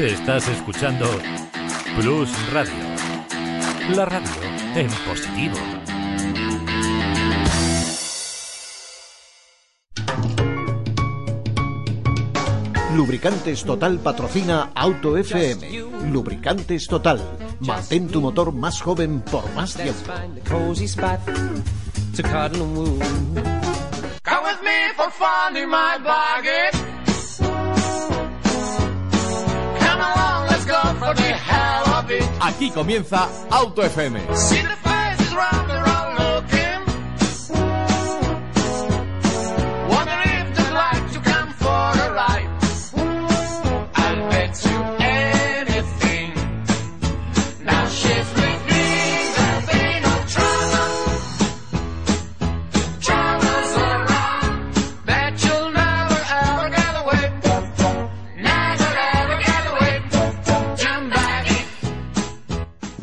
[0.00, 1.06] Estás escuchando
[1.94, 2.72] Plus Radio.
[3.94, 4.30] La radio
[4.74, 5.56] en positivo.
[12.94, 16.10] Lubricantes Total patrocina Auto FM.
[16.10, 17.20] Lubricantes Total.
[17.60, 20.14] Mantén tu motor más joven por más tiempo.
[32.40, 34.20] Aquí comienza Auto FM.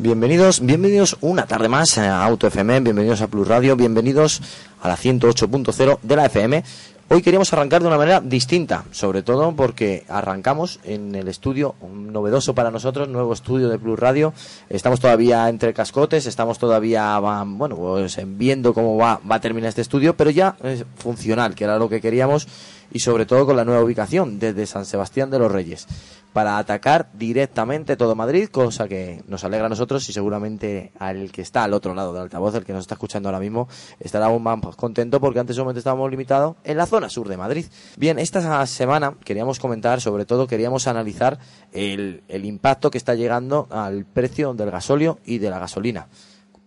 [0.08, 4.40] Bienvenidos, bienvenidos una tarde más a Auto FM, bienvenidos a Plus Radio, bienvenidos
[4.80, 6.64] a la 108.0 de la FM.
[7.10, 12.54] Hoy queríamos arrancar de una manera distinta, sobre todo porque arrancamos en el estudio, novedoso
[12.54, 14.32] para nosotros, nuevo estudio de Plus Radio.
[14.70, 19.82] Estamos todavía entre cascotes, estamos todavía, bueno, pues viendo cómo va, va a terminar este
[19.82, 22.48] estudio, pero ya es funcional, que era lo que queríamos,
[22.92, 25.86] y sobre todo con la nueva ubicación desde San Sebastián de los Reyes
[26.32, 31.42] para atacar directamente todo Madrid, cosa que nos alegra a nosotros y seguramente al que
[31.42, 34.42] está al otro lado del altavoz, el que nos está escuchando ahora mismo, estará aún
[34.42, 37.66] más contento porque antes solamente estábamos limitados en la zona sur de Madrid.
[37.96, 41.38] Bien, esta semana queríamos comentar, sobre todo queríamos analizar
[41.72, 46.08] el, el impacto que está llegando al precio del gasóleo y de la gasolina.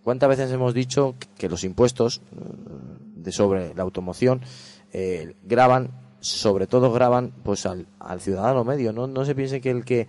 [0.02, 4.42] ¿Cuántas veces hemos dicho que los impuestos mm, de sobre la automoción
[4.92, 9.06] eh, graban sobre todo graban pues al, al ciudadano medio, ¿no?
[9.06, 10.06] No se piense que el que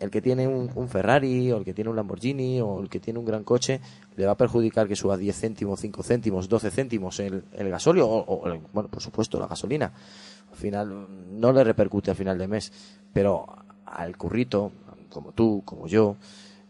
[0.00, 3.20] el que tiene un, Ferrari o el que tiene un Lamborghini o el que tiene
[3.20, 3.80] un gran coche
[4.16, 8.08] le va a perjudicar que suba 10 céntimos, 5 céntimos, 12 céntimos el, el gasóleo
[8.08, 8.42] o,
[8.72, 9.92] bueno, por supuesto, la gasolina.
[10.50, 11.06] Al final
[11.38, 12.72] no le repercute al final de mes,
[13.12, 13.46] pero
[13.86, 14.72] al currito,
[15.08, 16.16] como tú, como yo,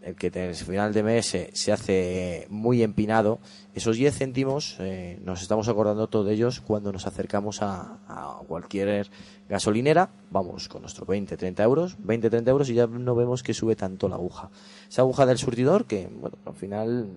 [0.03, 3.39] el que en el final de mes se, hace muy empinado,
[3.75, 7.99] esos 10 céntimos eh, nos estamos acordando todos de ellos cuando nos acercamos a,
[8.47, 9.09] cualquier
[9.49, 13.55] gasolinera, vamos con nuestros 20, 30 euros, 20, 30 euros y ya no vemos que
[13.55, 14.51] sube tanto la aguja.
[14.89, 17.09] Esa aguja del surtidor que, bueno, al final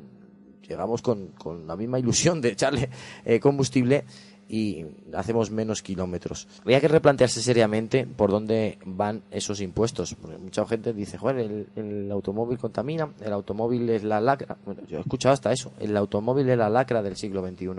[0.68, 2.90] llegamos con, con la misma ilusión de echarle
[3.26, 4.06] eh, combustible
[4.48, 6.48] y hacemos menos kilómetros.
[6.62, 10.16] Habría que replantearse seriamente por dónde van esos impuestos.
[10.16, 14.58] Porque mucha gente dice, joder, el, automóvil contamina, el automóvil es la lacra.
[14.66, 17.70] Bueno, yo he escuchado hasta eso, el automóvil es la lacra del siglo XXI.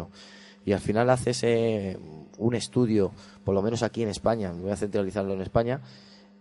[0.65, 1.97] Y al final haces eh,
[2.38, 3.12] un estudio,
[3.44, 5.81] por lo menos aquí en España, voy a centralizarlo en España,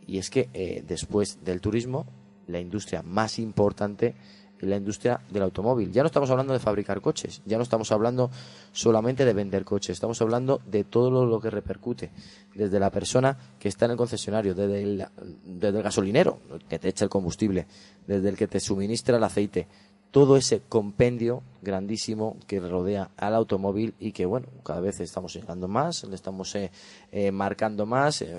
[0.07, 2.07] y es que eh, después del turismo,
[2.47, 4.15] la industria más importante
[4.59, 5.91] la industria del automóvil.
[5.91, 8.31] Ya no estamos hablando de fabricar coches, ya no estamos hablando
[8.71, 12.11] solamente de vender coches, estamos hablando de todo lo, que repercute,
[12.53, 15.05] desde la persona que está en el concesionario, desde el,
[15.43, 16.39] desde el gasolinero
[16.69, 17.67] que te echa el combustible,
[18.07, 19.67] desde el que te suministra el aceite,
[20.11, 25.67] todo ese compendio grandísimo que rodea al automóvil y que, bueno, cada vez estamos llegando
[25.67, 26.71] más, le estamos eh,
[27.11, 28.33] eh, marcando más, eh,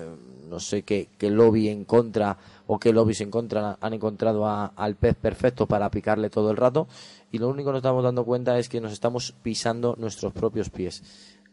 [0.49, 5.15] no sé qué, lobby en contra o qué lobbies en contra han encontrado al pez
[5.15, 6.87] perfecto para picarle todo el rato
[7.31, 10.69] y lo único que nos estamos dando cuenta es que nos estamos pisando nuestros propios
[10.69, 11.03] pies.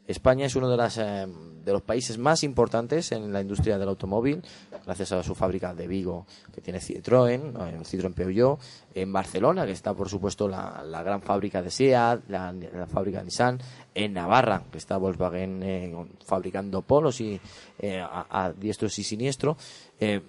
[0.06, 1.26] España es uno de, las, eh,
[1.64, 4.42] de los países más importantes en la industria del automóvil,
[4.84, 8.58] gracias a su fábrica de Vigo, que tiene Citroën, eh, Citroën Peugeot,
[8.94, 12.54] en Barcelona, que está, por supuesto, la, gran fábrica de SEAT, la,
[12.86, 13.58] fábrica de Nissan,
[13.94, 15.94] en Navarra, que está Volkswagen eh,
[16.24, 17.40] fabricando polos y
[17.82, 19.56] a, diestros y siniestros,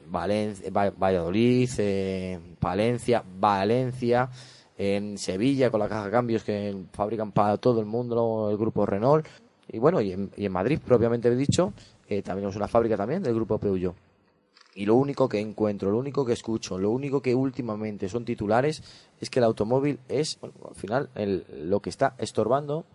[0.08, 1.69] Valencia, Valladolid,
[2.62, 4.30] Valencia, Valencia,
[4.78, 8.85] en Sevilla con la caja de cambios que fabrican para todo el mundo el grupo
[8.85, 9.25] Renault
[9.68, 11.74] y bueno, y en, y en Madrid, propiamente dicho,
[12.08, 13.96] eh, también es una fábrica también del grupo Peugeot.
[14.76, 18.84] Y lo único que encuentro, lo único que escucho, lo único que últimamente son titulares
[19.22, 22.85] es que el automóvil es, al final, el, lo que está estorbando,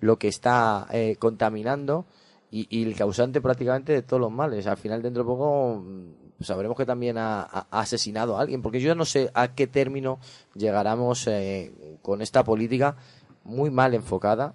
[0.00, 2.06] lo que está eh, contaminando
[2.50, 4.66] y, el causante prácticamente de todos los males.
[4.66, 8.80] Al final, dentro de poco, mm, sabremos que también ha, ha asesinado a alguien, porque
[8.80, 10.18] yo no sé a qué término
[10.54, 12.96] llegaremos eh, con esta política
[13.44, 14.54] muy mal enfocada,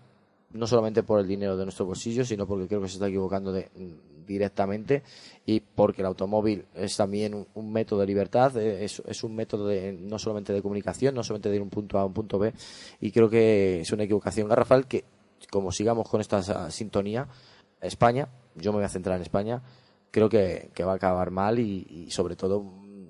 [0.54, 3.52] no solamente por el dinero de nuestro bolsillo, sino porque creo que se está equivocando
[3.52, 3.70] de,
[4.26, 5.04] directamente
[5.46, 9.94] y porque el automóvil es también un, método de libertad, eh, es, un método de,
[9.94, 12.54] no solamente de comunicación, no solamente de ir un punto A a un punto B,
[13.00, 15.06] y creo que es una equivocación garrafal que,
[15.50, 17.28] como sigamos con esta sintonía,
[17.82, 19.62] España, yo me voy a centrar en España,
[20.12, 22.64] creo que, que va a acabar mal y sobre todo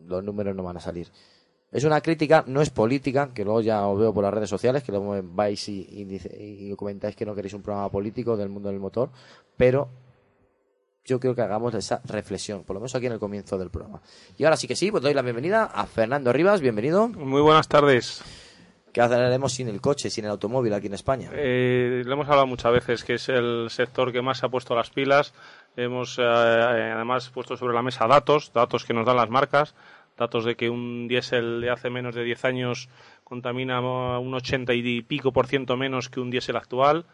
[0.06, 1.08] los números no van a salir.
[1.72, 4.84] Es una crítica, no es política, que luego ya os veo por las redes sociales,
[4.84, 8.50] que luego vais y, y, dice- y comentáis que no queréis un programa político del
[8.50, 9.10] mundo del motor,
[9.56, 9.88] pero
[11.06, 14.02] yo creo que hagamos esa reflexión, por lo menos aquí en el comienzo del programa.
[14.38, 17.08] Y ahora sí que sí, pues doy la bienvenida a Fernando Rivas, bienvenido.
[17.08, 18.22] Muy buenas tardes.
[18.94, 21.30] ¿Qué haremos sin el coche, sin el automóvil aquí en España?
[21.34, 24.76] Eh, lo hemos hablado muchas veces que es el sector que más se ha puesto
[24.76, 25.34] las pilas.
[25.78, 29.74] Hemos eh, además puesto sobre la mesa datos, datos que nos dan las marcas,
[30.18, 32.90] datos de que un diésel de hace menos de 10 años
[33.24, 37.06] contamina un 80 y pico por ciento menos que un diésel actual,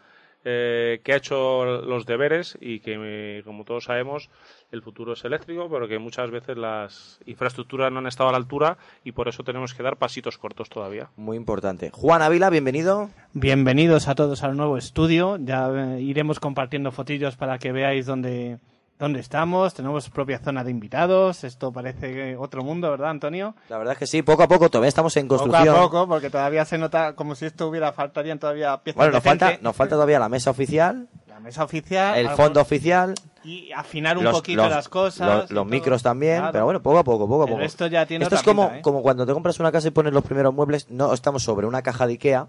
[0.44, 4.30] eh, que ha hecho los deberes y que, como todos sabemos,
[4.70, 8.38] el futuro es eléctrico, pero que muchas veces las infraestructuras no han estado a la
[8.38, 11.10] altura y por eso tenemos que dar pasitos cortos todavía.
[11.16, 11.90] Muy importante.
[11.92, 13.10] Juan Ávila, bienvenido.
[13.32, 15.38] Bienvenidos a todos al nuevo estudio.
[15.40, 18.58] Ya eh, iremos compartiendo fotillos para que veáis dónde,
[18.98, 19.74] dónde estamos.
[19.74, 21.44] Tenemos propia zona de invitados.
[21.44, 23.54] Esto parece otro mundo, ¿verdad, Antonio?
[23.68, 25.76] La verdad es que sí, poco a poco, todavía estamos en Poco construcción.
[25.76, 29.22] a poco, porque todavía se nota como si esto hubiera, faltarían todavía piezas Bueno, nos
[29.22, 32.16] falta, nos falta todavía la mesa oficial, La mesa oficial.
[32.18, 33.14] el algo- fondo oficial,
[33.44, 35.42] Y afinar un los, poquito los- las cosas.
[35.42, 36.52] los- los micros también, Claro.
[36.52, 37.66] pero bueno, poco a poco, poco a Pero poco.
[37.66, 38.82] esto ya tiene Esto otra es como, pinta, ¿eh?
[38.82, 41.80] como cuando te compras una casa y pones los primeros muebles, no estamos sobre una
[41.82, 42.48] caja de Ikea,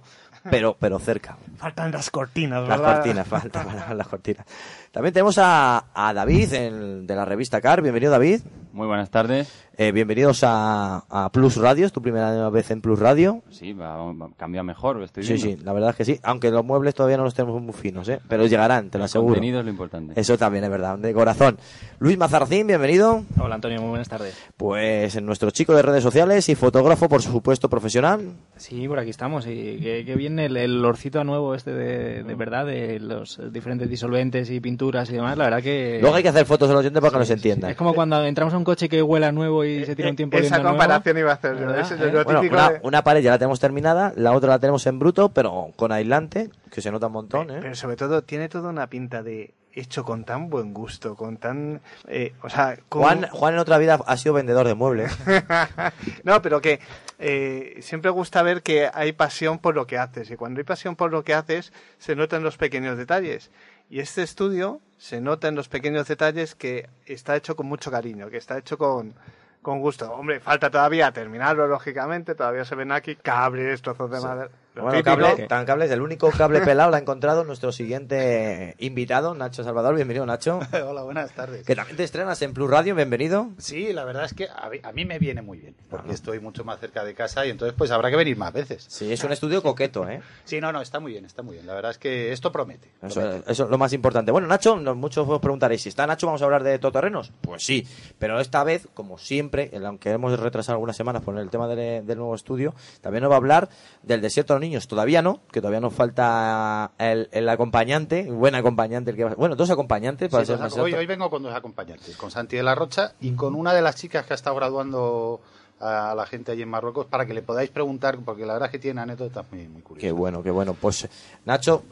[0.50, 1.38] pero, pero cerca.
[1.58, 2.96] Faltan las cortinas, Las ¿verdad?
[2.96, 4.46] cortinas, falta faltan las cortinas.
[4.92, 7.82] También tenemos a, a David el- de la revista Car.
[7.84, 8.42] Bienvenido, David.
[8.74, 9.52] Muy buenas tardes.
[9.78, 13.42] Eh, bienvenidos a, a Plus Radio, es tu primera vez en Plus Radio.
[13.50, 15.58] Sí, va, va- cambia mejor, estoy Sí, viendo.
[15.60, 16.20] sí, la verdad es que sí.
[16.24, 18.20] Aunque los muebles todavía no los tenemos muy finos, ¿eh?
[18.28, 19.34] Pero llegarán, te lo El aseguro.
[19.36, 20.20] contenido es lo importante.
[20.20, 21.58] Eso también es verdad, de corazón.
[22.00, 23.24] Luis Mazarcín, bienvenido.
[23.40, 24.38] Hola Antonio, muy buenas tardes.
[24.58, 28.34] Pues en nuestro chico de redes sociales y fotógrafo, por supuesto, profesional.
[28.58, 29.48] Sí, por aquí estamos.
[29.48, 33.90] Y que, que viene el, el olorcito nuevo este de, de verdad, de los diferentes
[33.90, 34.79] disolventes y pinturas
[35.10, 35.38] y demás.
[35.38, 36.00] La verdad que...
[36.02, 37.72] Luego hay que hacer fotos a los oyentes para que nos entiendan.
[37.72, 40.38] Es como cuando entramos a un coche que huela nuevo y se tira un tiempo
[40.38, 40.78] Eh, Esa oliendo nuevo.
[40.80, 41.60] comparación iba a hacer yo.
[41.68, 41.80] ¿Verdad?
[41.82, 42.12] Ese es ¿Eh?
[42.12, 44.86] lo Bueno, típico una, de- una pared ya la tenemos terminada, la otra la tenemos
[44.88, 47.60] en bruto, pero con aislante, que se nota un montón, ¿eh?
[47.62, 51.80] Pero sobre todo tiene toda una pinta de hecho con tan buen gusto, con tan...
[52.08, 55.16] eh, o sea, con- Juan, Juan en otra vida ha sido vendedor de muebles.
[56.24, 56.80] no, pero que
[57.20, 60.32] eh, siempre gusta ver que hay pasión por lo que haces.
[60.32, 63.52] Y cuando hay pasión por lo que haces, se nota en los pequeños detalles.
[63.90, 68.30] Y este estudio se nota en los pequeños detalles que está hecho con mucho cariño,
[68.30, 69.16] que está hecho con,
[69.64, 70.12] con gusto.
[70.12, 72.36] Hombre, falta todavía terminarlo, lógicamente.
[72.36, 74.52] Todavía se ven aquí cables, trozos de madera.
[74.76, 79.62] Bueno, cable, tan cables, el único cable pelado lo ha encontrado nuestro siguiente invitado, Nacho
[79.64, 79.96] Salvador.
[79.96, 80.60] Bienvenido, Nacho.
[80.88, 81.66] Hola, buenas tardes.
[81.66, 83.50] Que también te estrenas en Plus Radio, bienvenido.
[83.58, 86.40] Sí, la verdad es que a mí, a mí me viene muy bien, porque estoy
[86.40, 88.86] mucho más cerca de casa y entonces pues habrá que venir más veces.
[88.88, 90.22] Sí, es un estudio coqueto, ¿eh?
[90.46, 91.68] Sí, no, no, está muy bien, está muy bien.
[91.68, 92.90] La verdad es que esto promete.
[93.02, 93.52] Eso, promete.
[93.52, 94.32] eso es lo más importante.
[94.32, 97.34] Bueno, Nacho, muchos os preguntaréis, si está Nacho, ¿vamos a hablar de todoterrenos?
[97.42, 97.86] Pues sí,
[98.18, 102.06] pero esta vez, como siempre, el- aunque hemos retrasado algunas semanas por el tema del,
[102.06, 103.68] del nuevo estudio, también nos va a hablar
[104.04, 104.88] del desierto de los niños.
[104.88, 109.12] Todavía no, que todavía nos falta el, el acompañante, buen acompañante.
[109.12, 111.54] El que va- bueno, dos acompañantes para Sí, ser más hoy, hoy vengo con dos
[111.54, 114.56] acompañantes, con Santi de la Rocha y con una de las chicas que ha estado
[114.56, 115.40] graduando
[115.82, 118.72] a la gente allí en Marruecos para que le podáis preguntar, porque la verdad es
[118.74, 120.02] que tiene anécdotas muy, muy curiosas.
[120.08, 120.74] Qué bueno, qué bueno.
[120.74, 121.08] Pues
[121.46, 121.84] Nacho,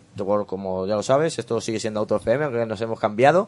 [0.46, 3.48] como ya lo sabes, esto sigue siendo Auto FM, aunque nos hemos cambiado.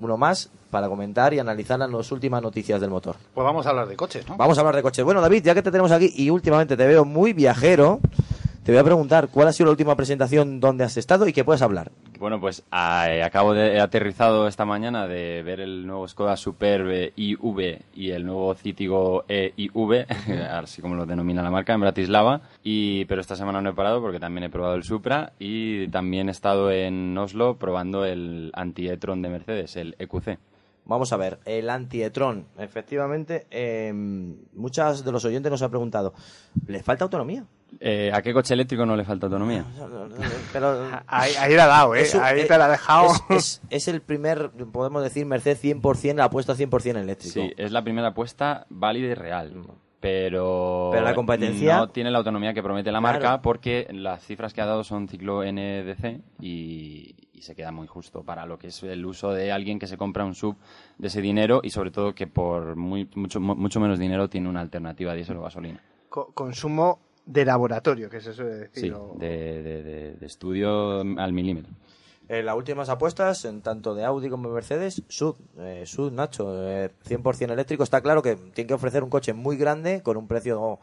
[0.00, 3.16] Uno más para comentar y analizar las últimas noticias del motor.
[3.34, 4.36] Pues vamos a hablar de coches, ¿no?
[4.36, 5.04] Vamos a hablar de coches.
[5.04, 8.00] Bueno, David, ya que te tenemos aquí y últimamente te veo muy viajero,
[8.66, 11.44] te voy a preguntar cuál ha sido la última presentación donde has estado y qué
[11.44, 11.92] puedes hablar.
[12.18, 16.90] Bueno, pues eh, acabo de he aterrizado esta mañana de ver el nuevo Skoda Superb
[16.90, 20.06] eh, IV y el nuevo Citigo E IV,
[20.50, 22.40] así como lo denomina la marca, en Bratislava.
[22.64, 26.28] Y, pero esta semana no he parado porque también he probado el Supra y también
[26.28, 30.40] he estado en Oslo probando el anti-e-tron de Mercedes, el EQC.
[30.86, 32.46] Vamos a ver, el anti-e-tron.
[32.58, 33.92] Efectivamente, eh,
[34.54, 36.14] muchos de los oyentes nos han preguntado,
[36.68, 37.44] ¿le falta autonomía?
[37.80, 39.64] Eh, ¿A qué coche eléctrico no le falta autonomía?
[40.52, 42.06] Pero Ahí, ahí la ha dado, ¿eh?
[42.22, 43.08] ahí eh, te la ha dejado.
[43.30, 47.34] Es, es- es el primer, podemos decir, Mercedes 100%, la apuesta 100% eléctrico.
[47.34, 49.52] Sí, es la primera apuesta válida y real.
[49.98, 53.18] Pero, Pero la competencia- no tiene la autonomía que promete la Claro.
[53.18, 57.86] marca porque las cifras que ha dado son ciclo NDC y, y se queda muy
[57.86, 60.56] justo para lo que es el uso de alguien que se compra un sub
[60.98, 64.48] de ese dinero y sobre todo que por muy, mucho, mu- mucho menos dinero tiene
[64.48, 65.80] una alternativa a diésel o gasolina.
[66.08, 68.84] Co- consumo de laboratorio, que se suele decir.
[68.84, 71.72] Sí, o- de, de- de- de estudio al milímetro.
[72.28, 76.48] Eh, las últimas apuestas, en tanto de Audi como de Mercedes, Sud, eh, Sud Nacho,
[76.68, 77.84] eh, 100% eléctrico.
[77.84, 80.80] Está claro que tiene que ofrecer un coche muy grande, con un precio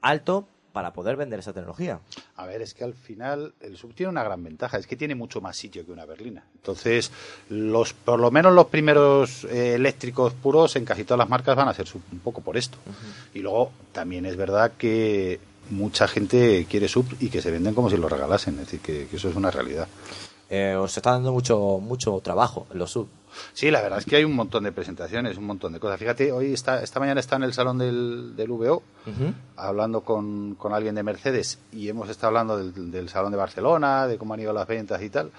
[0.00, 2.00] alto, para poder vender esa tecnología.
[2.36, 5.14] A ver, es que al final el sub tiene una gran ventaja, es que tiene
[5.14, 6.44] mucho más sitio que una berlina.
[6.54, 7.10] Entonces,
[7.48, 11.68] los, por lo menos los primeros eh, eléctricos puros en casi todas las marcas van
[11.68, 12.78] a ser sub un poco por esto.
[13.34, 17.90] Y luego también es verdad que mucha gente quiere sub y que se venden como
[17.90, 19.88] si lo regalasen, es decir, que, que eso es una realidad.
[20.48, 23.08] Eh, os está dando mucho mucho trabajo en los sub.
[23.52, 25.98] Sí, la verdad es que hay un montón de presentaciones, un montón de cosas.
[25.98, 28.82] Fíjate, hoy está, esta mañana está en el salón del, del VO
[29.56, 34.06] hablando con, con alguien de Mercedes y hemos estado hablando del, del salón de Barcelona,
[34.06, 35.30] de cómo han ido las ventas y tal.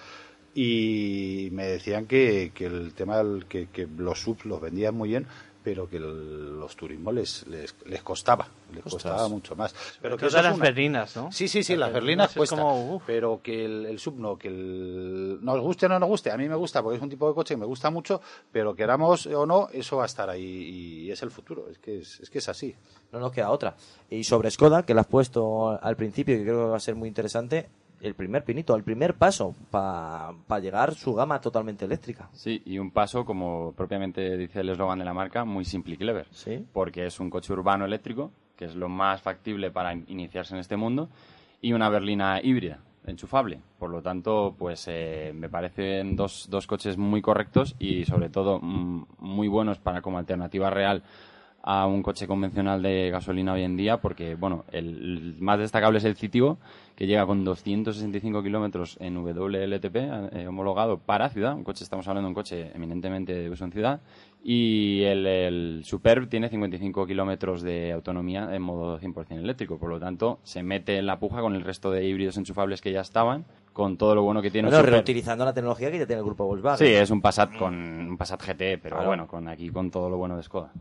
[0.53, 5.09] Y me decían que, que el tema del, que, que los subs los vendían muy
[5.09, 5.27] bien,
[5.63, 8.93] pero que el- los turismos les, les, les costaba, les Ostras.
[9.03, 9.73] costaba mucho más.
[10.01, 11.31] Pero que las una- berlinas, ¿no?
[11.31, 13.03] Sí, sí, sí, Las las berlinas berlinas es cuestan, como, uf.
[13.05, 16.37] pero que el, el sub no, que el, nos guste o no nos guste, a
[16.37, 19.25] mí me gusta porque es un tipo de coche que me gusta mucho, pero queramos
[19.27, 20.43] o no, eso va a estar ahí
[21.05, 22.75] y es el futuro, es que es, es que es así.
[23.11, 23.75] No nos queda otra.
[24.09, 26.95] Y sobre Skoda, que la has puesto al principio, que creo que va a ser
[26.95, 27.67] muy interesante,
[28.01, 32.29] el primer pinito, el primer paso para llegar su gama totalmente eléctrica.
[32.33, 35.97] Sí, y un paso, como propiamente dice el eslogan de la marca, muy simple y
[35.97, 36.27] clever.
[36.31, 36.65] Sí.
[36.73, 40.59] Porque es un coche urbano eléctrico, que es lo más factible para in- iniciarse en
[40.59, 41.09] este mundo,
[41.61, 43.59] y una berlina híbrida, enchufable.
[43.77, 48.59] Por lo tanto, pues eh, me parecen dos, dos coches muy correctos y sobre todo
[48.61, 51.03] mm, muy buenos para como alternativa real
[51.63, 56.05] a un coche convencional de gasolina hoy en día, porque bueno, el, más destacable es
[56.05, 56.57] el Citigo,
[56.95, 61.53] que llega con 265 kilómetros en WLTP eh, homologado para ciudad.
[61.55, 64.01] Un coche, estamos hablando de un coche eminentemente de uso en ciudad.
[64.43, 69.77] Y el, el Superb tiene 55 kilómetros de autonomía en modo 100% eléctrico.
[69.77, 72.91] Por lo tanto, se mete en la puja con el resto de híbridos enchufables que
[72.91, 76.19] ya estaban, con todo lo bueno que tiene Bueno, reutilizando la tecnología que ya tiene
[76.21, 76.87] el grupo Volkswagen.
[76.87, 79.07] Sí, es un Passat con un Passat GT, pero Claro.
[79.07, 80.71] bueno, con aquí con todo lo bueno de Skoda.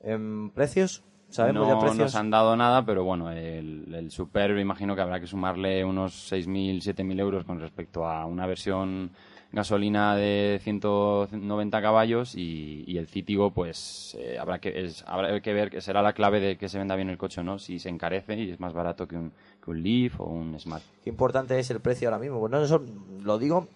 [0.00, 1.02] ¿En precios?
[1.28, 1.98] ¿Sabemos no ya precios?
[1.98, 6.12] nos han dado nada, pero bueno, el, el Superb imagino que habrá que sumarle unos
[6.28, 9.12] 6.000, 7.000 euros con respecto a una versión
[9.52, 15.52] gasolina de 190 caballos y, y el Citigo pues eh, habrá que es- habrá que
[15.52, 17.78] ver que será la clave de que se venda bien el coche o no si
[17.80, 19.32] se encarece y es más barato que un,
[19.64, 22.38] que un Leaf o un Smart Qué importante es el precio ahora mismo.
[22.38, 22.80] Bueno, eso
[23.22, 23.66] lo digo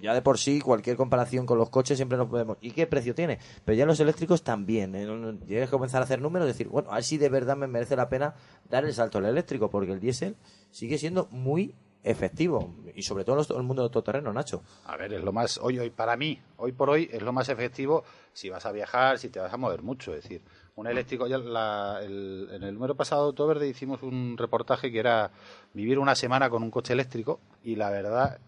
[0.00, 2.56] ya de por sí, cualquier comparación con los coches siempre nos podemos.
[2.60, 3.38] ¿Y qué precio tiene?
[3.64, 4.94] Pero ya los eléctricos también.
[4.94, 5.06] ¿eh?
[5.46, 7.66] Tienes que comenzar a hacer números y decir, bueno, a ver si de verdad me
[7.66, 8.34] merece la pena
[8.68, 10.36] dar el salto al eléctrico, porque el diésel
[10.70, 12.74] sigue siendo muy efectivo.
[12.94, 14.62] Y sobre todo en el mundo del todoterreno, Nacho.
[14.84, 17.48] A ver, es lo más, hoy, hoy, para mí, hoy por hoy, es lo más
[17.48, 20.14] efectivo si vas a viajar, si te vas a mover mucho.
[20.14, 20.42] Es decir,
[20.76, 25.30] un eléctrico, en el número pasado de Autoverde hicimos un reportaje que era
[25.74, 28.38] vivir una semana con un coche eléctrico y la verdad,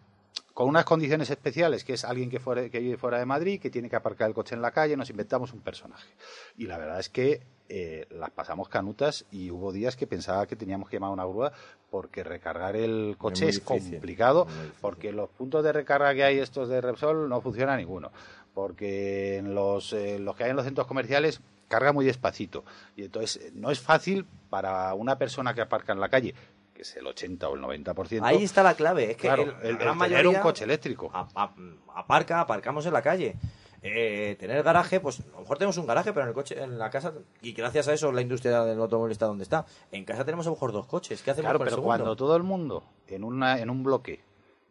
[0.54, 3.70] con unas condiciones especiales, que es alguien que, fuera, que vive fuera de Madrid, que
[3.70, 6.08] tiene que aparcar el coche en la calle, nos inventamos un personaje.
[6.56, 10.56] Y la verdad es que eh, las pasamos canutas y hubo días que pensaba que
[10.56, 11.52] teníamos que llamar a una grúa
[11.90, 14.46] porque recargar el coche es, difícil, complicado,
[14.80, 18.12] porque los puntos de recarga que hay estos de Repsol no funciona ninguno,
[18.52, 22.64] porque en los, eh, los que hay en los centros comerciales carga muy despacito
[22.96, 26.34] y entonces eh, no es fácil para una persona que aparca en la calle,
[26.74, 28.20] que es el 80 o el 90%.
[28.22, 29.10] Ahí está la clave.
[29.10, 31.10] Es que claro, el- el, el gran tener mayoría un coche eléctrico.
[31.12, 31.54] a- a-
[31.94, 33.36] aparca, aparcamos en la calle.
[33.84, 36.78] Eh, tener garaje, pues a lo mejor tenemos un garaje, pero en el coche, en
[36.78, 39.66] la casa, y gracias a eso la industria del automóvil está donde está.
[39.90, 41.20] En casa tenemos a lo mejor dos coches.
[41.20, 44.20] ¿Qué hacemos Claro, con pero cuando todo el mundo en, una, en un bloque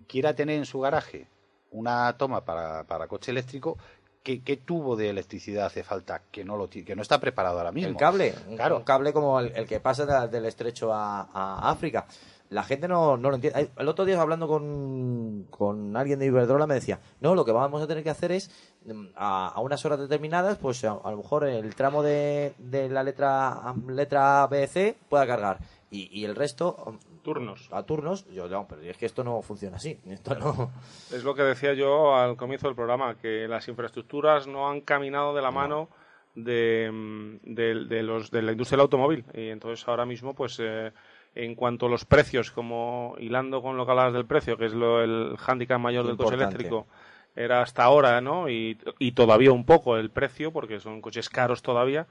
[0.07, 1.27] quiera tener en su garaje
[1.71, 3.77] una toma para, para coche eléctrico,
[4.23, 7.71] ¿qué, qué tubo de electricidad hace falta que no, lo, que no está preparado ahora
[7.71, 7.89] mismo?
[7.89, 8.77] El cable, Claro.
[8.77, 12.05] un cable como el, el que pasa de- del estrecho a, a África.
[12.49, 13.69] La gente no, no lo entiende.
[13.77, 17.81] El otro día hablando con, con alguien de Iberdrola me decía, no, lo que vamos
[17.81, 18.51] a tener que hacer es
[18.85, 22.89] mm, a, a unas horas determinadas, pues a, a lo mejor el tramo de, de
[22.89, 25.59] la letra letra B, C pueda cargar
[25.89, 27.69] y, y el resto Turnos.
[27.71, 28.25] a turnos.
[28.31, 29.99] Yo no, pero es que esto no funciona así.
[30.07, 30.71] Esto no.
[31.13, 35.33] Es lo que decía yo al comienzo del programa, que las infraestructuras no han caminado
[35.35, 35.89] de la mano
[36.35, 39.25] de, mm, de- de los, de la industria del automóvil.
[39.33, 40.91] Y entonces ahora mismo, pues eh,
[41.35, 44.73] en cuanto a los precios, como hilando con lo que hablabas del precio, que es
[44.73, 46.87] lo, el hándicap mayor del coche eléctrico,
[47.35, 48.49] era hasta ahora, ¿no?
[48.49, 52.07] Y, y todavía un poco el precio, porque son coches caros todavía.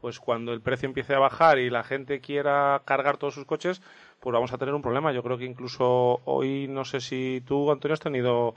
[0.00, 3.82] Pues cuando el precio empiece a bajar y la gente quiera cargar todos sus coches,
[4.20, 5.12] pues vamos a tener un problema.
[5.12, 8.54] Yo creo que incluso hoy, no sé si tú, Antonio, has tenido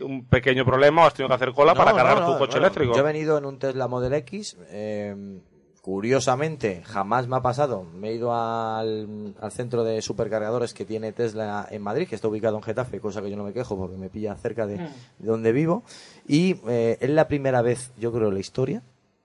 [0.00, 2.38] un pequeño problema o has tenido que hacer cola No, para no, cargar no, tu
[2.38, 2.94] coche bueno, eléctrico.
[2.94, 4.56] Yo he venido en un Tesla Model X.
[4.68, 5.40] eh,
[5.82, 7.82] curiosamente, jamás me ha pasado.
[7.82, 12.28] Me he ido al, al centro de supercargadores que tiene Tesla en Madrid, que está
[12.28, 14.88] ubicado en Getafe, cosa que yo no me quejo porque me pilla cerca de, de
[15.26, 15.82] donde vivo.
[16.26, 18.82] Y eh, es la primera vez, yo creo, en la historia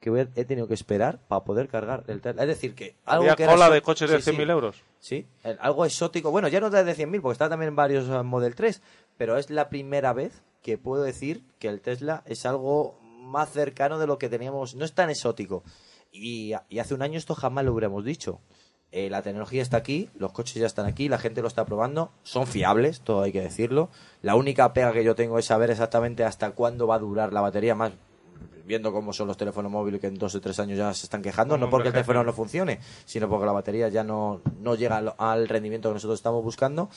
[0.07, 2.41] que voy a- he tenido que esperar para poder cargar el Tesla.
[2.43, 4.37] Es decir, que algo Había que cola de coches de Sí, sí.
[4.37, 4.83] 100.000 euros.
[4.99, 5.25] Sí,
[5.59, 6.31] algo exótico.
[6.31, 8.81] Bueno, ya no es de 100.000 porque está también en varios eh, Model 3,
[9.17, 13.99] pero es la primera vez que puedo decir que el Tesla es algo más cercano
[13.99, 14.75] de lo que teníamos.
[14.75, 15.63] No es tan exótico.
[16.11, 18.39] Y, y hace un año esto jamás lo hubiéramos dicho.
[18.93, 22.09] Eh, la tecnología está aquí, los coches ya están aquí, la gente lo está probando,
[22.23, 23.89] son fiables, todo hay que decirlo.
[24.21, 27.41] La única pega que yo tengo es saber exactamente hasta cuándo va a durar la
[27.41, 27.91] batería, más
[28.65, 31.21] viendo cómo son los teléfonos móviles que en dos o tres años ya se están
[31.21, 34.97] quejando, no porque el teléfono no funcione, sino porque la batería ya no, no llega
[34.97, 36.89] al, al rendimiento que nosotros estamos buscando.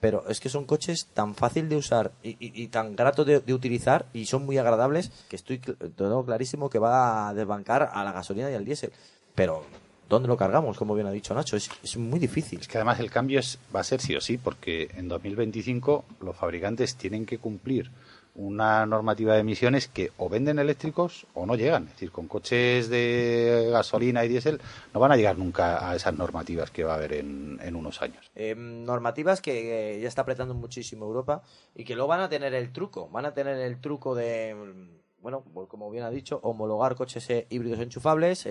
[0.00, 3.40] Pero es que son coches tan fácil de usar y, y- y tan gratos de,
[3.40, 8.02] de utilizar y son muy agradables que estoy tengo clarísimo que va a desbancar a
[8.02, 8.92] la gasolina y al diésel.
[9.34, 9.62] Pero,
[10.08, 10.78] ¿dónde lo cargamos?
[10.78, 12.60] Como bien ha dicho Nacho, es, es muy difícil.
[12.60, 16.06] Es que además el cambio es, va a ser sí o sí, porque en 2025
[16.22, 17.90] los fabricantes tienen que cumplir
[18.34, 21.84] una normativa de emisiones que o venden eléctricos o no llegan.
[21.84, 24.60] Es decir, con coches de gasolina y diésel
[24.94, 28.02] no van a llegar nunca a esas normativas que va a haber en, en unos
[28.02, 28.30] años.
[28.34, 31.42] Eh, normativas que eh, ya está apretando muchísimo Europa
[31.74, 35.22] y que luego van a tener el truco, van a tener el truco de, mm,
[35.22, 38.48] bueno, pues como bien ha dicho, homologar coches eh, híbridos enchufables,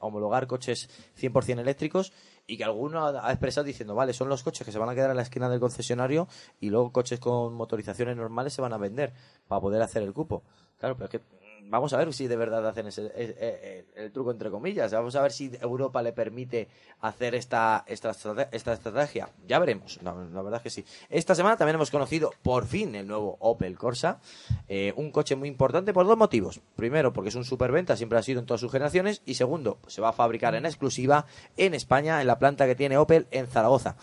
[0.00, 0.88] homologar coches
[1.20, 2.12] 100% eléctricos
[2.46, 5.10] y que alguno ha expresado diciendo, vale, son los coches que se van a quedar
[5.10, 6.28] en la esquina del concesionario
[6.60, 9.12] y luego coches con motorizaciones normales se van a vender
[9.48, 10.42] para poder hacer el cupo.
[10.78, 11.20] Claro, pero es que
[11.68, 14.92] vamos a ver si de verdad hacen ese, eh, eh, el truco entre comillas.
[14.92, 16.68] Vamos a ver si Europa le permite
[17.00, 18.10] hacer esta, esta,
[18.52, 19.28] esta estrategia.
[19.46, 20.84] Ya veremos, la, verdad es que sí.
[21.08, 24.20] Esta semana también hemos conocido por fin el nuevo Opel Corsa,
[24.68, 26.60] eh, un coche muy importante por dos motivos.
[26.74, 29.22] Primero, porque es un superventa, siempre ha sido en todas sus generaciones.
[29.24, 32.98] Y segundo, se va a fabricar en exclusiva en España, en la planta que tiene
[32.98, 33.96] Opel en Zaragoza.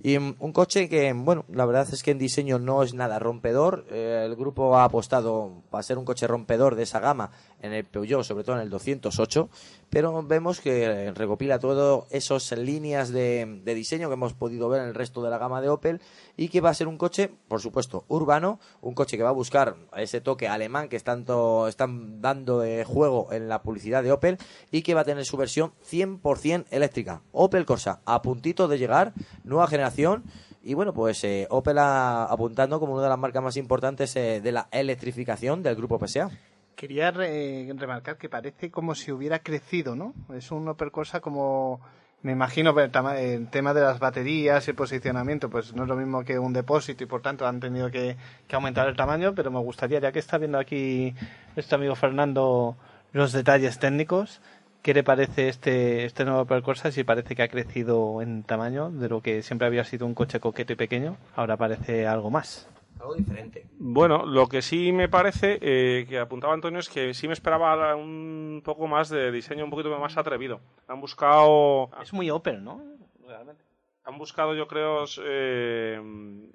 [0.00, 3.18] Y mm, un coche que, bueno, la verdad es que en diseño no es nada
[3.18, 3.86] rompedor.
[3.90, 7.30] Eh, el grupo ha apostado para ser un coche rompedor de esa gama
[7.62, 9.48] en el Peugeot, sobre todo en el 208,
[9.90, 14.94] pero vemos que recopila todo esas líneas de, diseño que hemos podido ver en el
[14.94, 16.00] resto de la gama de Opel
[16.36, 19.32] y que va a ser un coche, por supuesto, urbano, un coche que va a
[19.32, 24.38] buscar ese toque alemán que están dando de juego en la publicidad de Opel
[24.70, 27.22] y que va a tener su versión 100% eléctrica.
[27.32, 29.12] Opel Corsa, a puntito de llegar,
[29.44, 30.24] nueva generación.
[30.62, 34.52] Y bueno, pues eh, Opel apuntando como una de las marcas más importantes eh, de
[34.52, 36.30] la electrificación del grupo PSA.
[36.78, 40.14] Quería re- remarcar que parece como si hubiera crecido, ¿no?
[40.32, 41.80] Es un Opel Corsa como,
[42.22, 46.22] me imagino, el, tema de las baterías y el posicionamiento, pues no es lo mismo
[46.22, 48.16] que un depósito y por tanto han tenido que,
[48.52, 51.16] aumentar el tamaño, pero me gustaría, ya que está viendo aquí
[51.56, 52.76] nuestro amigo Fernando
[53.12, 54.40] los detalles técnicos,
[54.80, 56.92] ¿qué le parece este, este nuevo Opel Corsa?
[56.92, 60.38] Si parece que ha crecido en tamaño de lo que siempre había sido un coche
[60.38, 62.68] coqueto y pequeño, ahora parece algo más.
[63.00, 63.66] Algo diferente.
[63.78, 67.94] Bueno, lo que sí me parece eh, que apuntaba Antonio es que sí me esperaba
[67.94, 70.60] un poco más de diseño un poquito más atrevido.
[70.88, 72.82] Han buscado Es muy Opel, ¿no?
[73.26, 73.62] Realmente.
[74.04, 76.00] han buscado yo creo eh,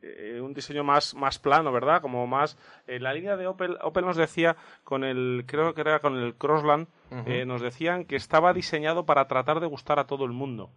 [0.02, 4.06] eh, un diseño más más plano verdad como más en la línea de Opel Opel
[4.06, 6.88] nos decía con el creo que era con el Crossland
[7.28, 10.72] eh, nos decían que estaba diseñado para tratar de gustar a todo el mundo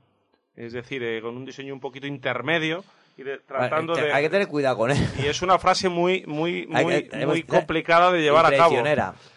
[0.54, 2.84] es decir eh, con un diseño un poquito intermedio
[3.16, 4.98] y de- tratando Hay que- de Hay que tener cuidado con él.
[5.22, 8.76] y es una frase muy muy muy, que- muy complicada de llevar a cabo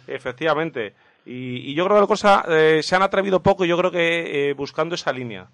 [0.08, 0.94] efectivamente
[1.26, 4.50] y, y yo creo que las cosas eh, se han atrevido poco yo creo que
[4.50, 5.48] eh, buscando esa línea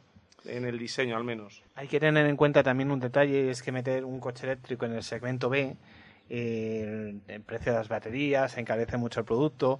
[0.45, 3.71] en el diseño al menos Hay que tener en cuenta también un detalle, es que
[3.71, 5.75] meter un coche eléctrico en el segmento B,
[6.29, 9.79] eh, el, el precio de las baterías, encarece mucho el producto.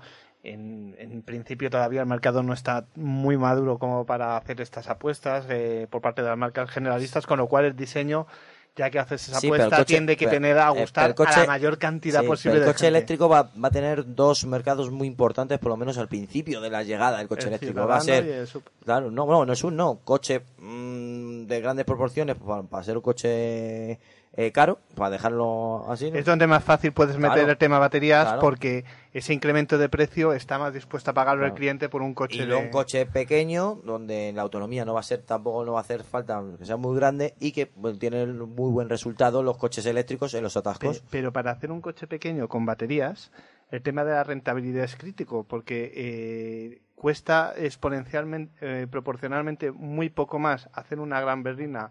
[0.54, 5.46] En, en principio todavía el mercado no está muy maduro como para hacer estas apuestas
[5.50, 8.28] eh, por parte de las marcas generalistas, con lo cual el diseño,
[8.76, 11.34] ya que haces esa Sí, apuesta, coche- tiende que pero- tener a eh, gustar coche-
[11.34, 12.88] a la mayor cantidad Sí, posible el de coche gente.
[12.90, 16.70] eléctrico va, va a tener dos mercados muy importantes, por lo menos al principio de
[16.70, 17.88] la llegada del coche El eléctrico.
[17.88, 18.48] Va a ser, el
[18.84, 22.98] claro, no, no, no es un no, coche mm, de grandes proporciones para, para ser
[22.98, 24.00] un coche
[24.38, 26.12] eh, caro, para dejarlo así.
[26.12, 26.18] ¿no?
[26.20, 27.52] Es donde más fácil puedes meter Claro.
[27.52, 28.42] el tema baterías Claro.
[28.42, 28.84] porque
[29.18, 31.54] ese incremento de precio está más dispuesto a pagarlo Claro.
[31.54, 35.00] el cliente por un coche y de- un coche pequeño donde la autonomía no va
[35.00, 37.98] a ser tampoco no va a hacer falta que sea muy grande y que bueno,
[37.98, 41.80] tiene muy buen resultado los coches eléctricos en los atascos Pe- Pero para hacer un
[41.80, 43.32] coche pequeño con baterías,
[43.72, 50.40] el tema de la rentabilidad es crítico porque eh, cuesta exponencialmente, eh, proporcionalmente muy poco
[50.40, 51.90] más hacer una gran berlina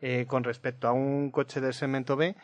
[0.00, 2.34] eh, con respecto a un coche del segmento B,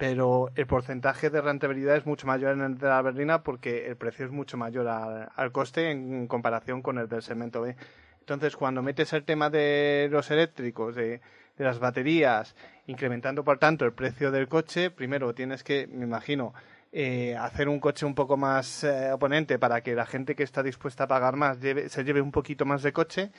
[0.00, 3.96] pero el porcentaje de rentabilidad es mucho mayor en el de la berlina porque el
[3.96, 7.76] precio es mucho mayor al, al coste en comparación con el del segmento B.
[8.20, 11.20] Entonces, cuando metes el tema de los eléctricos, de,
[11.58, 16.54] de las baterías, incrementando por tanto el precio del coche, primero tienes que, me imagino,
[16.92, 20.62] eh, hacer un coche un poco más eh, oponente para que la gente que está
[20.62, 23.32] dispuesta a pagar más lleve- se lleve un poquito más de coche.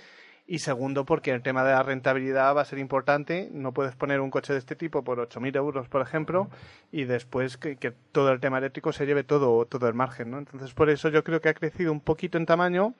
[0.47, 3.49] Y segundo, porque el tema de la rentabilidad va a ser importante.
[3.53, 6.49] No puedes poner un coche de este tipo por 8.000 euros, por ejemplo,
[6.91, 10.31] y después que, que todo el tema eléctrico se lleve todo, todo el margen.
[10.31, 10.39] ¿no?
[10.39, 12.93] Entonces, por eso yo creo que ha crecido un poquito en tamaño,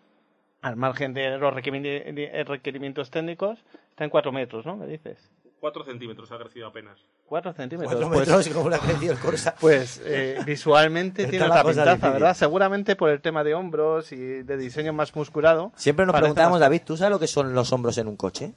[0.61, 3.65] al margen de los de- requerimientos técnicos.
[3.89, 4.77] Está en 4 metros, ¿no?
[4.77, 5.29] ¿Me dices?
[5.59, 7.03] 4 centímetros ha crecido apenas.
[7.31, 7.93] 4 centímetros.
[7.93, 9.55] Cuatro Pues- metros, ¿cómo le ha crecido el Corsa?
[9.61, 12.11] Pues eh, visualmente tiene la otra pintaza, difícil.
[12.11, 12.35] ¿verdad?
[12.35, 15.71] Seguramente por el tema de hombros y de diseño más musculado.
[15.77, 18.51] Siempre nos preguntamos, más- David, ¿tú sabes lo que son los hombros en un coche?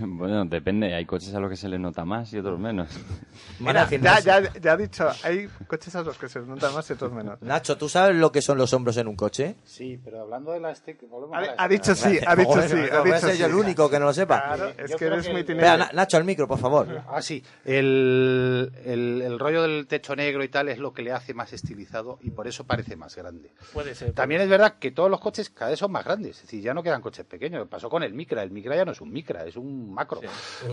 [0.16, 0.94] Bueno, depende.
[0.94, 2.88] Hay coches a los que se les nota más y otros menos.
[3.66, 6.88] Al Ya, ya, ya ha dicho, hay coches a los que se les notan más
[6.90, 7.40] y otros menos.
[7.42, 9.56] Nacho, ¿tú sabes lo que son los hombros en un coche?
[9.64, 12.18] Sí, pero hablando de la stick, volvemos Ha, a la ha dicho stick.
[12.20, 14.42] sí, ha dicho sí, ha dicho ser yo el único que no lo sepa.
[14.56, 15.56] Claro, es Yo que eres que muy el-
[15.94, 17.02] Nacho, al micro, por favor.
[17.08, 17.42] Ah, sí.
[17.64, 21.52] El, el, el rollo del techo negro y tal es lo que le hace más
[21.52, 23.52] estilizado y por eso parece más grande.
[23.72, 24.12] Puede ser.
[24.12, 26.74] También es verdad que todos los coches cada vez son más grandes, es decir, ya
[26.74, 27.66] no quedan coches pequeños.
[27.68, 30.20] Pasó con el Micra, el Micra ya no es un Micra, es un macro.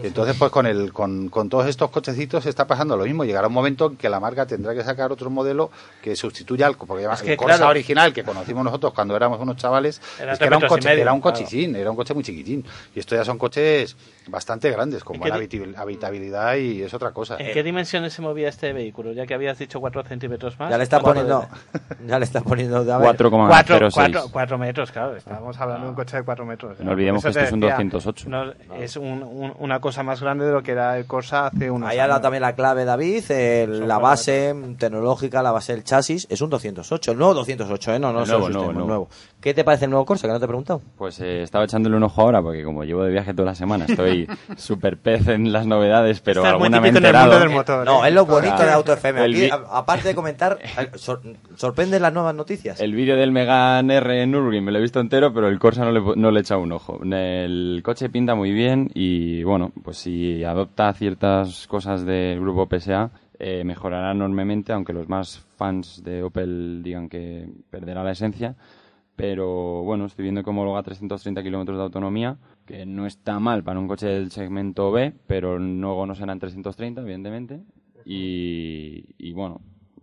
[0.01, 3.23] Entonces, pues con el con, con todos estos cochecitos está pasando lo mismo.
[3.23, 5.71] Llegará un momento en que la marca tendrá que sacar otro modelo
[6.01, 7.71] que sustituya al porque Es el que, Corsa claro.
[7.71, 11.01] original que conocimos nosotros cuando éramos unos chavales, Era es que era un coche, medio,
[11.01, 11.37] era un claro.
[11.37, 12.65] cochichín, era un coche muy chiquitín.
[12.95, 13.95] Y estos ya son coches
[14.27, 15.37] bastante grandes, con ¿Y buena
[15.77, 17.37] habitabilidad y es otra cosa.
[17.37, 19.11] ¿En qué dimensiones se movía este vehículo?
[19.13, 20.69] Ya que habías dicho 4 centímetros más.
[20.69, 21.47] Ya le está ¿Cuánto poniendo.
[21.99, 22.77] de- Ya le está poniendo.
[22.77, 24.57] A ver, 4, 4,06.
[24.57, 25.15] metros, claro.
[25.15, 26.79] Estábamos hablando de un coche de 4 metros.
[26.79, 28.29] No olvidemos Por eso que esto es un decía, 208.
[28.29, 31.69] no, es un- un- una cosa más grande de lo que era el Corsa hace
[31.71, 32.21] unos Ahí ha dado años.
[32.23, 33.31] también la clave, David.
[33.31, 37.11] el- la base tecnológica, la base del chasis, es un 208.
[37.11, 37.99] El nuevo 208, ¿eh?
[37.99, 39.09] No, no, El nuevo, nuevo, el nuevo.
[39.43, 40.25] ¿Qué te parece el nuevo Corsa?
[40.25, 40.81] Que no te he preguntado.
[40.97, 43.83] Pues eh, estaba echándole un ojo ahora porque como llevo de viaje toda la semana
[43.85, 44.25] estoy
[44.55, 47.25] súper pez en las novedades, pero Estás alguna me he en enterado.
[47.31, 47.85] mundo del motor.
[47.85, 48.07] No, ¿eh?
[48.07, 49.19] es lo bonito de Auto FM.
[49.19, 50.57] Aquí, aparte de comentar,
[50.95, 51.21] sor-
[51.55, 52.79] sorprenden las nuevas noticias.
[52.79, 55.83] El vídeo del Megane R en Nürburgring me lo he visto entero, pero el Corsa
[55.83, 57.01] no le, no le he echado un ojo.
[57.03, 63.09] El coche pinta muy bien y, bueno, pues si adopta ciertas cosas del grupo PSA,
[63.39, 68.55] eh, mejorará enormemente, aunque los más fans de Opel digan que perderá la esencia.
[69.15, 73.79] Pero, bueno, estoy viendo que homologa 330 kilómetros de autonomía, que no está mal para
[73.79, 77.61] un coche del segmento B, pero luego no serán 330, evidentemente.
[78.05, 79.61] Y, y bueno,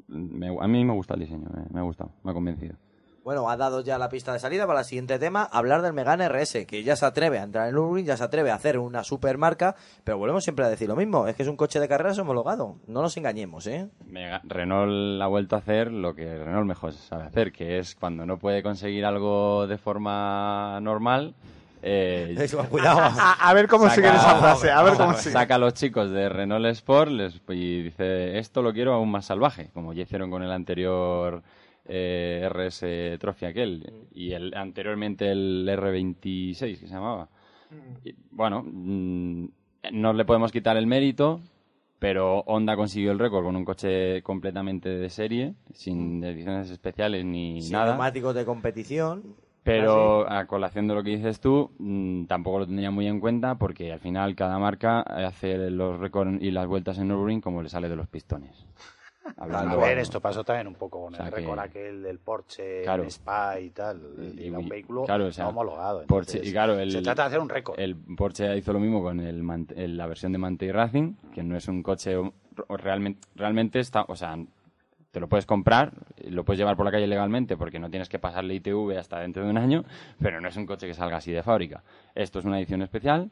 [0.08, 2.76] me- a mí me gusta el diseño, eh, me ha gustado, me ha convencido.
[3.22, 6.26] Bueno, ha dado ya la pista de salida para el siguiente tema, hablar del Megane
[6.28, 9.04] RS, que ya se atreve a entrar en Nürburgring, ya se atreve a hacer una
[9.04, 12.18] supermarca, pero volvemos siempre a decir lo mismo, es que es un coche de carreras
[12.18, 13.88] homologado, no nos engañemos, ¿eh?
[14.06, 18.24] Mega- Renault ha vuelto a hacer lo que Renault mejor sabe hacer, que es cuando
[18.24, 21.34] no puede conseguir algo de forma normal.
[21.82, 23.00] eh, Eso, cuidado.
[23.00, 25.32] A, a ver cómo saca- siguen esa frase, a ver cómo saca, sigue.
[25.34, 29.26] saca a los chicos de Renault Sport les- y dice, esto lo quiero aún más
[29.26, 31.42] salvaje, como ya hicieron con el anterior
[31.86, 37.28] eh, RS Trophy aquel, y el anteriormente el R26 que se llamaba.
[38.04, 39.48] Y, bueno, mm,
[39.92, 41.40] no le podemos quitar el mérito,
[41.98, 47.62] pero Honda consiguió el récord con un coche completamente de serie, sin ediciones especiales ni
[47.62, 47.92] Sin nada.
[47.92, 49.36] neumáticos de competición.
[49.62, 53.56] Pero a colación de lo que dices tú, mm, tampoco lo tendría muy en cuenta
[53.56, 57.68] porque al final cada marca hace los récords y las vueltas en Nürburgring como le
[57.68, 58.66] sale de los pistones.
[59.36, 62.02] A Hablando ver, esto pasó también un poco con O sea el que- récord aquel
[62.02, 63.02] del Porsche Claro.
[63.02, 64.00] en Spa y tal.
[64.36, 66.00] Y- Era un vehículo claro, o sea, no homologado.
[66.06, 67.78] Porsche- entonces, y claro, el, se trata de hacer un récord.
[67.78, 69.42] El Porsche hizo lo mismo con el,
[69.76, 72.16] el- la versión de Mante Racing, que no es un coche
[72.68, 74.36] realmente, realmente está, o sea,
[75.10, 75.92] te lo puedes comprar,
[76.28, 79.44] lo puedes llevar por la calle legalmente porque no tienes que pasarle ITV hasta dentro
[79.44, 79.84] de un año,
[80.20, 81.82] pero no es un coche que salga así de fábrica.
[82.14, 83.30] Esto es una edición especial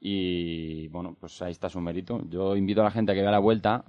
[0.00, 2.20] y bueno, pues ahí está su mérito.
[2.28, 3.84] Yo invito a la gente a que vea la vuelta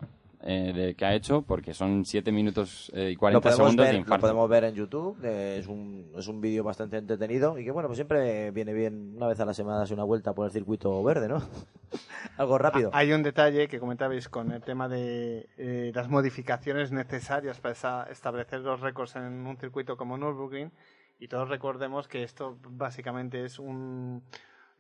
[0.46, 3.84] eh, de, que ha hecho porque son 7 minutos eh, y Lo 40 podemos, segundos
[3.86, 4.22] de ver, lo infarto.
[4.22, 7.88] podemos ver en YouTube, eh, es un, es un vídeo bastante entretenido y que bueno,
[7.88, 11.02] pues siempre viene bien una vez a la semana darse una vuelta por el circuito
[11.04, 11.42] verde, ¿no?
[12.38, 12.90] Algo rápido.
[12.94, 18.04] Hay un detalle que comentabais con el tema de eh, las modificaciones necesarias para esa-
[18.12, 20.72] establecer los récords en un circuito como Nürburgring
[21.20, 24.24] y todos recordemos que esto básicamente es un,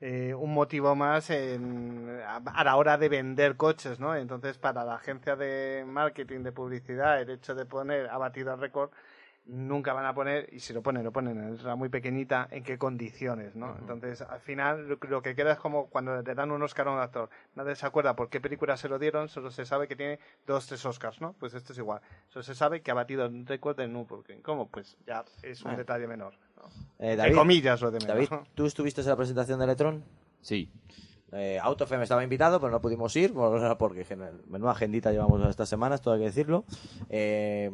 [0.01, 4.15] eh, un motivo más en- a, la hora de vender coches, ¿no?
[4.15, 8.60] Entonces para la agencia de marketing, de publicidad, el hecho de poner ha batido el
[8.60, 8.91] récord
[9.45, 12.63] nunca van a poner, y si lo ponen, lo ponen en letra muy pequeñita, en
[12.63, 13.75] qué condiciones, ¿no?
[13.77, 16.91] Entonces, al final, lo, lo que queda es como cuando le dan un Oscar a
[16.91, 17.29] un actor.
[17.56, 20.67] Nadie se acuerda por qué película se lo dieron, solo se sabe que tiene dos,
[20.67, 21.34] tres Oscars, ¿no?
[21.34, 22.01] Pues esto es igual.
[22.29, 24.41] Solo se sabe que ha batido el récord de Nürburgring.
[24.41, 24.69] ¿Cómo?
[24.69, 26.34] Pues ya es un detalle menor.
[26.56, 26.69] ¿no?
[26.99, 28.29] Eh, comillas, lo de menos.
[28.29, 28.47] David.
[28.53, 30.03] ¿tú estuviste en la presentación de Electron?
[30.41, 30.71] Sí.
[31.36, 34.06] Eh, Auto FM estaba invitado, pero no pudimos ir por- porque
[34.48, 36.63] menuda agendita llevamos estas semanas, todo hay que decirlo.
[37.10, 37.69] Eh,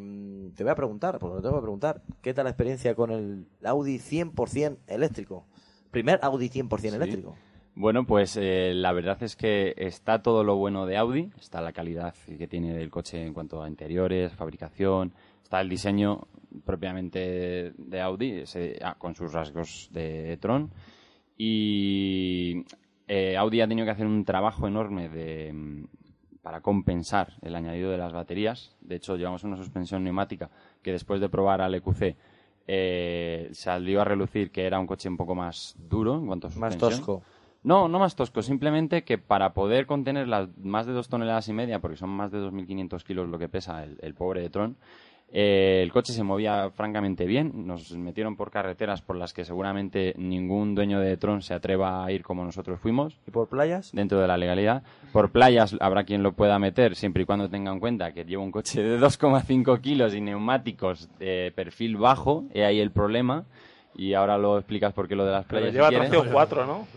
[0.56, 3.46] te voy a preguntar, porque lo tengo que preguntar, ¿qué tal la experiencia con el
[3.64, 5.46] Audi 100% eléctrico?
[5.92, 7.36] Primer Audi 100% eléctrico.
[7.76, 11.72] Bueno, pues eh, la verdad es que está todo lo bueno de Audi, está la
[11.72, 16.28] calidad que tiene el coche en cuanto a interiores, fabricación, está el diseño
[16.66, 20.72] propiamente de Audi, ese- ah, con sus rasgos de Tron,
[21.38, 22.66] y
[23.10, 25.84] eh, Audi ha tenido que hacer un trabajo enorme de, mm,
[26.42, 28.76] para compensar el añadido de las baterías.
[28.80, 30.50] De hecho, llevamos una suspensión neumática
[30.82, 32.16] que después de probar al EQC
[32.68, 36.50] eh, salió a relucir que era un coche un poco más duro en cuanto a
[36.52, 36.90] Más suspensión.
[37.00, 37.24] tosco.
[37.64, 41.54] No, no más tosco, simplemente que para poder contener las más de dos toneladas y
[41.54, 44.78] media, porque son más de 2.500 kilos lo que pesa el, el pobre de Tron,
[45.32, 47.68] eh, el coche se movía francamente bien.
[47.68, 52.12] Nos metieron por carreteras por las que seguramente ningún dueño de Tron se atreva a
[52.12, 53.20] ir como nosotros fuimos.
[53.28, 53.92] ¿Y por playas?
[53.94, 54.84] Dentro de la legalidad.
[55.14, 58.44] Por playas habrá quien lo pueda meter, siempre y cuando tenga en cuenta que lleva
[58.44, 62.46] un coche de 2,5 kilos y neumáticos de perfil bajo.
[62.54, 63.46] He ahí el problema.
[63.96, 65.70] Y ahora lo explicas por qué lo de las playas.
[65.70, 66.88] si lleva tracción 4, ¿no?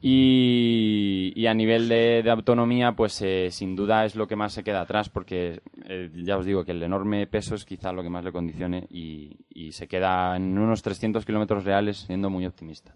[0.00, 4.82] Y, a nivel de, autonomía, pues eh, sin duda es lo que más se queda
[4.82, 8.24] atrás, porque eh, ya os digo que el enorme peso es quizá lo que más
[8.24, 12.94] le condicione y se queda en unos 300 kilómetros reales, siendo muy optimista.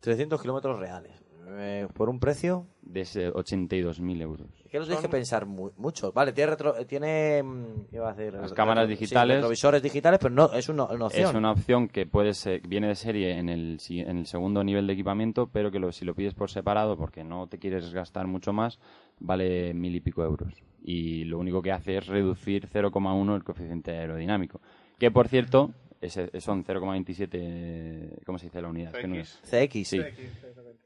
[0.00, 1.12] 300 kilómetros reales.
[1.52, 2.66] Eh, ¿Por un precio?
[2.82, 4.46] De ese 82.000 euros.
[4.64, 6.12] Es que los tienes que pensar mu- mucho.
[6.12, 8.34] Vale, tiene, retro- eh, tiene mm, ¿qué iba a decir?
[8.34, 9.36] Las cámaras sí, digitales.
[9.36, 11.28] retrovisores digitales, pero no, es una, una opción.
[11.28, 14.86] Es una opción que puede ser- viene de serie en el, en el segundo nivel
[14.86, 18.26] de equipamiento, pero que lo- si lo pides por separado, porque no te quieres gastar
[18.26, 18.78] mucho más,
[19.18, 20.54] vale mil y pico euros.
[20.82, 24.60] Y lo único que hace es reducir 0,1 el coeficiente aerodinámico.
[24.98, 28.94] Que, por cierto, ese- son 0,27, ¿cómo se dice la unidad?
[28.96, 29.88] Es no es- CX.
[29.88, 30.00] Sí.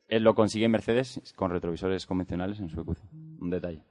[0.09, 2.98] Eh, lo consigue Mercedes con retrovisores convencionales en su EQC.
[3.40, 3.83] Un detalle.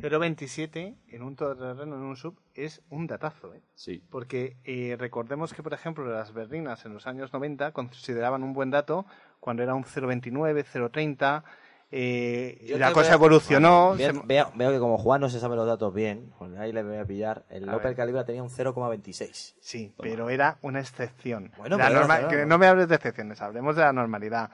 [0.00, 3.54] 0.27 en un todoterreno, en un sub, es un datazo.
[3.54, 3.60] ¿eh?
[3.74, 4.02] Sí.
[4.10, 8.70] Porque eh, recordemos que, por ejemplo, las berlinas en los años 90 consideraban un buen
[8.70, 9.06] dato
[9.40, 11.42] cuando era un 0.29, 0.30.
[11.92, 13.94] Eh, la cosa evolucionó.
[13.96, 16.82] Se- veo, veo que como Juan no se sabe los datos bien, pues ahí le
[16.82, 17.44] voy a pillar.
[17.48, 17.94] El Opel.
[17.94, 19.54] Calibra tenía un 0,26.
[19.60, 21.52] Sí, pero era una excepción.
[21.56, 24.50] Bueno, La pero- norma- pero- que no me hables de excepciones, hablemos de la normalidad.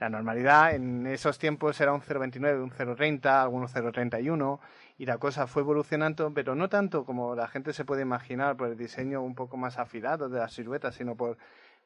[0.00, 4.60] La normalidad en esos tiempos era un 0,29, un 0,30, algunos 0,31
[4.98, 8.68] y la cosa fue evolucionando, pero no tanto como la gente se puede imaginar por
[8.68, 11.38] el diseño un poco más afilado de las siluetas, sino por,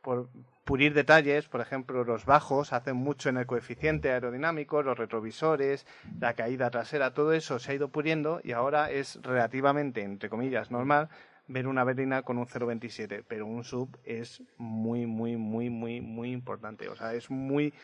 [0.09, 0.31] por
[0.65, 5.87] pulir detalles, por ejemplo, los bajos hacen mucho en el coeficiente aerodinámico, los retrovisores,
[6.19, 10.71] la caída trasera, todo eso se ha ido puliendo y ahora es relativamente, entre comillas,
[10.71, 11.11] normal
[11.47, 16.33] ver una berlina con un 0.27, pero un sub es muy, muy, muy, muy, muy
[16.33, 16.89] importante.
[16.89, 17.75] O sea, es muy,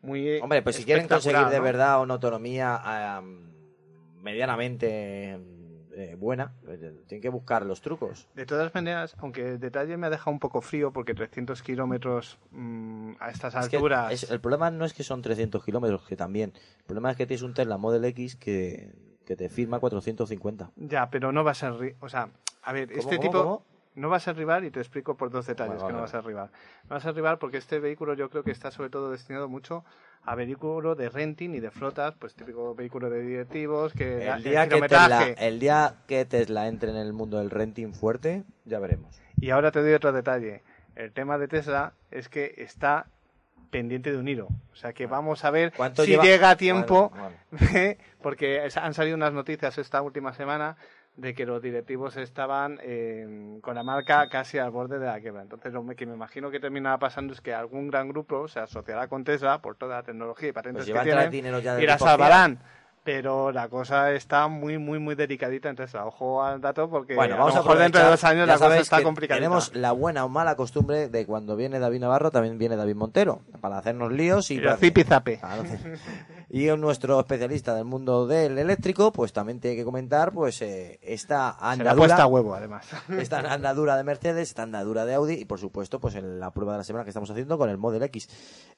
[0.00, 0.26] muy.
[0.26, 3.50] eh, Hombre, pues si quieren conseguir de verdad una autonomía am,
[4.22, 5.38] medianamente
[5.96, 8.28] eh, buena, pues, eh, tienen que buscar los trucos.
[8.34, 12.38] De todas maneras, aunque el detalle me ha dejado un poco frío, porque 300 kilómetros
[12.50, 14.12] mm, a estas Es alturas.
[14.12, 16.52] es- el problema no es que son 300 kilómetros, que también.
[16.78, 18.92] El problema es que tienes un Tesla Model X que,
[19.24, 20.70] que te firma 450.
[20.76, 21.96] Ya, pero no va a ser.
[22.00, 22.28] O sea,
[22.62, 23.42] a ver, ¿Cómo, este cómo, tipo.
[23.42, 23.62] cómo?
[23.96, 26.04] No va a ser rival y te explico por dos detalles Vale, que no va
[26.04, 26.50] vale, a ser rival.
[26.84, 29.48] No va a ser rival porque este vehículo yo creo que está sobre todo destinado
[29.48, 29.84] mucho
[30.22, 34.68] a vehículo de renting y de flotas, pues típico vehículo de directivos que El día,
[34.68, 39.20] que Tesla, el día que Tesla entre en el mundo del renting fuerte, ya veremos.
[39.40, 40.62] Y ahora te doy otro detalle.
[40.94, 43.06] El tema de Tesla es que está
[43.70, 44.48] pendiente de un hilo.
[44.72, 46.24] O sea que vamos a ver ¿Cuánto si lleva?
[46.24, 47.12] llega a tiempo,
[48.22, 50.76] porque han salido unas noticias esta última semana
[51.16, 55.42] de que los directivos estaban eh, con la marca casi al borde de la quiebra.
[55.42, 59.08] Entonces lo que me imagino que terminará pasando es que algún gran grupo se asociará
[59.08, 62.58] con Tesla por toda la tecnología y patentes Pues que tienen ya y la salvarán.
[63.02, 66.06] Pero la cosa está muy, muy, muy delicadita en Tesla.
[66.06, 68.58] Ojo al dato porque Bueno, a vamos lo a mejor dentro de dos años la
[68.58, 69.38] cosa está complicada.
[69.38, 73.42] Tenemos la buena o mala costumbre de cuando viene David Navarro también viene David Montero
[73.60, 75.40] para hacernos líos y, Y lo zipizape.
[76.48, 81.56] Y nuestro especialista del mundo del eléctrico pues también tiene que comentar pues eh, esta
[81.58, 82.86] Se andadura a huevo, además.
[83.18, 86.72] esta andadura de Mercedes, esta andadura de Audi y por supuesto pues en la prueba
[86.72, 88.28] de la semana que estamos haciendo con el Model X.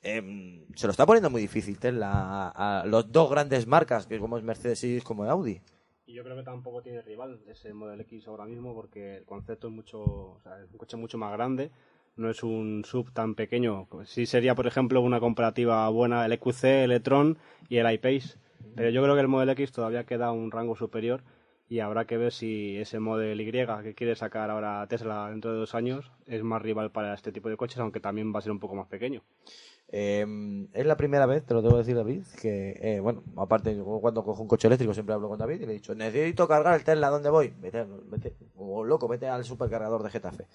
[0.03, 4.19] Eh, se lo está poniendo muy difícil Tesla a, a los dos grandes marcas que
[4.19, 5.61] como es Mercedes y como es Audi.
[6.09, 9.67] Y yo creo que tampoco tiene rival ese Model X ahora mismo porque el concepto
[9.67, 11.71] es mucho, o sea, es un coche mucho más grande,
[12.19, 13.89] no es un sub tan pequeño.
[14.05, 17.37] Sí sería, por ejemplo, una comparativa buena el EQC, el
[17.69, 18.39] y el iPace,
[18.75, 21.23] pero yo creo que el Model X todavía queda un rango superior
[21.69, 25.59] y habrá que ver si ese Model Y que quiere sacar ahora Tesla dentro de
[25.59, 28.53] dos años es más rival para este tipo de coches, aunque también va a ser
[28.53, 29.23] un poco más pequeño.
[29.91, 30.27] Eh,
[30.75, 34.43] es la primera vez, te lo debo decir David, que, eh, bueno, aparte cuando cojo
[34.43, 37.09] un coche eléctrico siempre hablo con David y le he dicho, necesito cargar el Tesla,
[37.09, 37.55] ¿dónde voy?
[37.59, 40.47] Vete, vete, loco, vete al supercargador de Getafe.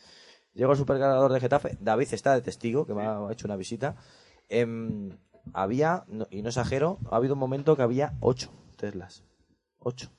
[0.54, 3.96] Llego al supercargador de Getafe, David está de testigo, que me ha hecho una visita.
[4.50, 5.18] Em,
[5.54, 9.24] había, y no exagero, ha habido un momento que había ocho Teslas.
[9.80, 10.10] Ocho.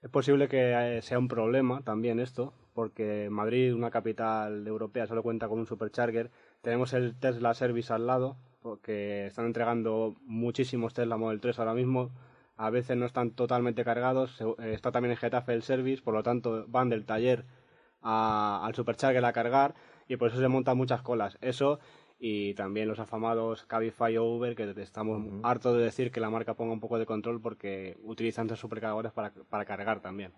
[0.00, 5.22] Es posible que eh, sea un problema también esto, porque Madrid, una capital europea, solo
[5.22, 6.30] cuenta con un supercharger.
[6.62, 12.10] Tenemos el Tesla Service al lado, porque están entregando muchísimos Tesla Model 3 ahora mismo.
[12.56, 14.40] A veces no están totalmente cargados.
[14.40, 17.44] Eh, Está también en Getafe el Service, por lo tanto van del taller
[18.02, 19.74] a- al supercharger a cargar
[20.08, 21.38] y por eso se montan muchas colas.
[21.40, 21.78] Eso
[22.24, 26.54] y también los afamados Cabify o Uber, que estamos hartos de decir que la marca
[26.54, 30.32] ponga un poco de control porque utilizan tres supercargadores para, para cargar también.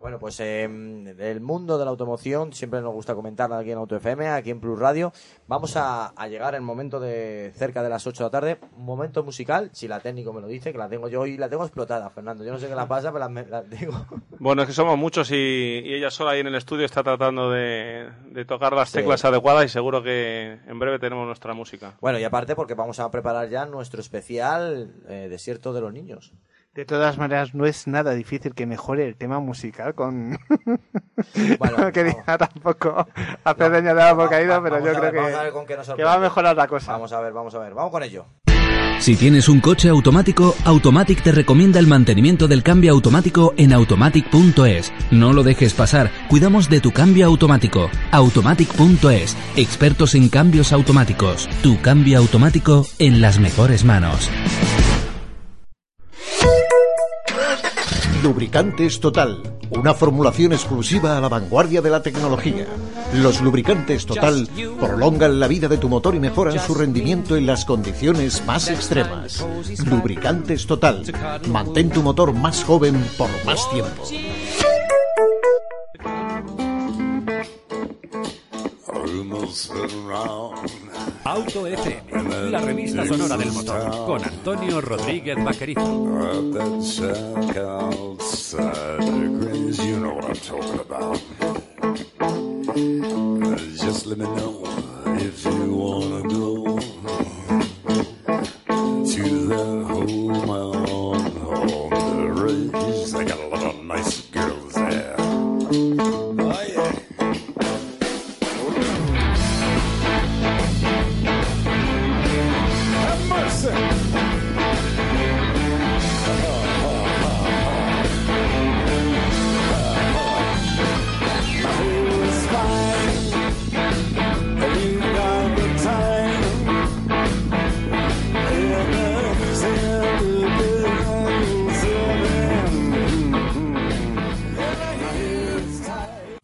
[0.00, 3.94] Bueno, pues eh, el mundo de la automoción siempre nos gusta comentar aquí en Auto
[3.94, 5.12] FM, aquí en Plus Radio.
[5.46, 8.84] Vamos a, a llegar el momento de cerca de las 8 de la tarde, un
[8.84, 11.62] momento musical, si la técnico me lo dice, que la tengo yo y la tengo
[11.62, 12.44] explotada, Fernando.
[12.44, 13.94] Yo no sé qué la pasa, pero la, la tengo.
[14.40, 17.48] Bueno, es que somos muchos y, y ella sola ahí en el estudio está tratando
[17.52, 18.98] de, de tocar las Sí.
[18.98, 21.96] teclas adecuadas y seguro que en breve tenemos nuestra música.
[22.00, 26.32] Bueno, y aparte porque vamos a preparar ya nuestro especial eh, Desierto de los Niños.
[26.74, 30.30] De todas maneras, no es nada difícil que mejore el tema musical con...
[31.78, 33.06] no quería tampoco
[33.44, 36.92] hacer leña de árbol caído, pero yo creo que, que va a mejorar la cosa.
[36.92, 38.24] Vamos a ver, vamos a ver, vamos con ello.
[39.00, 44.92] Si tienes un coche automático, Automatic te recomienda el mantenimiento del cambio automático en automatic.es.
[45.10, 47.90] No lo dejes pasar, cuidamos de tu cambio automático.
[48.12, 51.48] Automatic.es, expertos en cambios automáticos.
[51.62, 54.30] Tu cambio automático en las mejores manos.
[58.22, 62.68] Lubricantes Total, una formulación exclusiva a la vanguardia de la tecnología.
[63.14, 67.64] Los lubricantes Total prolongan la vida de tu motor y mejoran su rendimiento en las
[67.64, 69.44] condiciones más extremas.
[69.86, 71.02] Lubricantes Total,
[71.48, 74.04] mantén tu motor más joven por más tiempo.
[81.24, 85.82] Auto FM, la revista sonora del motor, con Antonio Rodríguez Vaquerizo.
[95.14, 96.78] If you wanna go
[99.04, 101.18] to the home on,
[102.16, 103.12] the range.
[103.12, 104.21] They got a lot of nice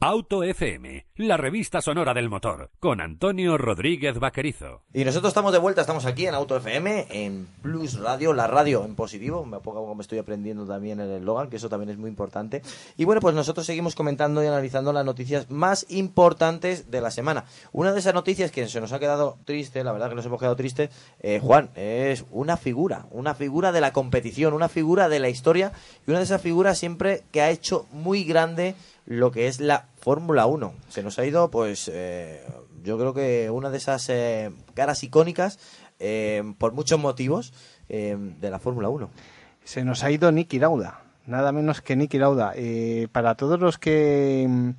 [0.08, 4.80] Auto FM, la revista sonora del motor, con Antonio Rodríguez Vaquerizo.
[4.94, 8.86] Y nosotros estamos de vuelta, estamos aquí en Auto FM, en Plus Radio, la radio
[8.86, 9.44] en positivo.
[9.44, 12.62] Me poco me estoy aprendiendo también el eslogan, que eso también es muy importante.
[12.96, 17.44] Y bueno, pues nosotros seguimos comentando y analizando las noticias más importantes de la semana.
[17.72, 20.40] Una de esas noticias que se nos ha quedado triste, la verdad que nos hemos
[20.40, 20.88] quedado tristes,
[21.20, 25.72] eh, Juan, es una figura, una figura de la competición, una figura de la historia
[26.06, 28.74] y una de esas figuras siempre que ha hecho muy grande
[29.08, 30.74] lo que es la Fórmula 1.
[30.90, 32.44] Se nos ha ido, pues, eh,
[32.82, 35.58] yo creo que una de esas eh, caras icónicas,
[35.98, 37.54] eh, por muchos motivos,
[37.88, 39.08] eh, de la Fórmula 1.
[39.64, 42.52] Se nos ha ido Nicky Lauda, nada menos que Nicky Lauda.
[43.10, 44.70] Para todos los que mm,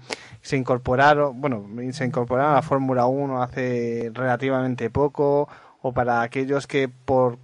[0.41, 5.49] se incorporaron, bueno, se incorporaron a la Fórmula 1 hace relativamente poco,
[5.81, 7.39] o para aquellos que por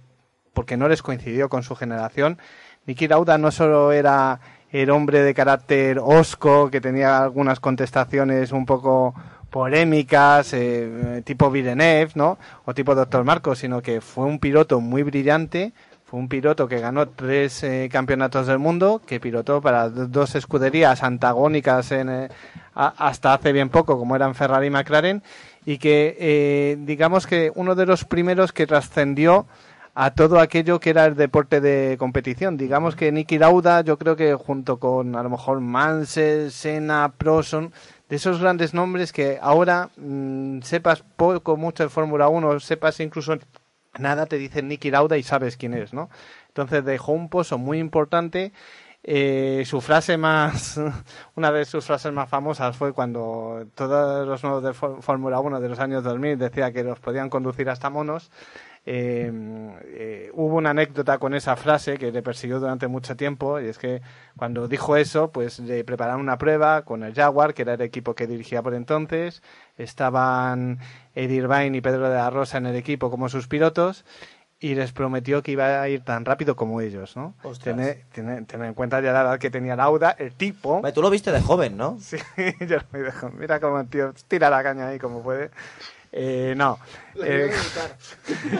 [0.52, 2.38] porque no les coincidió con su generación,
[2.86, 4.40] Nicky Lauda no solo era
[4.72, 9.14] el hombre de carácter osco, que tenía algunas contestaciones un poco
[9.50, 12.38] polémicas, eh, tipo Villeneuve, ¿no?
[12.64, 15.72] O tipo Doctor Marcos, sino que fue un piloto muy brillante,
[16.04, 20.34] fue un piloto que ganó tres eh, campeonatos del mundo, que pilotó para do- dos
[20.34, 22.28] escuderías antagónicas en, eh,
[22.74, 25.22] hasta hace bien poco, como eran Ferrari y McLaren,
[25.64, 29.46] y que eh, digamos que uno de los primeros que trascendió
[29.98, 32.58] a todo aquello que era el deporte de competición.
[32.58, 37.72] Digamos que Nicky Lauda, yo creo que junto con a lo mejor Mansell, Senna, Proson,
[38.10, 43.36] de esos grandes nombres que ahora mm, sepas poco, mucho de Fórmula 1, sepas incluso
[43.98, 46.10] nada, te dicen Nicky Lauda y sabes quién es, ¿no?
[46.48, 48.52] Entonces dejó un pozo muy importante
[49.08, 50.80] Eh, su frase más,
[51.36, 55.60] una de sus frases más famosas fue cuando todos los nuevos de Fór- Fórmula 1
[55.60, 58.30] de los años 2000 decía que los podían conducir hasta monos.
[58.88, 59.32] Eh,
[59.88, 63.78] eh, hubo una anécdota con esa frase que le persiguió durante mucho tiempo y es
[63.78, 64.00] que
[64.36, 68.14] cuando dijo eso, pues le prepararon una prueba con el Jaguar, que era el equipo
[68.14, 69.42] que dirigía por entonces.
[69.76, 70.78] Estaban
[71.14, 74.04] Eddie Irvine y Pedro de la Rosa en el equipo como sus pilotos
[74.60, 77.34] y les prometió que iba a ir tan rápido como ellos, ¿no?
[78.12, 80.80] Tener- tener en cuenta ya la edad que tenía Lauda, el tipo.
[80.94, 81.98] Tú lo viste de joven, ¿no?
[82.00, 82.16] Sí,
[82.60, 83.36] yo lo vi de joven.
[83.38, 85.50] Mira cómo el tío tira la caña ahí como puede.
[86.12, 86.78] Eh, no.
[87.22, 87.50] Eh,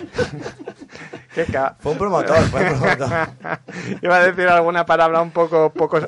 [1.35, 3.29] qué ca- Fue un promotor, fue un promotor.
[4.03, 5.99] Iba a decir alguna palabra un poco, poco,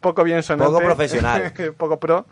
[0.00, 0.72] poco bien sonante.
[0.72, 1.52] Poco profesional.
[1.76, 2.26] poco pro.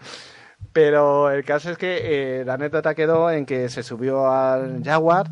[0.72, 5.26] Pero el caso es que eh, la anécdota quedó en que se subió al Jaguar,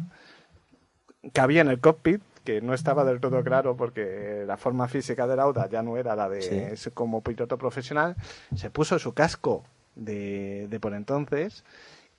[1.32, 5.36] cabía en el cockpit, que no estaba del todo claro porque la forma física de
[5.36, 6.90] Lauda ya no era la de Sí.
[6.90, 8.16] como piloto profesional,
[8.54, 11.64] se puso su casco de, de por entonces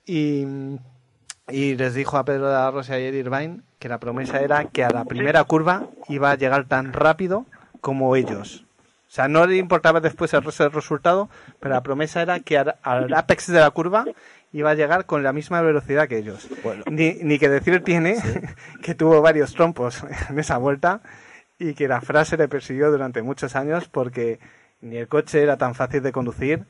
[0.06, 0.46] y,
[1.48, 4.64] y les dijo a Pedro de la Rosa y a Irvine que la promesa era
[4.66, 7.46] que a la primera curva iba a llegar tan rápido
[7.80, 8.64] como ellos.
[9.08, 11.28] O sea, no le importaba después el resto del resultado,
[11.60, 14.06] pero la promesa era que al, al apex de la curva
[14.52, 16.48] iba a llegar con la misma velocidad que ellos.
[16.90, 18.16] Ni, ni que decir tiene
[18.82, 21.00] que tuvo varios trompos en esa vuelta
[21.58, 24.38] y que la frase le persiguió durante muchos años porque
[24.80, 26.64] ni el coche era tan fácil de conducir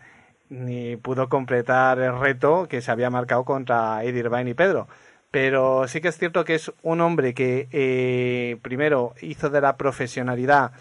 [0.52, 4.86] ni pudo completar el reto que se había marcado contra Eddie Irvine y Pedro.
[5.30, 9.76] Pero sí que es cierto que es un hombre que eh, primero hizo de la
[9.78, 10.72] profesionalidad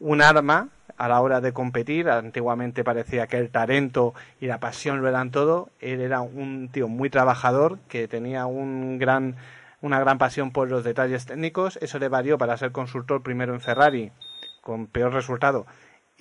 [0.00, 0.68] un arma
[0.98, 2.10] a la hora de competir.
[2.10, 5.68] Antiguamente parecía que el talento y la pasión lo eran todo.
[5.80, 9.36] Él era un tío muy trabajador que tenía un gran,
[9.80, 11.78] una gran pasión por los detalles técnicos.
[11.80, 14.10] Eso le valió para ser consultor primero en Ferrari,
[14.62, 15.64] con peor resultado.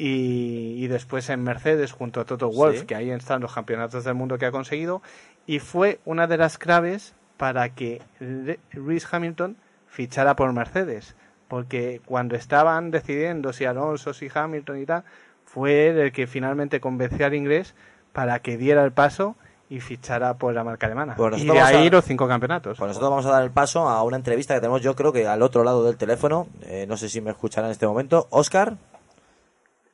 [0.04, 2.86] Y, y después en Mercedes junto a Toto Wolff, Sí.
[2.88, 5.04] que ahí están los campeonatos del mundo que ha conseguido.
[5.46, 11.16] Y fue una de las claves para que Le- Lewis Hamilton fichara por Mercedes.
[11.48, 15.04] Porque cuando estaban decidiendo si Alonso, si Hamilton y tal,
[15.46, 17.76] fue él el que finalmente convenció al inglés
[18.12, 19.36] para que diera el paso
[19.70, 21.14] y fichara por la marca alemana.
[21.16, 22.78] Pues y de ahí a- los cinco campeonatos.
[22.80, 25.28] Pues nosotros vamos a dar el paso a una entrevista que tenemos, yo creo que
[25.28, 26.48] al otro lado del teléfono.
[26.64, 28.28] Eh, no sé si me escucharán en este momento.
[28.32, 28.78] Oscar.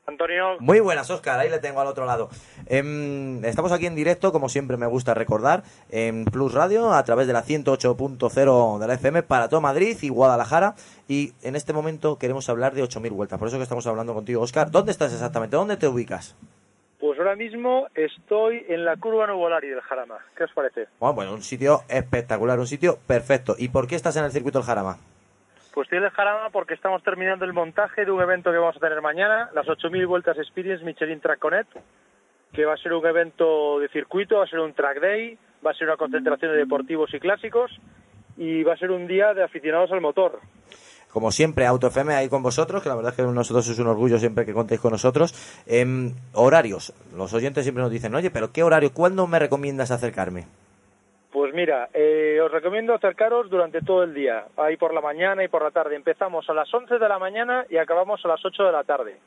[0.09, 1.37] Antonio, Muy buenas, Oscar.
[1.37, 2.29] Ahí le tengo al otro lado.
[2.67, 7.27] Em, estamos aquí en directo, como siempre me gusta recordar, en Plus Radio, a través
[7.27, 10.75] de la 108.0 de la FM para todo Madrid y Guadalajara.
[11.09, 13.37] Y en este momento queremos hablar de 8.000 vueltas.
[13.37, 14.71] Por eso que estamos hablando contigo, Oscar.
[14.71, 15.57] ¿Dónde estás exactamente?
[15.57, 16.37] ¿Dónde te ubicas?
[16.99, 20.17] pues ahora mismo estoy en la curva Nuvolari del Jarama.
[20.35, 20.87] ¿Qué os parece?
[20.99, 23.55] Bueno, bueno, un sitio espectacular, un sitio perfecto.
[23.57, 24.97] ¿Y por qué estás en el circuito del Jarama?
[25.77, 28.79] Pues estoy en Jarama porque estamos terminando el montaje de un evento que vamos a
[28.79, 31.71] tener mañana, las 8.000 vueltas Experience Michelin Track Connect,
[32.51, 35.69] que va a ser un evento de circuito, va a ser un track day, va
[35.69, 37.69] a ser una concentración de deportivos y clásicos
[38.37, 40.39] y va a ser un día de aficionados al motor.
[41.09, 43.85] Como siempre, Auto FM ahí con vosotros, que la verdad es que nosotros es un
[43.85, 45.61] orgullo siempre que contéis con nosotros.
[45.67, 46.91] Em, horarios.
[47.15, 48.91] Los oyentes siempre nos dicen, oye, pero ¿qué horario?
[48.91, 50.47] ¿Cuándo me recomiendas acercarme?
[51.37, 55.47] Pues mira, eh, os recomiendo acercaros durante todo el día, ahí por la mañana y
[55.47, 55.95] por la tarde.
[55.95, 59.19] Empezamos a las 11 de la mañana y acabamos a las 8 de la tarde.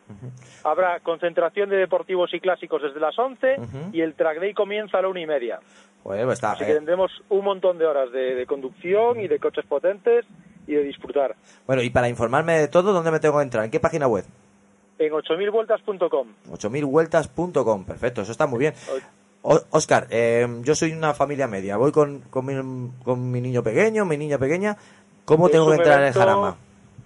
[0.64, 3.58] Habrá concentración de deportivos y clásicos desde las 11
[3.92, 5.60] y el track day comienza a la una y media.
[6.02, 9.38] Pues está, Así que eh, tendremos un montón de horas de, de conducción y de
[9.38, 10.26] coches potentes
[10.66, 11.36] y de disfrutar.
[11.64, 13.64] Bueno, y para informarme de todo, ¿dónde me tengo que entrar?
[13.64, 14.24] ¿En qué página web?
[14.98, 16.26] En 8000vueltas.com.
[16.50, 17.84] 8000vueltas.com.
[17.84, 18.74] Perfecto, eso está muy bien.
[19.42, 21.76] Oscar, eh, yo soy una familia media.
[21.76, 22.54] Voy con, con, mi,
[23.04, 24.76] con mi niño pequeño, mi niña pequeña.
[25.24, 26.56] ¿Cómo Es tengo que entrar en el Jarama?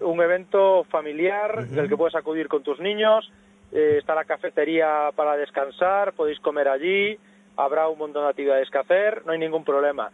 [0.01, 3.31] Un evento familiar del que puedes acudir con tus niños.
[3.73, 7.19] Eh, está la cafetería para descansar, podéis comer allí.
[7.57, 10.11] Habrá un montón de actividades que hacer, no hay ningún problema.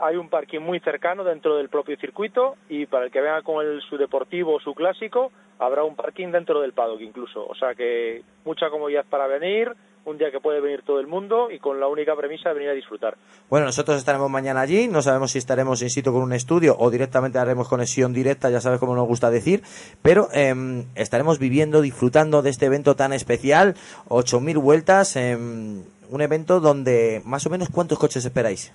[0.00, 3.66] Hay un parking muy cercano dentro del propio circuito y para el que venga con
[3.66, 7.44] el, su deportivo o su clásico, habrá un parking dentro del paddock incluso.
[7.46, 9.72] O sea que mucha comodidad para venir,
[10.04, 12.70] un día que puede venir todo el mundo y con la única premisa de venir
[12.70, 13.16] a disfrutar.
[13.48, 16.90] Bueno, nosotros estaremos mañana allí, no sabemos si estaremos in situ con un estudio o
[16.90, 19.62] directamente haremos conexión directa, ya sabes cómo nos gusta decir,
[20.02, 23.74] pero em, estaremos viviendo, disfrutando de este evento tan especial,
[24.08, 28.72] 8.000 vueltas, em, un evento donde más o menos cuántos coches esperáis.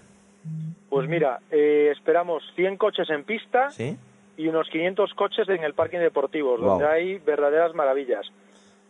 [0.90, 3.98] Pues mira, eh, esperamos 100 coches en pista ¿Sí?
[4.38, 6.70] y unos 500 coches en el parking deportivo, Wow.
[6.70, 8.26] donde hay verdaderas maravillas.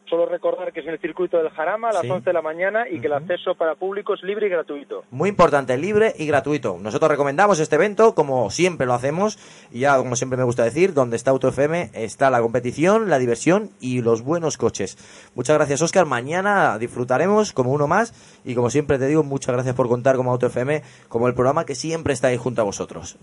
[0.09, 2.09] Solo recordar que es en el circuito del Jarama a las Sí.
[2.11, 5.03] 11 de la mañana y que el acceso para público es libre y gratuito.
[5.09, 6.77] Muy importante, libre y gratuito.
[6.79, 9.39] Nosotros recomendamos este evento, como siempre lo hacemos,
[9.71, 13.17] y ya como siempre me gusta decir, donde está Auto FM está la competición, la
[13.17, 14.97] diversión y los buenos coches.
[15.33, 16.05] Muchas gracias, Oscar.
[16.05, 18.13] Mañana disfrutaremos como uno más
[18.45, 21.65] y como siempre te digo, muchas gracias por contar como Auto FM, como el programa
[21.65, 23.17] que siempre está ahí junto a vosotros.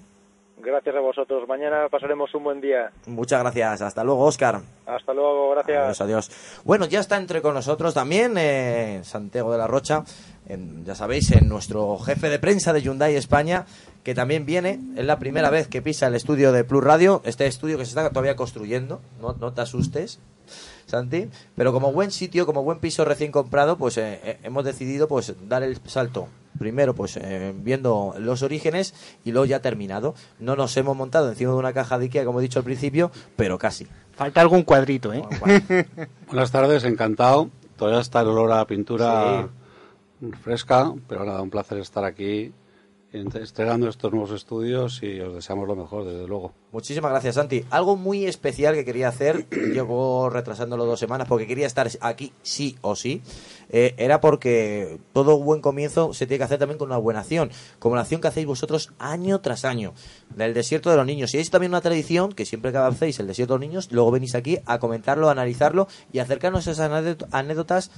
[0.64, 1.48] Gracias a vosotros.
[1.48, 2.92] Mañana pasaremos un buen día.
[3.06, 3.82] Muchas gracias.
[3.82, 4.60] Hasta luego, Oscar.
[4.86, 5.50] Hasta luego.
[5.50, 6.00] Gracias.
[6.00, 6.62] Adiós, adiós.
[6.64, 10.04] Bueno, ya está entre con nosotros también eh, Santiago de la Rocha,
[10.48, 13.66] en- ya sabéis, en nuestro jefe de prensa de Hyundai España,
[14.02, 17.46] que también viene, es la primera vez que pisa el estudio de Plus Radio, este
[17.46, 20.18] estudio que se está todavía construyendo, no, no te asustes,
[20.86, 25.08] Santi, pero como buen sitio, como buen piso recién comprado, pues eh, eh, hemos decidido
[25.08, 26.28] pues dar el salto.
[26.58, 28.92] Primero, pues eh, viendo los orígenes
[29.24, 30.14] y luego ya terminado.
[30.38, 33.10] No nos hemos montado encima de una caja de Ikea, como he dicho al principio,
[33.36, 33.86] pero casi.
[34.14, 35.22] Falta algún cuadrito, ¿eh?
[36.26, 37.48] Buenas tardes, encantado.
[37.78, 39.48] Todavía está el olor a pintura
[40.42, 42.52] fresca, pero nada, un placer estar aquí
[43.12, 46.54] en- estrenando estos nuevos estudios y os deseamos lo mejor, desde luego.
[46.72, 47.62] Muchísimas gracias, Santi.
[47.68, 52.78] Algo muy especial que quería hacer, llevo retrasándolo dos semanas porque quería estar aquí sí
[52.80, 53.20] o sí,
[53.68, 57.50] eh, era porque todo buen comienzo se tiene que hacer también con una buena acción,
[57.78, 59.92] como la acción que hacéis vosotros año tras año,
[60.34, 61.34] del desierto de los niños.
[61.34, 64.10] Y es también una tradición que siempre que hacéis el desierto de los niños, luego
[64.10, 67.90] venís aquí a comentarlo, a analizarlo y acercarnos a esas anécdot- anécdotas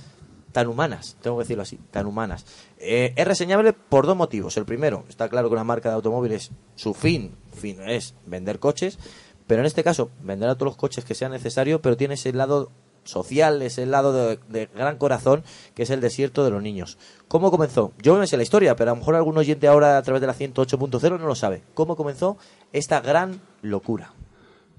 [0.55, 2.47] tan humanas, tengo que decirlo así, tan humanas.
[2.79, 4.57] Eh, es reseñable por dos motivos.
[4.57, 9.01] El primero, está claro que una marca de automóviles, su fin, fin es vender coches,
[9.49, 12.33] pero en este caso, vender a todos los coches que sea necesario, pero tiene ese
[12.33, 12.71] lado
[13.03, 15.43] social, ese lado de, de gran corazón,
[15.75, 16.99] que es el desierto de los niños.
[17.27, 17.91] ¿Cómo comenzó?
[18.01, 20.29] Yo me sé la historia, pero a lo mejor algún oyente ahora a través de
[20.29, 21.65] la 108.0 no lo sabe.
[21.75, 22.39] ¿Cómo comenzó
[22.73, 24.13] esta gran locura?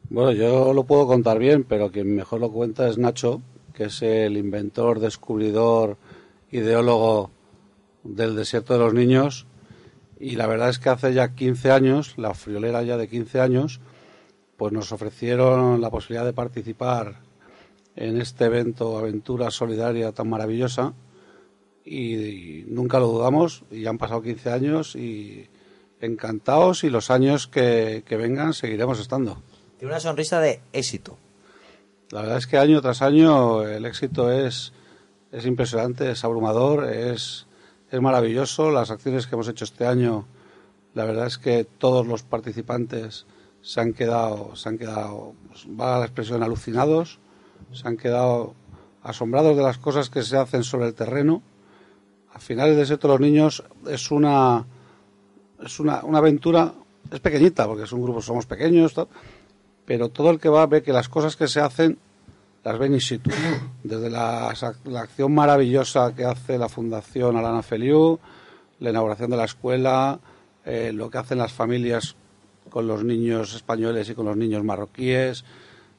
[0.09, 3.41] Bueno, yo lo puedo contar bien, pero quien mejor lo cuenta es Nacho,
[3.76, 5.97] que es el inventor, descubridor,
[6.49, 7.30] ideólogo
[8.03, 9.45] del desierto de los niños.
[10.19, 13.82] Y la verdad es que hace ya 15 años, la friolera ya de 15 años,
[14.57, 17.17] pues nos ofrecieron la posibilidad de participar
[17.95, 20.93] en este evento, aventura solidaria tan maravillosa.
[21.84, 25.47] Y, nunca lo dudamos, y ya han pasado 15 años y
[26.01, 29.43] encantados y los años que, que vengan seguiremos estando.
[29.78, 31.17] Tiene una sonrisa de éxito.
[32.12, 34.74] La verdad es que año tras año el éxito es,
[35.32, 37.47] es impresionante, es abrumador, es,
[37.89, 38.70] es maravilloso.
[38.70, 40.26] Las acciones que hemos hecho este año,
[40.93, 43.26] la verdad es que todos los participantes
[43.62, 47.20] se han quedado, se han quedado, pues, va la expresión, alucinados,
[47.72, 48.53] se han quedado
[49.01, 51.41] asombrados de las cosas que se hacen sobre el terreno.
[52.34, 54.66] Al final el desierto de los niños es una,
[55.64, 56.74] es una, una aventura,
[57.12, 58.93] es pequeñita, porque es un grupo, somos pequeños,
[59.86, 61.97] pero todo el que va ve que las cosas que se hacen
[62.63, 63.29] las ven in situ.
[63.83, 64.53] Desde la,
[64.86, 68.19] la acción maravillosa que hace la Fundación Alana Feliu,
[68.79, 70.19] la inauguración de la escuela,
[70.65, 72.15] eh, lo que hacen las familias
[72.71, 75.45] con los niños españoles y con los niños marroquíes,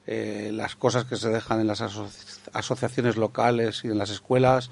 [0.09, 2.09] eh, las cosas que se dejan en las aso-
[2.53, 4.71] asociaciones locales y en las escuelas.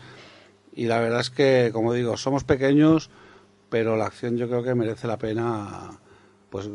[0.75, 3.11] Y la verdad es que, como digo, somos pequeños,
[3.71, 5.93] pero la acción yo creo que merece la pena
[6.55, 6.71] pues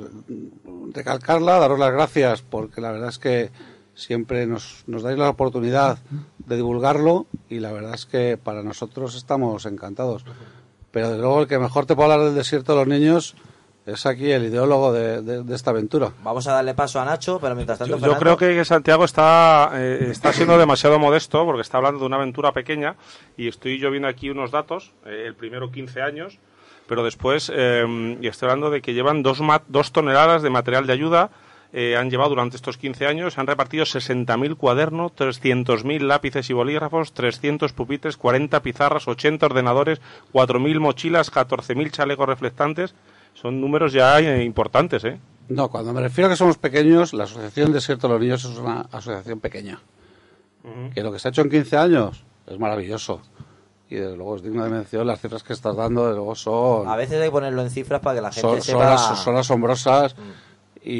[0.93, 3.49] recalcarla, daros las gracias, porque la verdad es que
[3.93, 5.99] siempre nos, nos dais la oportunidad
[6.39, 10.25] de divulgarlo y la verdad es que para nosotros estamos encantados.
[10.91, 13.36] Pero desde luego el que mejor te puede hablar del desierto de los niños
[13.86, 16.11] es aquí el ideólogo de, de- de esta aventura.
[16.23, 19.05] Vamos a darle paso a Nacho, pero mientras tanto, Yo, yo Fernando- creo que Santiago
[19.05, 22.95] está, eh, está siendo demasiado modesto porque está hablando de una aventura pequeña
[23.38, 26.38] y estoy yo viendo aquí unos datos, eh, el primero 15 años,
[26.89, 30.93] pero después eh, y estoy hablando de que llevan dos, dos toneladas de material de
[30.93, 31.29] ayuda,
[31.71, 37.13] eh, han llevado durante estos 15 años, han repartido 60.000 cuadernos, 300.000 lápices y bolígrafos,
[37.13, 40.01] 300 pupitres, 40 pizarras, 80 ordenadores,
[40.33, 42.95] 4.000 mochilas, 14.000 chalecos reflectantes.
[43.35, 45.19] Son números ya eh, importantes, ¿eh?
[45.47, 48.57] No, cuando me refiero a que somos pequeños, la Asociación Desierto de los Niños es
[48.57, 49.79] una asociación pequeña.
[50.93, 53.21] Que lo que se ha hecho en 15 años es maravilloso.
[53.89, 56.87] Y desde luego es digno de mención, las cifras que estás dando, desde luego son...
[56.87, 58.93] A veces hay que ponerlo en cifras para que la gente son, son sepa...
[58.93, 60.15] as- son asombrosas
[60.83, 60.91] y,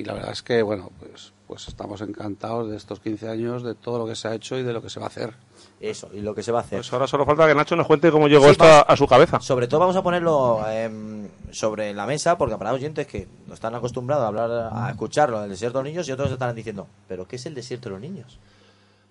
[0.00, 3.74] y la verdad es que, bueno, pues, pues estamos encantados de estos 15 años, de
[3.74, 5.34] todo lo que se ha hecho y de lo que se va a hacer.
[5.80, 6.78] Eso, y lo que se va a hacer.
[6.78, 9.06] Pues ahora solo falta que Nacho nos cuente cómo llegó Sí, esto vamos- a, su
[9.08, 9.40] cabeza.
[9.40, 13.74] Sobre todo vamos a ponerlo em, sobre la mesa, porque para oyentes que no están
[13.74, 17.26] acostumbrados a hablar, a escucharlo del desierto de los niños y otros estarán diciendo, ¿pero
[17.26, 18.38] qué es el desierto de los niños?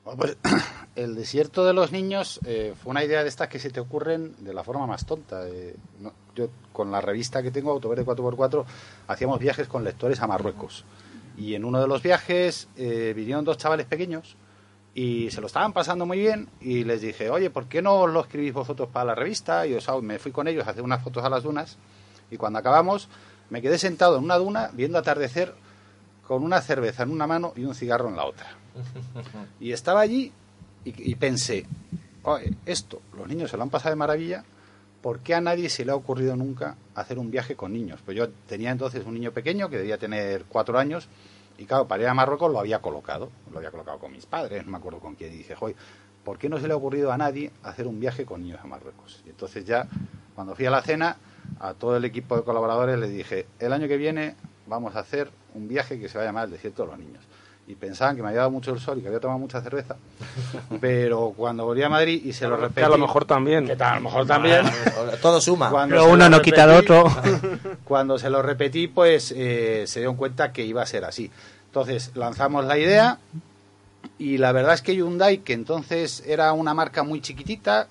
[0.04, 0.38] Pues,
[0.96, 4.36] el desierto de los niños eh, fue una idea de estas que se te ocurren
[4.44, 5.48] de la forma más tonta.
[5.48, 5.76] Eh,
[6.36, 8.66] yo con la revista que tengo, Autoverde 4x4,
[9.08, 10.86] hacíamos viajes con lectores a Marruecos.
[11.38, 14.36] Y en uno de los viajes eh, vinieron dos chavales pequeños
[14.94, 18.22] y se lo estaban pasando muy bien y les dije, oye, ¿por qué no lo
[18.22, 19.66] escribís vosotros para la revista?
[19.66, 21.78] Y o sea, me fui con ellos a hacer unas fotos a las dunas
[22.30, 23.08] y cuando acabamos
[23.50, 25.54] me quedé sentado en una duna viendo atardecer
[26.28, 28.61] con una cerveza en una mano y un cigarro en la otra.
[29.60, 30.32] Y estaba allí
[30.84, 31.66] y, pensé,
[32.24, 34.44] oye, esto, los niños se lo han pasado de maravilla,
[35.02, 38.00] ¿por qué a nadie se le ha ocurrido nunca hacer un viaje con niños?
[38.04, 41.08] Pues yo tenía entonces un niño pequeño que debía tener cuatro años
[41.58, 44.66] y claro, para ir a Marruecos lo había colocado, lo había colocado con mis padres,
[44.66, 45.56] no me acuerdo con quién, y dije,
[46.24, 48.68] ¿por qué no se le ha ocurrido a nadie hacer un viaje con niños a
[48.68, 49.22] Marruecos?
[49.28, 49.88] Y entonces ya,
[50.34, 51.18] cuando fui a la cena,
[51.60, 55.30] a todo el equipo de colaboradores les dije, el año que viene vamos a hacer
[55.54, 57.24] un viaje que se va a llamar el desierto de los niños.
[57.68, 59.96] Y pensaban que me había dado mucho el sol y que había tomado mucha cerveza,
[60.82, 62.82] pero cuando volví a Madrid y se lo repetí...
[62.82, 63.66] a lo mejor también.
[63.66, 64.66] Que tal, a lo mejor también.
[65.22, 65.70] Todo suma.
[65.70, 67.06] Cuando Pero uno no quita el otro.
[67.86, 71.32] Cuando se lo repetí, pues eh, se dieron cuenta que iba a ser así.
[71.68, 73.20] Entonces lanzamos la idea
[74.18, 77.88] y la verdad es que Hyundai, que entonces era una marca muy chiquitita,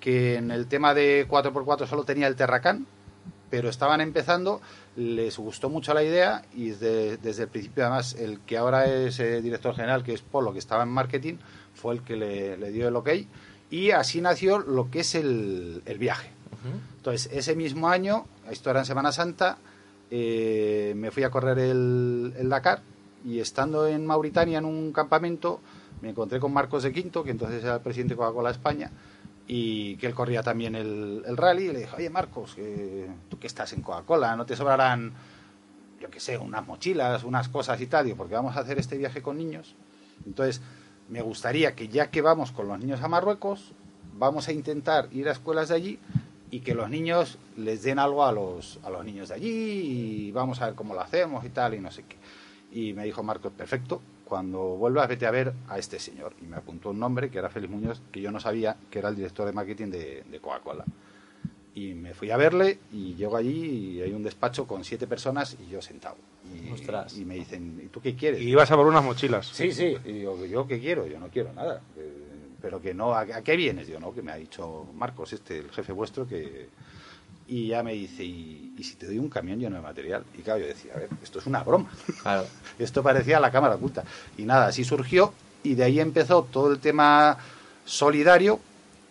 [0.00, 2.86] que en el tema de 4x4 solo tenía el Terracan,
[3.50, 4.60] pero estaban empezando,
[4.96, 9.20] les gustó mucho la idea y desde, desde el principio además el que ahora es
[9.20, 11.34] eh, director general, que es Polo, que estaba en marketing,
[11.74, 13.10] fue el que le, le dio el ok
[13.70, 16.30] y así nació lo que es el, el viaje.
[16.96, 19.58] Entonces, ese mismo año, esto era en Semana Santa,
[20.10, 22.82] eh, me fui a correr el, el Dakar
[23.24, 25.60] y estando en Mauritania en un campamento,
[26.02, 28.90] me encontré con Marcos de Quinto, que entonces era el presidente de Coca-Cola España,
[29.46, 32.56] y que él corría también el, el rally, y le dije, oye Marcos,
[33.28, 35.12] tú que estás en Coca-Cola, ¿no te sobrarán,
[36.00, 38.12] yo qué sé, unas mochilas, unas cosas y tal?
[38.16, 39.74] Porque vamos a hacer este viaje con niños.
[40.26, 40.60] Entonces,
[41.08, 43.72] me gustaría que ya que vamos con los niños a Marruecos,
[44.18, 45.98] vamos a intentar ir a escuelas de allí
[46.50, 50.32] y que los niños les den algo a los, a los niños de allí y
[50.32, 52.16] vamos a ver cómo lo hacemos y tal y no sé qué.
[52.72, 56.34] Y me dijo Marcos, perfecto, cuando vuelvas vete a ver a este señor.
[56.42, 59.08] Y me apuntó un nombre que era Félix Muñoz, que yo no sabía que era
[59.08, 60.84] el director de marketing de, de Coca-Cola.
[61.74, 65.56] Y me fui a verle y llego allí y hay un despacho con siete personas
[65.64, 66.16] y yo sentado.
[66.52, 68.40] Y, y me dicen, ¿y tú qué quieres?
[68.40, 69.46] Y ibas a por unas mochilas.
[69.46, 69.96] Sí, sí.
[70.04, 71.06] Y digo, ¿yo qué quiero?
[71.06, 71.82] Yo no quiero nada.
[71.96, 72.12] Eh,
[72.60, 73.86] pero que no, ¿a, a qué vienes?
[73.86, 76.68] Yo no, que me ha dicho Marcos, este, el jefe vuestro, que...
[77.48, 80.24] Y ya me dice, ¿y, y si te doy un camión lleno de material?
[80.36, 81.90] Y claro, yo decía, a ver, esto es una broma.
[82.78, 84.04] esto parecía la cámara oculta.
[84.36, 85.32] Y nada, así surgió
[85.62, 87.38] y de ahí empezó todo el tema
[87.84, 88.60] solidario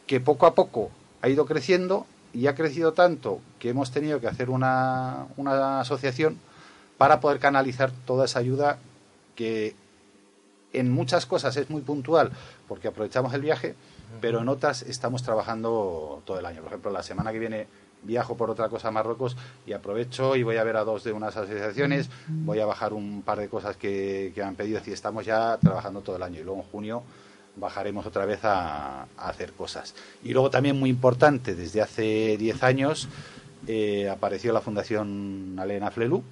[0.08, 4.28] que poco a poco ha ido creciendo y ha crecido tanto que hemos tenido que
[4.28, 6.38] hacer una, una asociación
[6.98, 8.78] para poder canalizar toda esa ayuda
[9.36, 9.76] que
[10.74, 12.32] en muchas cosas es muy puntual
[12.68, 13.76] porque aprovechamos el viaje,
[14.22, 16.62] pero en otras estamos trabajando todo el año.
[16.62, 17.68] Por ejemplo, la semana que viene
[18.06, 19.36] viajo por otra cosa a Marruecos
[19.66, 23.22] y aprovecho y voy a ver a dos de unas asociaciones, voy a bajar un
[23.24, 26.40] par de cosas que, que han pedido y estamos ya trabajando todo el año.
[26.40, 27.04] Y luego en junio
[27.56, 29.96] bajaremos otra vez a, hacer cosas.
[30.24, 33.08] Y luego también muy importante, desde hace 10 años
[33.68, 36.24] eh, apareció la Fundación Alena Flelu.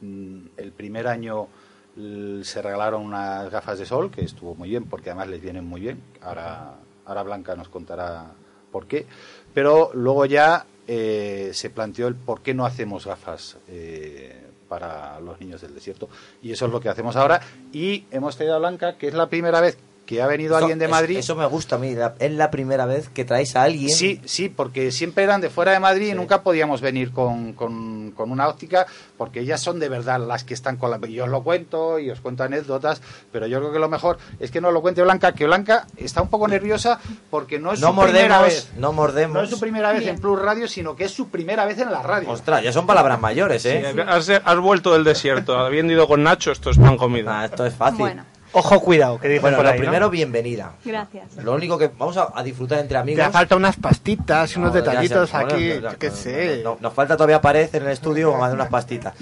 [0.00, 1.48] Mm, El primer año
[1.94, 5.82] se regalaron unas gafas de sol, que estuvo muy bien, porque además les vienen muy
[5.82, 6.02] bien.
[6.22, 8.32] Ahora, ahora Blanca nos contará
[8.70, 9.06] por qué.
[9.52, 10.64] Pero luego ya
[10.94, 14.36] eh, se planteó el por qué no hacemos gafas eh,
[14.68, 16.10] para los niños del desierto.
[16.42, 17.40] Y eso es lo que hacemos ahora.
[17.72, 20.86] Y hemos traído a Blanca, que es la primera vez que ha venido alguien de
[20.86, 21.16] Eso- Madrid.
[21.18, 21.94] Eso me gusta a mí.
[21.94, 23.88] la- Es la primera vez que traéis a alguien.
[23.88, 28.10] Sí, sí, porque siempre eran de fuera de Madrid y nunca podíamos venir con, con-
[28.12, 28.86] con una óptica,
[29.16, 30.98] porque ellas son de verdad las que están con la...
[31.06, 33.00] Yo os lo cuento y os cuento anécdotas,
[33.30, 36.20] pero yo creo que lo mejor es que nos lo cuente Blanca, que Blanca está
[36.20, 36.98] un poco nerviosa
[37.30, 38.72] porque no es No su primera mordemos, vez.
[38.76, 39.34] no mordemos.
[39.36, 41.90] No es su primera vez en Plus Radio, sino que es su primera vez en
[41.92, 42.28] la radio.
[42.28, 43.92] Ostras, ya son palabras mayores, ¿eh?
[43.94, 47.32] Sí, has, has vuelto del desierto, habiendo ido con Nacho, esto es pan comido.
[47.44, 47.98] esto es fácil.
[48.00, 48.24] Bueno.
[48.54, 49.82] Ojo, cuidado, que dicen Bueno, por lo ahí, ¿no?
[49.84, 50.74] primero, bienvenida.
[50.84, 51.36] Gracias.
[51.42, 53.24] Lo único que vamos a, a disfrutar entre amigos.
[53.24, 56.08] Te falta unas pastitas y unos No, detallitos sé, bueno, aquí, ya, ya, yo qué
[56.10, 56.60] no, sé.
[56.62, 59.14] no, no, nos falta todavía pared en el estudio, vamos a hacer unas pastitas.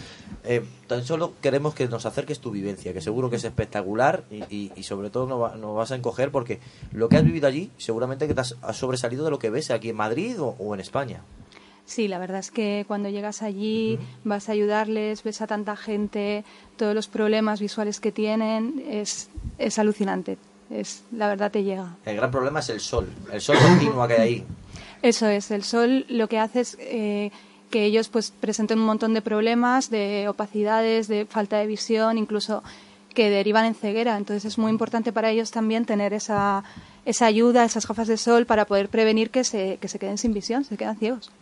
[0.43, 4.43] Eh, tan solo queremos que nos acerques tu vivencia, que seguro que es espectacular y,
[4.53, 6.59] y- y sobre todo nos, va- nos vas a encoger porque
[6.93, 9.71] lo que has vivido allí seguramente que te has, has sobresalido de lo que ves
[9.71, 11.21] aquí en Madrid o, o en España.
[11.91, 16.45] Sí, la verdad es que cuando llegas allí vas a ayudarles, ves a tanta gente,
[16.77, 19.29] todos los problemas visuales que tienen, es,
[19.59, 20.39] es alucinante.
[20.71, 21.97] Es, la verdad te llega.
[22.07, 24.45] El gran problema es el sol, el sol continuo que hay ahí.
[25.03, 27.33] Eso es, el sol lo que hace es eh,
[27.71, 32.63] que ellos pues presenten un montón de problemas, de opacidades, de falta de visión, incluso
[33.15, 34.17] que derivan en ceguera.
[34.17, 36.63] Entonces es muy importante para ellos también tener esa,
[37.05, 40.33] esa ayuda, esas gafas de sol para poder prevenir que se, que se queden sin
[40.33, 41.33] visión, se quedan ciegos.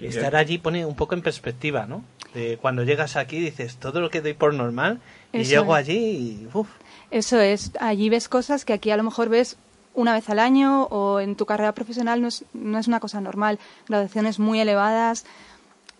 [0.00, 2.04] Y estar allí pone un poco en perspectiva, ¿no?
[2.34, 5.00] De cuando llegas aquí dices todo lo que doy por normal
[5.32, 5.80] y Eso llego es.
[5.80, 6.68] allí y uf,
[7.10, 9.56] Eso es, allí ves cosas que aquí a lo mejor ves
[9.94, 13.20] una vez al año o en tu carrera profesional no es, no es una cosa
[13.20, 13.58] normal.
[13.88, 15.24] Graduaciones muy elevadas,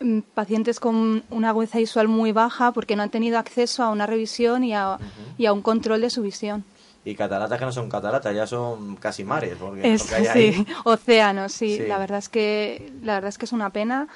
[0.01, 4.07] mm, pacientes con una agudeza visual muy baja porque no han tenido acceso a una
[4.07, 4.99] revisión y a,
[5.39, 6.64] y a un control de su visión.
[7.11, 9.56] Y cataratas que no son cataratas, ya son casi mares.
[9.59, 11.78] Porque Es, hay ahí- sí, océanos, sí.
[11.78, 11.86] Sí.
[11.86, 14.09] La verdad es que la verdad es que es una pena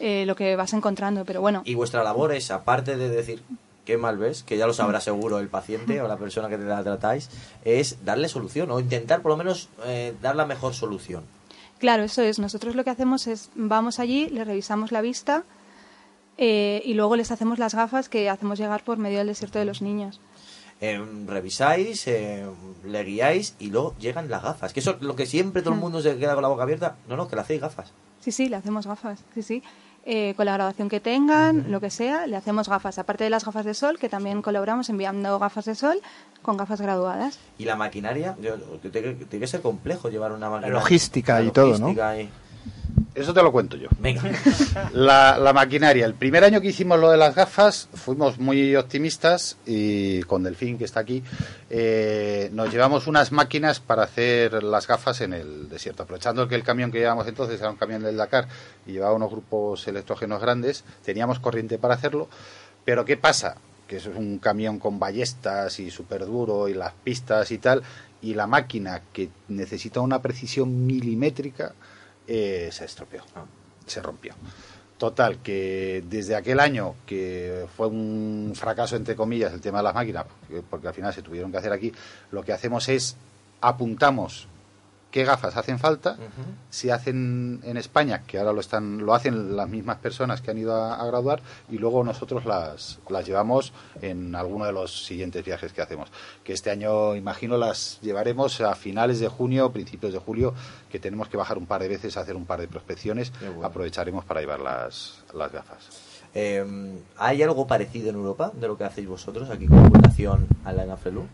[0.00, 1.62] eh, lo que vas encontrando, pero bueno.
[1.64, 3.42] Y vuestra labor es, aparte de decir
[3.84, 6.64] qué mal ves, que ya lo sabrá seguro el paciente o la persona que te
[6.64, 7.30] la tratáis,
[7.64, 11.22] es darle solución o intentar por lo menos eh, dar la mejor solución.
[11.78, 12.38] Claro, eso es.
[12.40, 15.44] Nosotros lo que hacemos es vamos allí, le revisamos la vista
[16.38, 19.64] eh, y luego les hacemos las gafas que hacemos llegar por medio del desierto de
[19.66, 20.20] los niños.
[20.80, 22.44] Eh, revisáis, eh,
[22.84, 24.72] le guiáis y luego llegan las gafas.
[24.72, 26.96] Que eso es lo que siempre todo el mundo se queda con la boca abierta.
[27.08, 27.92] No, no, que le hacéis gafas.
[28.20, 29.20] Sí, sí, le hacemos gafas.
[29.34, 29.62] Sí, sí.
[30.06, 32.98] Eh, con la grabación que tengan, lo que sea, le hacemos gafas.
[32.98, 35.98] Aparte de las gafas de sol, que también colaboramos enviando gafas de sol
[36.42, 37.38] con gafas graduadas.
[37.56, 38.56] Y la maquinaria, yo-
[38.92, 40.70] tiene, que- ser complejo llevar una máquina.
[40.74, 41.86] logística La y todo, ¿no?
[41.86, 42.28] logística y-
[43.14, 43.88] Eso te lo cuento yo.
[44.00, 44.22] Venga.
[44.92, 46.04] La, la maquinaria.
[46.04, 50.78] El primer año que hicimos lo de las gafas, fuimos muy optimistas y con Delfín,
[50.78, 51.22] que está aquí,
[51.70, 56.02] eh, nos llevamos unas máquinas para hacer las gafas en el desierto.
[56.02, 58.48] Aprovechando que el camión que llevábamos entonces era un camión del Dakar
[58.86, 62.28] y llevaba unos grupos electrógenos grandes, teníamos corriente para hacerlo.
[62.84, 63.56] Pero ¿qué pasa?
[63.86, 67.82] Que eso es un camión con ballestas y súper duro y las pistas y tal,
[68.22, 71.74] y la máquina que necesita una precisión milimétrica
[72.26, 73.22] eh, se estropeó,
[73.86, 74.34] se rompió.
[74.98, 79.94] Total, que desde aquel año, que fue un fracaso entre comillas el tema de las
[79.94, 81.92] máquinas, porque, porque al final se tuvieron que hacer aquí,
[82.30, 83.16] lo que hacemos es
[83.60, 84.46] apuntamos
[85.14, 86.16] qué gafas hacen falta,
[86.70, 90.58] si hacen en España, que ahora lo están, lo hacen las mismas personas que han
[90.58, 91.40] ido a, a graduar,
[91.70, 96.10] y luego nosotros las, las llevamos en alguno de los siguientes viajes que hacemos.
[96.42, 100.52] Que este año, imagino, las llevaremos a finales de junio, principios de julio,
[100.90, 104.24] que tenemos que bajar un par de veces a hacer un par de prospecciones, aprovecharemos
[104.24, 105.90] para llevar las, las gafas.
[106.34, 110.90] Eh, ¿Hay algo parecido en Europa de lo que hacéis vosotros aquí con Fundación Alain
[110.90, 111.28] Aflelu?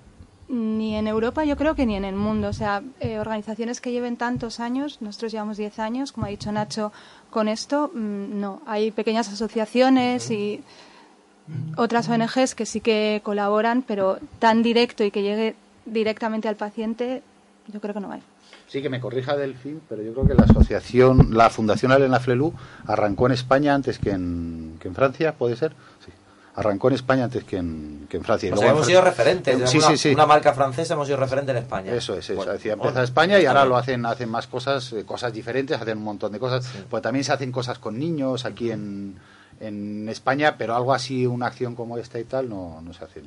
[0.51, 2.49] Ni en Europa, yo creo que ni en el mundo.
[2.49, 6.51] O sea, eh, organizaciones que lleven tantos años, nosotros llevamos 10 años, como ha dicho
[6.51, 6.93] Nacho,
[7.31, 8.61] con esto, mm, no.
[8.67, 10.63] Hay pequeñas asociaciones y
[11.77, 15.55] otras ONGs que sí que colaboran, pero tan directo y que llegue
[15.87, 17.23] directamente al paciente,
[17.69, 18.23] yo creo que no hay.
[18.67, 22.55] Sí, que me corrija Delfín, pero yo creo que la asociación, la Fundación Elena Flelú
[22.87, 25.73] arrancó en España antes que en, que en Francia, ¿puede ser?
[26.05, 26.13] Sí.
[26.55, 28.49] Arrancó en España antes que en, que en Francia.
[28.49, 29.71] Y O luego sea, en hemos sido referentes.
[29.71, 30.09] Sí, una, sí, sí.
[30.11, 31.95] una marca francesa hemos sido referente en España.
[31.95, 32.35] Eso es, eso.
[32.35, 35.33] Bueno, Es decir, bueno, empieza España y ahora lo hacen, hacen más cosas, eh, cosas
[35.33, 36.69] diferentes, hacen un montón de cosas.
[36.91, 39.17] Pues también se hacen cosas con niños aquí en,
[39.61, 43.23] en España, pero algo así, una acción como esta y tal, no, no se hace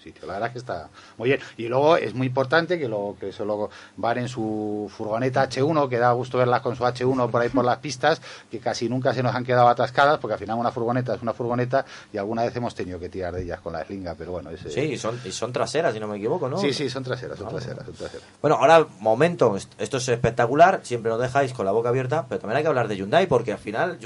[0.00, 0.26] sitio.
[0.26, 0.88] La verdad es que está
[1.18, 1.40] muy bien.
[1.56, 5.88] Y luego es muy importante que lo que se lo van en su furgoneta H1,
[5.88, 8.20] que da gusto verlas con su H1 por ahí por las pistas,
[8.50, 11.32] que casi nunca se nos han quedado atascadas, porque al final una furgoneta es una
[11.32, 14.50] furgoneta y alguna vez hemos tenido que tirar de ellas con la eslinga, pero bueno,
[14.50, 16.58] ese- Sí, y son, y son traseras, si no me equivoco, ¿no?
[16.58, 18.26] Sí, sí, son traseras, son traseras, son traseras.
[18.40, 22.40] Bueno, ahora, momento, est- esto es espectacular, siempre nos dejáis con la boca abierta, pero
[22.40, 23.98] también hay que hablar de Hyundai, porque al final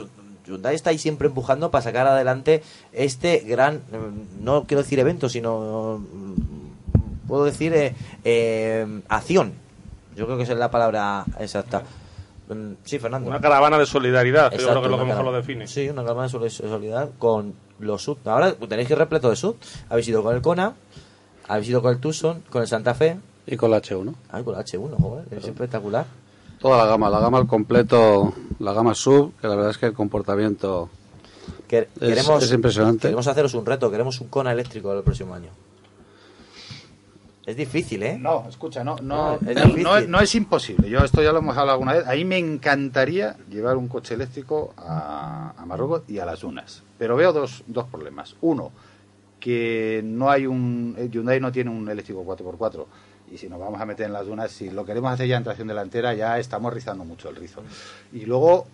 [0.46, 5.28] Hyundai está ahí siempre empujando para sacar adelante este gran, mm, no quiero decir evento,
[5.28, 9.52] sino, mm, puedo decir, eh, eh, acción.
[10.16, 11.82] Yo creo que esa es la palabra exacta.
[12.48, 13.28] Mm, Sí, Fernando.
[13.28, 15.66] Una caravana de solidaridad, yo Exacto, creo que es lo que mejor lo define.
[15.66, 18.18] Sí, una caravana de soli- solidaridad con los sub.
[18.26, 19.56] Ahora tenéis que ir repleto de sub.
[19.88, 20.74] Habéis ido con el Kona,
[21.48, 23.16] habéis ido con el Tucson, con el Santa Fe.
[23.46, 24.14] Y con la H1.
[24.30, 26.06] Ah, con la H1, joder, es espectacular.
[26.64, 29.84] Toda la gama, la gama al completo, la gama sub, que la verdad es que
[29.84, 30.88] el comportamiento
[31.68, 33.02] Que- queremos, es impresionante.
[33.02, 35.50] queremos haceros un reto, queremos un Kona eléctrico el próximo año.
[37.44, 38.16] Es difícil, ¿eh?
[38.18, 40.88] No, escucha, no, No, no, es no, es, imposible.
[40.88, 42.06] Yo esto ya lo hemos hablado alguna vez.
[42.08, 46.82] A mí me encantaría llevar un coche eléctrico a, a Marruecos y a las dunas.
[46.96, 48.36] Pero veo dos, dos problemas.
[48.40, 48.72] Uno,
[49.38, 52.86] que no hay un Hyundai no tiene un eléctrico 4x4
[53.34, 55.42] y si nos vamos a meter en las dunas, si lo queremos hacer ya en
[55.44, 57.62] tracción delantera, ya estamos rizando mucho el rizo.
[58.12, 58.66] Y luego,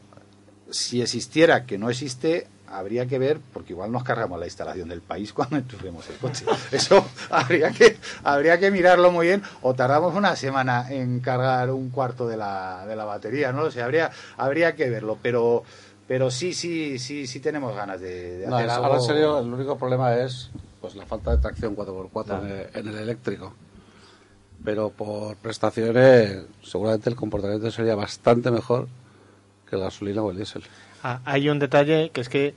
[0.70, 5.00] si existiera, que no existe, habría que ver, porque igual nos cargamos la instalación del
[5.00, 6.44] país cuando enchufemos el coche.
[6.70, 11.88] Eso habría que, habría que mirarlo muy bien, o tardamos una semana en cargar un
[11.88, 13.62] cuarto de la, de la batería, ¿no?
[13.62, 15.64] O sea, habría, habría que verlo, pero,
[16.06, 18.86] pero sí, sí, sí, sí tenemos ganas de, de No, hacer es- algo.
[18.88, 20.50] ahora en serio, el único problema es
[20.82, 22.46] pues la falta de tracción 4x4 Claro.
[22.46, 23.54] en, el, en el eléctrico.
[24.64, 28.88] Pero por prestaciones, seguramente el comportamiento sería bastante mejor
[29.68, 30.62] que la gasolina o el diésel.
[31.02, 32.54] Ah, hay un detalle que es que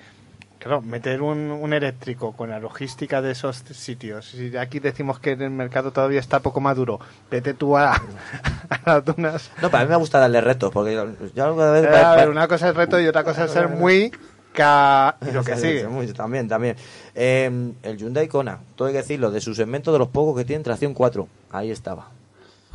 [0.64, 4.28] Claro, meter un, un eléctrico con la logística de esos sitios.
[4.28, 7.96] Si aquí decimos que el mercado todavía está poco maduro, vete tú a,
[8.70, 9.52] a las dunas.
[9.62, 11.84] No, para mí me gusta darle retos, porque yo, yo alguna vez...
[11.84, 14.14] Eh, a ver, una cosa es reto y otra cosa es ser muy...
[14.56, 16.14] Y lo que Sí, sigue.
[16.14, 16.76] también, también.
[17.16, 20.46] Eh, el Hyundai Kona, todo hay que decirlo, de su segmento de los pocos que
[20.46, 21.28] tienen tracción 4.
[21.52, 22.10] Ahí estaba.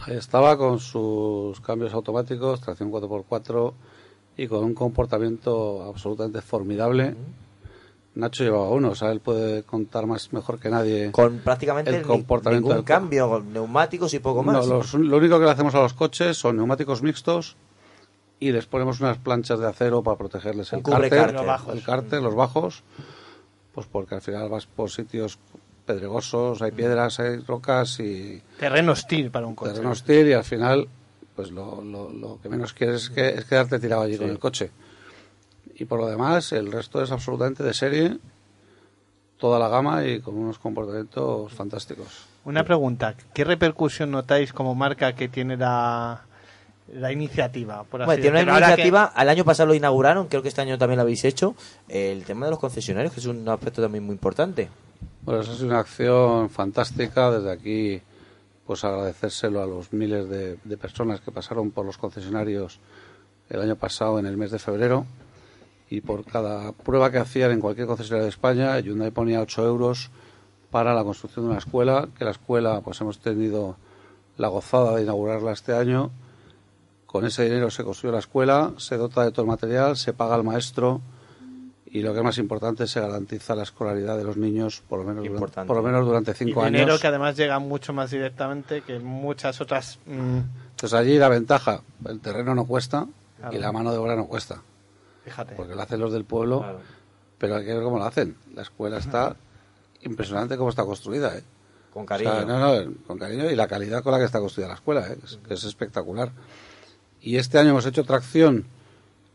[0.06, 3.72] Ahí estaba con sus cambios automáticos, tracción 4x4
[4.36, 7.14] y con un comportamiento absolutamente formidable.
[8.14, 12.02] Nacho llevaba uno, o sea, él puede contar más mejor que nadie Con prácticamente el
[12.02, 14.66] comportamiento ningún del cambio, con neumáticos y poco No, más.
[14.66, 17.56] los- lo único que le hacemos a los coches son neumáticos mixtos
[18.40, 21.34] y les ponemos unas planchas de acero para protegerles el cárter, cárter.
[21.34, 21.74] Los bajos.
[21.74, 22.82] el cárter, los bajos,
[23.74, 25.38] pues porque al final vas por sitios
[25.86, 29.72] pedregosos, hay piedras, hay rocas y Terreno hostil para un coche.
[29.72, 30.86] terreno hostil y al final
[31.34, 34.38] pues lo, lo- lo que menos quieres es, que, es quedarte tirado allí con el
[34.38, 34.70] coche.
[35.76, 38.18] Y por lo demás, el resto es absolutamente de serie,
[39.38, 42.26] toda la gama y con unos comportamientos fantásticos.
[42.44, 46.26] Una pregunta, ¿qué repercusión notáis como marca que tiene la,
[46.92, 47.84] la iniciativa?
[47.84, 50.60] Por así Bueno, tiene una que- iniciativa, al año pasado lo inauguraron, creo que este
[50.60, 51.54] año también lo habéis hecho,
[51.88, 54.68] el tema de los concesionarios, que es un aspecto también muy importante.
[55.22, 57.30] Bueno, esa es una acción fantástica.
[57.30, 58.00] Desde aquí,
[58.66, 62.80] pues agradecérselo a los miles de, de personas que pasaron por los concesionarios
[63.50, 65.04] el año pasado, en el mes de febrero.
[65.90, 70.10] Y por cada prueba que hacían en cualquier concesionario de España, Hyundai ponía 8 euros
[70.70, 73.76] para la construcción de una escuela, que la escuela, pues hemos tenido
[74.36, 76.10] la gozada de inaugurarla este año.
[77.08, 80.34] Con ese dinero se construyó la escuela, se dota de todo el material, se paga
[80.36, 81.00] al maestro
[81.86, 85.06] y lo que es más importante se garantiza la escolaridad de los niños por lo
[85.06, 87.00] menos, durante, por lo menos durante cinco y dinero años.
[87.00, 89.98] que además llega mucho más directamente que muchas otras...
[90.04, 90.38] mm,
[90.72, 93.06] Entonces allí la ventaja, el terreno no cuesta
[93.38, 93.56] Claro.
[93.56, 94.60] y la mano de obra no cuesta,
[95.24, 95.54] fíjate.
[95.54, 96.62] porque lo hacen los del pueblo,
[97.38, 98.36] pero hay que ver cómo lo hacen.
[98.54, 99.36] La escuela está
[100.02, 101.36] impresionante cómo está construida.
[101.38, 101.44] ¿eh?
[101.94, 102.32] Con O cariño.
[102.32, 105.06] sea, no, no, con cariño y la calidad con la que está construida la escuela,
[105.08, 105.16] ¿eh?
[105.24, 106.32] es, que es espectacular.
[107.20, 108.64] Y este año hemos hecho tracción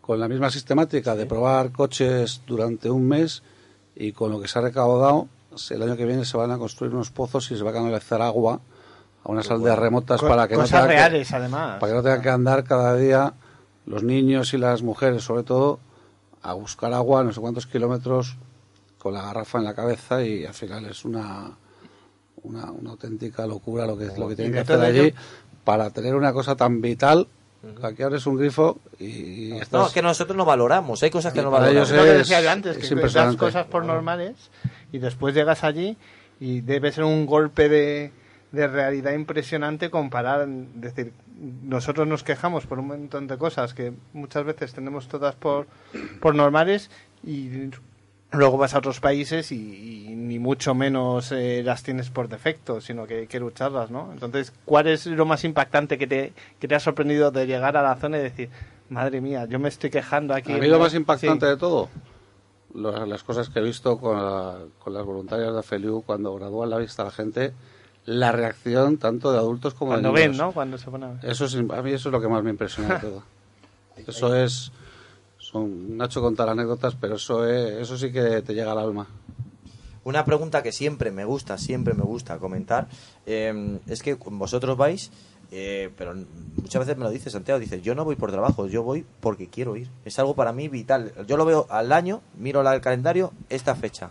[0.01, 3.41] con la misma sistemática de probar coches durante un mes
[3.95, 5.27] y con lo que se ha recaudado,
[5.69, 8.21] el año que viene se van a construir unos pozos y se va a canalizar
[8.21, 8.59] agua
[9.23, 11.79] a unas aldeas remotas para que no tengan que- reales, además.
[11.79, 13.33] para que no tengan que andar cada día
[13.85, 15.79] los niños y las mujeres, sobre todo,
[16.41, 18.35] a buscar agua no sé cuántos kilómetros
[18.97, 21.51] con la garrafa en la cabeza y al final es una
[22.43, 25.13] una, una auténtica locura lo que lo que tienen que hacer allí
[25.63, 27.27] para tener una cosa tan vital.
[27.81, 31.31] Aquí abres un grifo y, y No, estás- es que nosotros no valoramos, hay cosas
[31.33, 31.89] que Y no valoramos.
[31.91, 34.35] ellos lo que es- decía yo antes, es que das cosas por normales
[34.91, 35.97] y después llegas allí
[36.39, 38.11] y debe ser un golpe de,
[38.51, 41.13] de realidad impresionante comparar, es decir,
[41.63, 45.67] nosotros nos quejamos por un montón de cosas que muchas veces tenemos todas por,
[46.21, 46.89] por normales
[47.23, 47.69] y
[48.33, 49.55] luego vas a otros países y,
[50.09, 54.09] y ni mucho menos eh, las tienes por defecto, sino que hay que lucharlas, ¿no?
[54.13, 57.83] Entonces, ¿cuál es lo más impactante que te, que te ha sorprendido de llegar a
[57.83, 58.49] la zona y decir,
[58.89, 60.51] madre mía, yo me estoy quejando aquí?
[60.53, 60.97] A mí lo más Sí.
[60.97, 61.89] impactante de todo,
[62.73, 66.69] lo- las cosas que he visto con, la- con las voluntarias de FELIU cuando gradúan
[66.69, 67.53] la vista a la gente,
[68.05, 70.45] la reacción tanto de adultos como Cuando de ven, niños.
[70.47, 70.51] ¿no?
[70.53, 71.19] Cuando se pone a ver.
[71.29, 73.23] Eso es, a mí eso es lo que más me impresiona de todo.
[74.07, 74.71] Eso es,
[75.53, 79.07] son, Nacho contar anécdotas, pero eso es, eso sí que te llega al alma.
[80.03, 82.87] Una pregunta que siempre me gusta, siempre me gusta comentar,
[83.25, 85.11] eh, es que vosotros vais,
[85.51, 86.13] eh, pero
[86.57, 89.47] muchas veces me lo dice Santiago, dice, yo no voy por trabajo, yo voy porque
[89.47, 89.89] quiero ir.
[90.03, 91.13] Es algo para mí vital.
[91.27, 94.09] Yo lo veo al año, miro el calendario, esta fecha,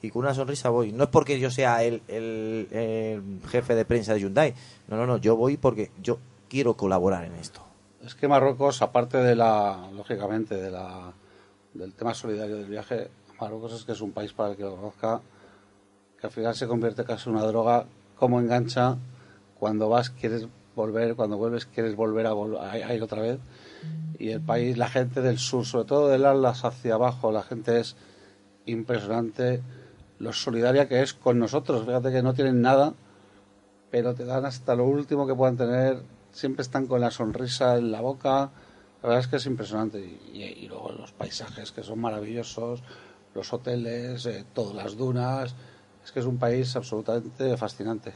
[0.00, 0.92] y con una sonrisa voy.
[0.92, 4.54] No es porque yo sea el, el- el jefe de prensa de Hyundai,
[4.88, 6.18] no, no, no, yo voy porque yo
[6.48, 7.60] quiero colaborar en esto.
[8.04, 11.12] Es que Marruecos, aparte de la, lógicamente, de la,
[11.72, 13.08] del tema solidario del viaje,
[13.40, 15.20] Marruecos es que es un país para el que lo conozca,
[16.20, 17.86] que al final se convierte casi en una droga,
[18.16, 18.96] como engancha,
[19.58, 20.46] cuando vas quieres
[20.76, 23.38] volver, cuando vuelves quieres volver a, vol- a- ir otra vez.
[24.18, 27.80] Y el país, la gente del sur, sobre todo del Atlas hacia abajo, la gente
[27.80, 27.96] es
[28.66, 29.62] impresionante,
[30.18, 31.84] lo solidaria que es con nosotros.
[31.84, 32.94] Fíjate que no tienen nada,
[33.90, 36.02] pero te dan hasta lo último que puedan tener.
[36.34, 38.50] Siempre están con la sonrisa en la boca.
[39.02, 39.98] La verdad es que es impresionante.
[40.00, 42.82] Y, y- y luego los paisajes que son maravillosos,
[43.34, 45.54] los hoteles, eh, todas las dunas.
[46.04, 48.12] Es que es un país absolutamente fascinante.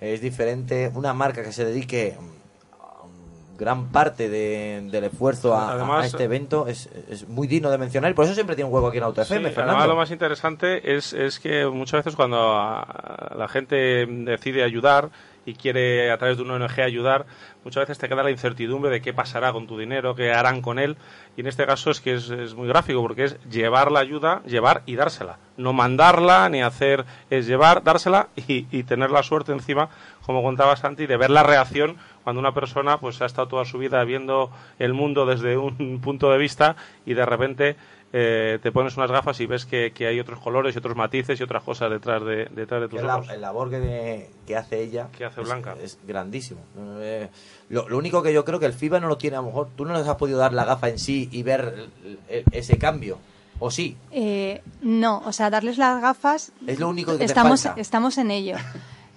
[0.00, 5.72] Es diferente una marca que se dedique mm, gran parte de- del esfuerzo a, a-
[5.74, 8.68] Además- a este evento es, es muy digno de mencionar y por eso siempre tiene
[8.70, 9.86] un hueco aquí en Auto Sí, FM, además Fernando.
[9.88, 15.10] lo más interesante es, es que muchas veces cuando a- la gente decide ayudar
[15.44, 17.26] y quiere a través de una ONG ayudar,
[17.64, 20.78] muchas veces te queda la incertidumbre de qué pasará con tu dinero, qué harán con
[20.78, 20.96] él.
[21.36, 24.82] Y en este caso es que es, muy gráfico porque es llevar la ayuda, llevar
[24.86, 25.38] y dársela.
[25.56, 29.88] No mandarla ni hacer, es llevar, dársela y, y tener la suerte encima,
[30.24, 33.78] como contaba Santi, de ver la reacción cuando una persona pues ha estado toda su
[33.78, 36.76] vida viendo el mundo desde un punto de vista
[37.06, 37.76] y de repente
[38.12, 41.38] eh, te pones unas gafas y ves que, que hay otros colores y otros matices
[41.38, 43.28] y otras cosas detrás de, detrás de tus la, ojos.
[43.30, 45.76] el labor que, que hace ella Que hace es- Blanca.
[45.82, 46.60] Es, grandísimo.
[47.00, 47.28] Eh,
[47.68, 49.68] lo, lo único que yo creo que el FIBA no lo tiene, a lo mejor
[49.76, 52.78] tú no les has podido dar la gafa en sí y ver el- el- ese
[52.78, 53.18] cambio.
[53.62, 53.96] ¿O sí?
[54.10, 56.50] Eh, no, o sea, darles las gafas.
[56.66, 57.80] Es lo único que te estamos, falta.
[57.80, 58.56] estamos en ello.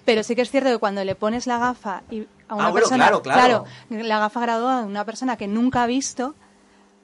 [0.04, 2.70] Pero sí que es cierto que cuando le pones la gafa y a una Ah,
[2.70, 3.64] bueno, persona, claro, claro.
[3.88, 6.34] la gafa graduada de una persona que nunca ha visto,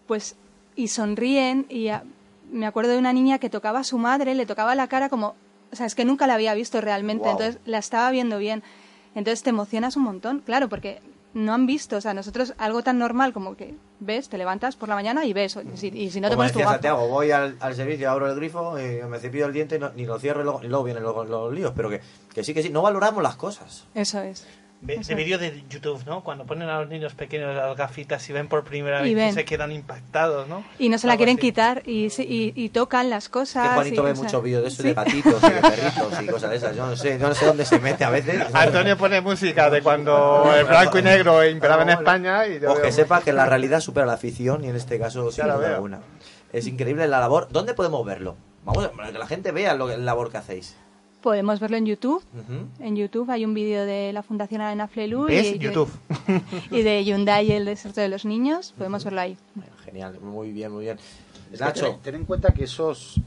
[0.07, 0.37] pues
[0.77, 2.05] y sonríen y a-
[2.53, 5.35] me acuerdo de una niña que tocaba a su madre, le tocaba la cara como,
[5.73, 8.63] o sea, es que nunca la había visto realmente, entonces la estaba viendo bien.
[9.15, 11.01] Entonces te emocionas un montón, claro, porque
[11.33, 14.89] no han visto, o sea, nosotros algo tan normal como que ves, te levantas por
[14.89, 16.75] la mañana y ves, y si, y si no te pones tu decía gafa.
[16.77, 20.07] Santiago, voy al, al servicio, abro el grifo, eh, me cepillo el diente, no- ni
[20.07, 21.73] lo cierro y luego, y luego vienen los, los líos.
[21.77, 22.01] Pero que,
[22.35, 23.87] que sí, que sí, no valoramos las cosas.
[23.95, 24.45] Eso es.
[24.81, 25.09] De es.
[25.15, 26.23] vídeo de YouTube, ¿no?
[26.25, 29.35] Cuando ponen a los niños pequeños las gafitas y ven por primera Y vez y
[29.35, 30.65] se quedan impactados, ¿no?
[30.79, 31.41] Y no se la Algo quieren así.
[31.43, 33.69] quitar y, y, y tocan las cosas.
[33.69, 34.89] Qué bonito y, ve muchos vídeos de eso, sí.
[34.89, 36.75] de gatitos y de perritos y cosas de esas.
[36.77, 38.43] Yo no sé, yo no sé dónde se mete a veces.
[38.55, 42.81] Antonio pone música de cuando el blanco y negro imperaba en España y yo O
[42.81, 45.67] que sepa que la realidad supera la ficción y en este caso sin la duda
[45.67, 45.75] veo.
[45.77, 46.01] alguna.
[46.53, 47.49] Es increíble la labor.
[47.51, 48.37] ¿Dónde podemos verlo?
[48.65, 50.77] Vamos, para que la gente vea lo, la labor que hacéis.
[51.23, 52.23] Podemos verlo en YouTube.
[52.35, 52.85] Ujú.
[52.85, 55.91] En YouTube hay un vídeo de la Fundación Arena Flelu y, YouTube.
[56.71, 58.75] y de Hyundai y el desierto de los niños.
[58.77, 59.37] Podemos verlo ahí.
[59.85, 60.99] Genial, muy bien, muy bien.
[61.53, 63.21] Es Nacho, ten, ten en cuenta que esos,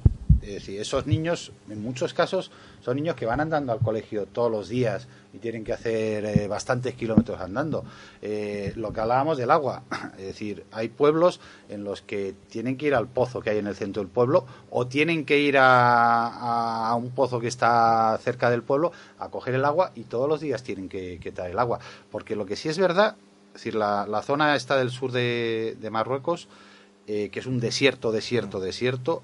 [0.43, 4.51] es decir, esos niños, en muchos casos, son niños que van andando al colegio todos
[4.51, 7.85] los días y tienen que hacer eh, bastantes kilómetros andando.
[8.21, 9.83] Eh, lo que hablábamos del agua,
[10.17, 11.39] es decir, hay pueblos
[11.69, 14.45] en los que tienen que ir al pozo que hay en el centro del pueblo
[14.69, 19.65] o tienen que ir a, un pozo que está cerca del pueblo a coger el
[19.65, 21.79] agua y todos los días tienen que, traer el agua.
[22.11, 23.15] Porque lo que sí es verdad,
[23.47, 26.49] es decir, la, zona esta del sur de, de Marruecos,
[27.07, 29.23] eh, que es un desierto, desierto, desierto,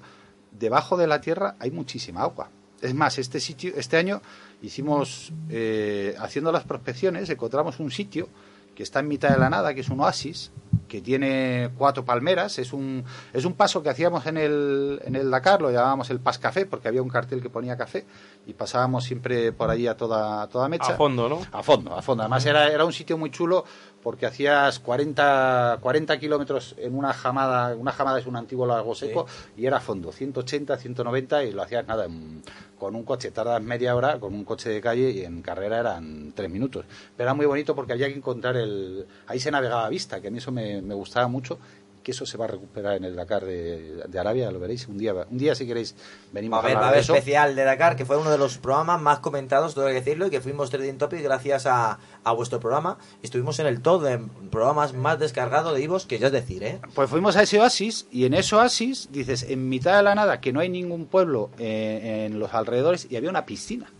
[0.52, 2.50] debajo de la tierra hay muchísima agua.
[2.80, 4.22] Es más, este sitio, este año
[4.62, 8.28] hicimos, eh, haciendo las prospecciones, encontramos un sitio
[8.74, 10.52] que está en mitad de la nada, que es un oasis,
[10.88, 15.30] que tiene cuatro palmeras, es un, es un paso que hacíamos en el, en el
[15.30, 18.06] Dakar, lo llamábamos el Pas Café, porque había un cartel que ponía café,
[18.46, 20.94] y pasábamos siempre por allí a toda, a toda mecha.
[20.94, 21.40] A fondo, ¿no?
[21.52, 22.22] A fondo, a fondo.
[22.22, 23.64] Además era, era un sitio muy chulo
[24.02, 29.26] porque hacías 40, 40 kilómetros en una jamada, una jamada es un antiguo lago seco
[29.56, 32.42] y era a fondo, 180, 190 y lo hacías nada, en-
[32.78, 36.32] con un coche tardas media hora, con un coche de calle y en carrera eran
[36.34, 36.86] tres minutos.
[37.14, 39.06] Pero era muy bonito porque había que encontrar el...
[39.26, 41.58] Ahí se navegaba a vista, que a mí eso me, me gustaba mucho
[42.02, 44.98] que eso se va a recuperar en el Dakar de, de Arabia, lo veréis un
[44.98, 45.12] día.
[45.12, 45.94] Un día si queréis
[46.32, 47.14] venimos a va a de haber eso.
[47.14, 50.30] especial de Dakar, que fue uno de los programas más comentados, tengo que decirlo, y
[50.30, 52.98] que fuimos trending topic gracias a, a vuestro programa.
[53.22, 54.18] Estuvimos en el top de
[54.50, 56.80] programas más descargados de Ivos, que ya es decir, ¿eh?
[56.94, 60.40] Pues fuimos a ese oasis y en ese oasis, dices, en mitad de la nada,
[60.40, 63.92] que no hay ningún pueblo eh, en los alrededores y había una piscina,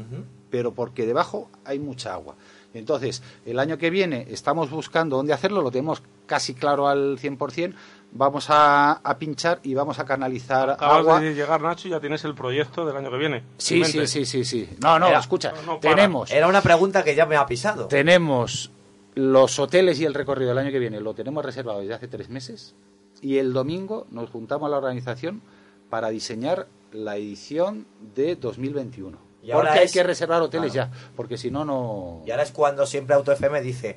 [0.50, 2.36] pero porque debajo hay mucha agua.
[2.72, 7.74] Entonces, el año que viene estamos buscando dónde hacerlo, lo tenemos casi claro al 100%,
[8.12, 11.20] vamos a, a pinchar y vamos a canalizar Acabas agua.
[11.20, 13.42] de llegar, Nacho, y ya tienes el proyecto del año que viene.
[13.58, 14.68] Sí, sí, sí, sí, sí.
[14.80, 15.96] No, no, Era- escucha, No, no, para.
[15.96, 16.30] tenemos...
[16.30, 17.86] Era una pregunta que ya me ha pisado.
[17.88, 18.70] Tenemos
[19.16, 22.28] los hoteles y el recorrido del año que viene, lo tenemos reservado desde hace tres
[22.28, 22.76] meses.
[23.20, 25.42] Y el domingo nos juntamos a la organización
[25.90, 29.18] para diseñar la edición de 2021.
[29.42, 30.90] Y ahora porque hay es- que reservar hoteles Claro.
[30.92, 32.22] ya, porque si no, no...
[32.26, 33.96] Y ahora es cuando siempre Auto FM dice,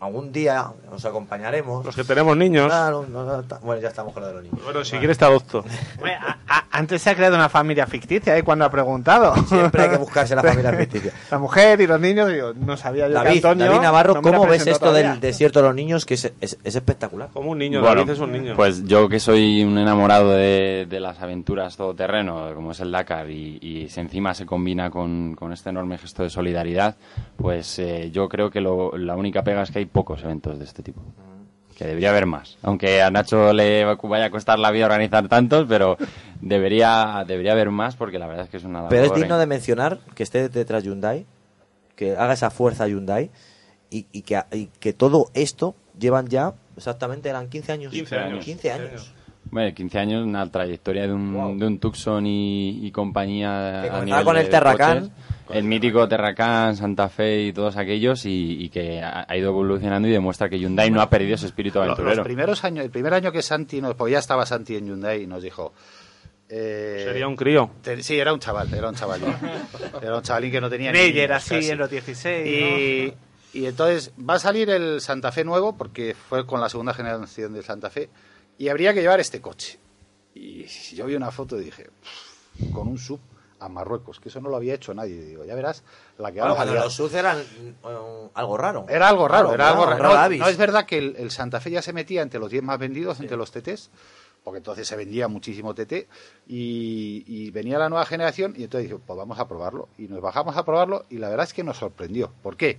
[0.00, 1.84] algún día os acompañaremos.
[1.84, 2.66] Los que tenemos niños.
[2.66, 4.60] Claro, no, no, ta- bueno, ya estamos con lo de los niños.
[4.64, 5.64] Bueno, si quieres te adopto.
[5.96, 8.44] Hombre, a- a- antes se ha creado una familia ficticia, ¿eh?
[8.44, 9.34] Cuando ha preguntado.
[9.46, 11.12] Siempre hay que buscarse la familia ficticia.
[11.30, 13.66] La mujer y los niños, digo, no sabía yo David, que Antonio...
[13.66, 15.10] David Navarro, no ¿cómo ves esto todavía.
[15.10, 16.06] del desierto de los niños?
[16.06, 17.30] Que es, es, es espectacular.
[17.32, 18.54] Como un niño, Bueno, David es un niño.
[18.54, 23.28] Pues yo que soy un enamorado de, de las aventuras todoterreno, como es el Dakar,
[23.30, 26.96] y, y si encima se combina con, con este enorme gesto de solidaridad,
[27.36, 30.64] pues eh, yo creo que lo- la única pega es que hay pocos eventos de
[30.64, 31.02] este tipo.
[31.76, 32.58] Que debería haber más.
[32.62, 35.96] Aunque a Nacho le vaya a costar la vida organizar tantos, pero
[36.40, 39.46] debería, debería haber más porque la verdad es que es una Pero es digno de
[39.46, 41.24] mencionar que esté detrás Hyundai,
[41.94, 43.30] que haga esa fuerza Hyundai
[43.90, 47.92] y, y que, y que todo esto llevan ya, exactamente, eran 15 años.
[47.92, 48.44] 15 años.
[48.44, 49.14] 15 años.
[49.50, 53.82] Bueno, 15 años, una trayectoria de un, de un Tucson y, y compañía.
[53.82, 55.00] Que a nivel con de el Terracán.
[55.00, 55.12] coches.
[55.50, 60.10] El mítico Terracan, Santa Fe y todos aquellos y, y que ha, ido evolucionando y
[60.12, 62.16] demuestra que Hyundai no ha perdido ese espíritu aventurero.
[62.16, 65.22] Los primeros años, el primer año que Santi nos, porque ya estaba Santi en Hyundai
[65.22, 65.72] y nos dijo.
[66.48, 67.70] eh, Sería un crío.
[67.82, 69.34] te- sí, era un chaval, era un chavalín.
[70.02, 71.70] era un chavalín que no tenía ni Meyer, niños, así, casi.
[71.70, 72.46] en los 16.
[72.46, 76.94] Y, y entonces va a salir el Santa Fe nuevo, porque fue con la segunda
[76.94, 78.08] generación del Santa Fe,
[78.58, 79.78] y habría que llevar este coche.
[80.34, 83.18] Y yo vi una foto y dije, "Pff, con un sub
[83.60, 85.20] a Marruecos, que eso no lo había hecho nadie.
[85.22, 85.82] Digo, ya verás
[86.18, 86.84] la que Bueno, cuando liar".
[86.84, 87.74] los SUV eran eh,
[88.34, 88.86] algo raro.
[88.88, 90.02] Era algo raro, era algo raro.
[90.12, 92.62] raro No, es verdad que el, el Santa Fe ya se metía entre los 10
[92.62, 93.90] más vendidos, entre los TTs,
[94.44, 96.06] porque entonces se vendía muchísimo TT,
[96.46, 99.88] y, y venía la nueva generación, y entonces dije, pues vamos a probarlo.
[99.98, 102.32] Y nos bajamos a probarlo, y la verdad es que nos sorprendió.
[102.42, 102.78] ¿Por qué?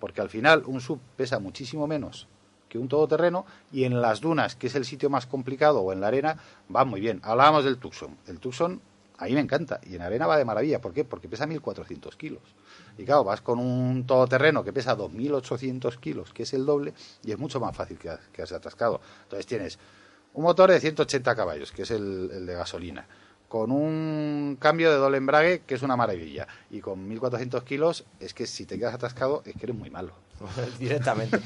[0.00, 2.28] Porque al final un sub pesa muchísimo menos
[2.68, 6.00] que un todoterreno, y en las dunas, que es el sitio más complicado, o en
[6.00, 6.38] la arena,
[6.74, 7.20] va muy bien.
[7.22, 8.16] Hablábamos del Tucson.
[8.26, 8.80] El Tucson
[9.18, 10.80] a mí me encanta, y en arena va de maravilla.
[10.80, 11.04] ¿Por qué?
[11.04, 12.42] Porque pesa 1.400 kilos.
[12.98, 16.94] Y claro, vas con un todoterreno que pesa 2.800 kilos, que es el doble,
[17.24, 19.00] y es mucho más fácil que quedarse atascado.
[19.24, 19.78] Entonces tienes
[20.34, 23.06] un motor de 180 caballos, que es el, el de gasolina,
[23.48, 28.34] con un cambio de doble embrague, que es una maravilla, y con 1.400 kilos, es
[28.34, 30.12] que si te quedas atascado, es que eres muy malo.
[30.80, 31.38] Directamente.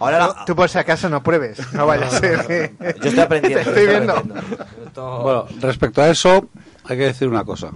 [0.00, 2.74] Ahora la- Tú por si acaso no pruebes, no vaya a ser que...
[3.00, 3.62] Yo estoy aprendiendo.
[3.64, 4.14] Te estoy viendo.
[4.86, 6.48] Esto- Bueno, respecto a eso,
[6.84, 7.72] hay que decir una cosa.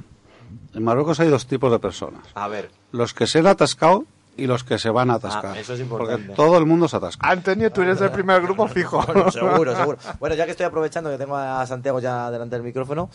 [0.74, 2.26] En Marruecos hay dos tipos de personas.
[2.34, 2.70] A ver.
[2.92, 4.04] Los que se han atascado
[4.36, 5.56] y los que se van a atascar.
[5.56, 6.26] Ah, eso es importante.
[6.26, 7.26] Porque todo el mundo se atasca.
[7.28, 9.02] Antonio, tú eres del primer grupo fijo.
[9.06, 9.98] Bueno, seguro, seguro.
[10.20, 13.08] Bueno, ya que estoy aprovechando que tengo a Santiago ya delante del micrófono,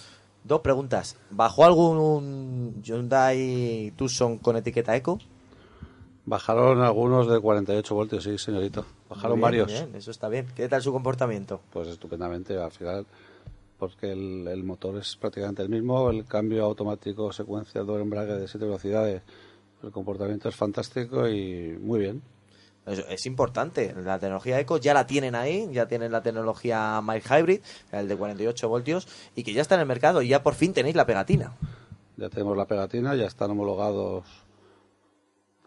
[0.44, 1.16] dos preguntas.
[1.30, 5.20] ¿Bajó algún Hyundai Tucson con etiqueta Eco?
[6.26, 8.86] Bajaron algunos de 48 voltios, sí, señorito.
[9.10, 9.68] Bajaron Bien, varios.
[9.68, 10.48] bien, eso está bien.
[10.56, 11.62] ¿Qué tal su comportamiento?
[11.72, 13.06] Pues estupendamente, al final,
[13.82, 18.48] porque el, el motor es prácticamente el mismo, el cambio automático secuencia doble embrague de
[18.48, 19.24] 7 velocidades,
[19.82, 22.22] el comportamiento es fantástico y muy bien.
[22.86, 23.96] Es, es importante.
[23.96, 27.62] La tecnología Eco ya la tienen ahí, ya tienen la tecnología Mild Hybrid,
[27.92, 30.74] el de 48 voltios, y que ya está en el mercado y ya por fin
[30.74, 31.58] tenéis la pegatina.
[32.18, 34.26] Ya tenemos la pegatina, ya están homologados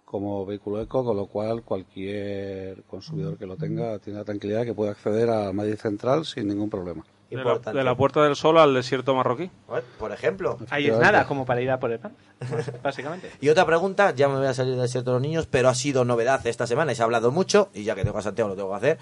[0.04, 4.66] como vehículo eco, con lo cual cualquier consumidor que lo tenga tiene la tranquilidad de
[4.66, 7.04] que puede acceder a Madrid Central sin ningún problema.
[7.36, 9.50] De la, de la Puerta del Sol al desierto marroquí.
[9.98, 10.58] Por ejemplo.
[10.70, 12.12] Ahí es nada, como para ir a por el pan,
[12.82, 13.30] básicamente.
[13.40, 15.74] Y otra pregunta, ya me voy a salir del desierto de los niños, pero ha
[15.74, 18.50] sido novedad esta semana y se ha hablado mucho, y ya que tengo a Santiago
[18.50, 18.98] lo tengo que hacer.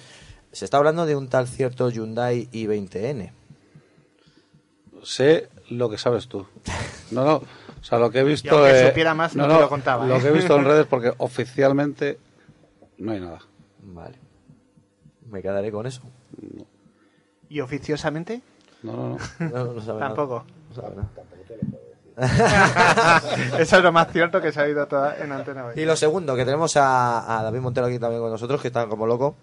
[0.52, 3.32] Se está hablando de un tal cierto Hyundai i20N.
[5.02, 6.46] Sé lo que sabes tú.
[7.10, 7.34] No, no.
[7.34, 8.66] O sea, lo que he visto.
[8.66, 10.20] Eh, supiera más, no te lo contaba, Lo ¿eh?
[10.22, 12.18] que he visto en redes, porque oficialmente
[12.96, 13.40] no hay nada.
[13.82, 14.16] Vale.
[15.28, 16.00] Me quedaré con eso.
[17.52, 18.40] ¿Y oficiosamente?
[18.82, 19.18] No, no, no.
[19.64, 20.14] No, no sabe nada.
[20.14, 20.44] Tampoco.
[20.70, 21.10] No sabe nada.
[23.58, 25.74] Eso es lo más cierto que se ha oído toda en Antena Hoy.
[25.76, 28.86] Y lo segundo, que tenemos a, a David Montero aquí también con nosotros, que está
[28.86, 29.34] como loco.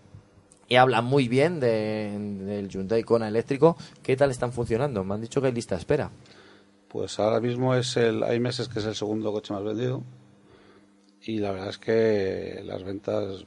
[0.67, 3.75] Y habla muy bien de- del Hyundai Kona eléctrico.
[4.03, 5.03] ¿Qué tal están funcionando?
[5.03, 6.09] Me han dicho que hay lista de espera.
[6.87, 10.01] Pues ahora mismo es el, hay meses que es el segundo coche más vendido
[11.21, 13.45] y la verdad es que las ventas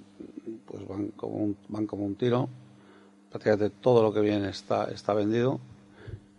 [0.67, 2.49] pues van como un, van como un tiro.
[3.33, 5.59] Prácticamente todo lo que viene está, está vendido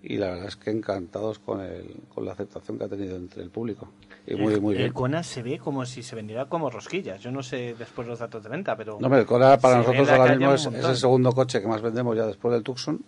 [0.04, 3.42] y la verdad es que encantados con, el, con la aceptación que ha tenido entre
[3.42, 3.88] el público.
[4.28, 4.86] Y muy, el, muy bien.
[4.86, 7.22] el Kona se ve como si se vendiera como rosquillas.
[7.22, 8.98] Yo no sé después los datos de venta, pero...
[9.00, 12.28] No, el Kona para nosotros ahora mismo es, el segundo coche que más vendemos ya
[12.28, 13.04] después del Tucson.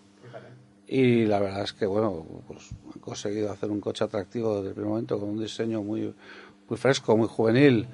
[0.88, 4.74] Y la verdad es que, bueno, pues han conseguido hacer un coche atractivo desde el
[4.74, 6.14] primer momento con un diseño muy,
[6.70, 7.88] muy fresco, muy juvenil.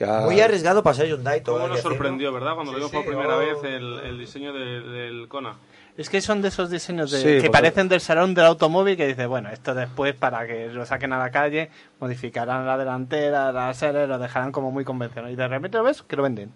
[0.00, 1.42] Muy arriesgado para ser Hyundai.
[1.42, 1.96] todo ¿Cómo hay nos decirlo.
[1.96, 2.54] sorprendió, verdad?
[2.54, 3.38] Cuando Sí, lo vimos por primera oh.
[3.40, 5.56] vez el, el diseño de- del Kona.
[5.96, 8.96] Es que son de esos diseños de- Sí, que porque- parecen del salón del automóvil
[8.96, 13.50] que dice, bueno, esto después para que lo saquen a la calle, modificarán la delantera,
[13.50, 15.32] la serie, lo dejarán como muy convencional.
[15.32, 16.52] Y de repente lo ves que lo venden.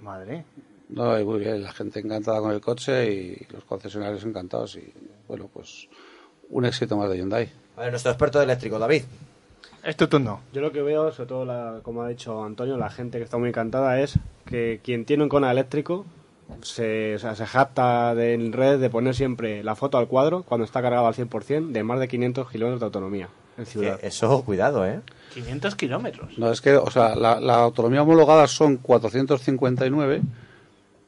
[0.00, 0.44] Madre.
[0.90, 4.76] No, y muy bien, la gente encantada con el coche y los concesionarios encantados.
[4.76, 4.92] Y
[5.26, 5.88] bueno, pues
[6.50, 7.50] un éxito más de Hyundai.
[7.76, 9.02] A ver, nuestro experto de eléctrico, David.
[9.84, 10.40] Es tu turno.
[10.52, 13.36] Yo lo que veo, sobre todo, la- como ha dicho Antonio, la gente que está
[13.36, 16.06] muy encantada es que quien tiene un Kona eléctrico
[16.62, 20.42] se, o sea, se jacta de- en red de poner siempre la foto al cuadro
[20.42, 23.28] cuando está cargado al 100% de más de 500 kilómetros de autonomía
[23.58, 24.00] en ciudad.
[24.00, 25.00] Que eso, cuidado, ¿eh?
[25.34, 26.38] 500 kilómetros.
[26.38, 30.22] No, es que, o sea, la, la autonomía homologada son 459,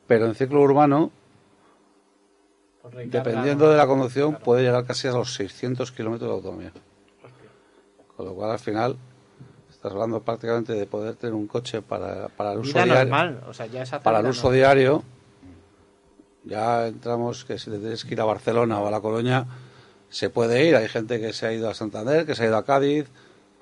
[0.06, 1.10] pero en ciclo urbano,
[3.06, 6.72] dependiendo de la conducción, puede llegar casi a los 600 kilómetros de autonomía.
[8.16, 8.96] Con lo cual, al final,
[9.70, 13.02] estás hablando prácticamente de poder tener un coche para, para el uso Vida diario.
[13.04, 14.56] normal, o sea, ya es para el uso normal.
[14.56, 15.04] diario,
[16.44, 19.46] ya entramos que si te tienes que ir a Barcelona o a La Coruña,
[20.08, 20.76] se puede ir.
[20.76, 23.06] Hay gente que se ha ido a Santander, que se ha ido a Cádiz,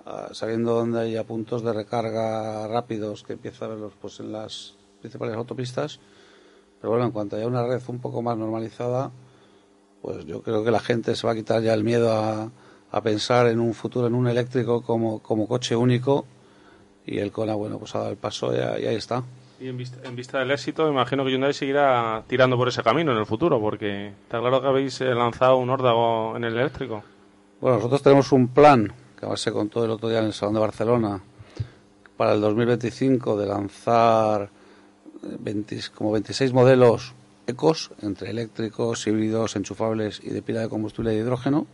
[0.07, 4.75] ah, sabiendo dónde haya puntos de recarga rápidos que empieza a verlos pues en las
[5.01, 5.99] principales autopistas.
[6.81, 9.11] Pero bueno, en cuanto haya una red un poco más normalizada,
[10.03, 12.51] pues yo creo que la gente se va a quitar ya el miedo a,
[12.95, 16.27] a pensar en un futuro en un eléctrico como, como coche único
[17.05, 19.25] y el Kona, bueno, pues ha dado el paso y, y ahí está.
[19.61, 23.11] Y en vista, en vista del éxito, imagino que Hyundai seguirá tirando por ese camino
[23.11, 27.03] en el futuro, porque está claro que habéis eh, lanzado un órdago en el eléctrico.
[27.61, 30.55] Bueno, nosotros tenemos un plan que además se contó el otro día en el Salón
[30.55, 31.21] de Barcelona
[32.17, 34.51] para el 2025 de lanzar
[35.25, 37.13] eh, 20 como 26 modelos
[37.49, 41.67] ecos entre eléctricos, híbridos, enchufables y de pila de combustible de hidrógeno.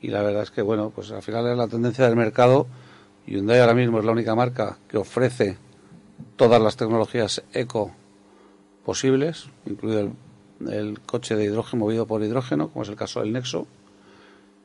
[0.00, 2.66] Y la verdad es que, bueno, pues al final es la tendencia del mercado.
[3.26, 5.58] Hyundai ahora mismo es la única marca que ofrece
[6.36, 7.92] todas las tecnologías eco
[8.84, 13.32] posibles, incluido el, el coche de hidrógeno movido por hidrógeno, como es el caso del
[13.32, 13.66] Nexo.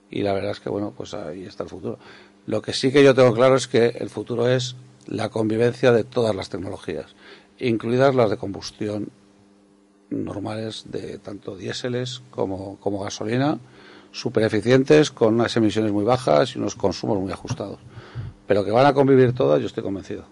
[0.09, 1.99] Y la verdad es que, bueno, pues ahí está el futuro.
[2.45, 4.75] Lo que sí que yo tengo claro es que el futuro es
[5.07, 7.15] la convivencia de todas las tecnologías,
[7.59, 9.09] incluidas las de combustión
[10.09, 13.59] normales de tanto diéseles como, como gasolina,
[14.15, 17.79] súper eficientes, con unas emisiones muy bajas y unos consumos muy ajustados.
[18.47, 20.23] Pero que van a convivir todas, yo estoy convencido.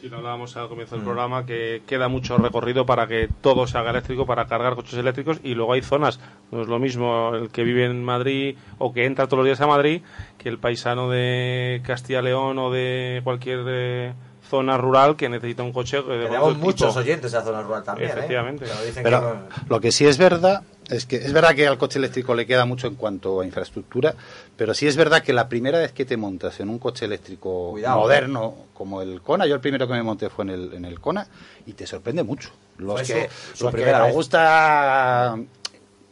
[0.00, 3.78] Sí, lo hablábamos al comienzo del programa, que queda mucho recorrido para que todo se
[3.78, 6.18] haga eléctrico, para cargar coches eléctricos, y luego hay zonas,
[6.50, 9.60] no es lo mismo el que vive en Madrid o que entra todos los días
[9.60, 10.02] a Madrid,
[10.38, 14.14] que el paisano de Castilla-León o de cualquier eh,
[14.50, 15.98] zona rural que necesita un coche.
[15.98, 16.98] eh, de Tenemos muchos tipo.
[17.00, 18.10] oyentes de la zona rural también.
[18.10, 18.12] ¿eh?
[18.12, 18.64] Efectivamente.
[18.84, 21.78] Dicen Pero que no- lo que sí es verdad es que es verdad que al
[21.78, 24.14] coche eléctrico le queda mucho en cuanto a infraestructura,
[24.56, 27.70] pero sí es verdad que la primera vez que te montas en un coche eléctrico
[27.70, 30.84] Cuidado, moderno como el Kona, yo el primero que me monté fue en el, en
[30.84, 31.26] el Kona
[31.66, 32.50] y te sorprende mucho.
[32.78, 35.36] Los Fue que, su- su los que nos gusta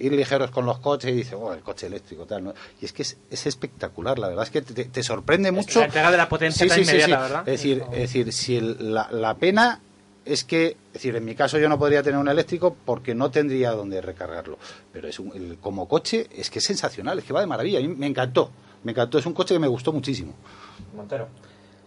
[0.00, 2.44] ir ligeros con los coches y dice, oh, el coche eléctrico, tal.
[2.44, 2.54] ¿no?
[2.80, 5.80] Y es que es, es espectacular, la verdad es que te, te sorprende mucho.
[5.80, 7.40] la entrega de la potencia inmediata, ¿verdad?
[7.48, 9.80] Es decir, es decir si el- la, la pena
[10.24, 13.30] es que, es decir, en mi caso yo no podría tener un eléctrico porque no
[13.30, 14.58] tendría donde recargarlo.
[14.92, 17.78] Pero es un- el- como coche es que es sensacional, es que va de maravilla.
[17.78, 18.50] A mí me encantó,
[18.84, 19.18] me encantó.
[19.18, 20.34] Es un coche que me gustó muchísimo.
[20.94, 21.28] Montero.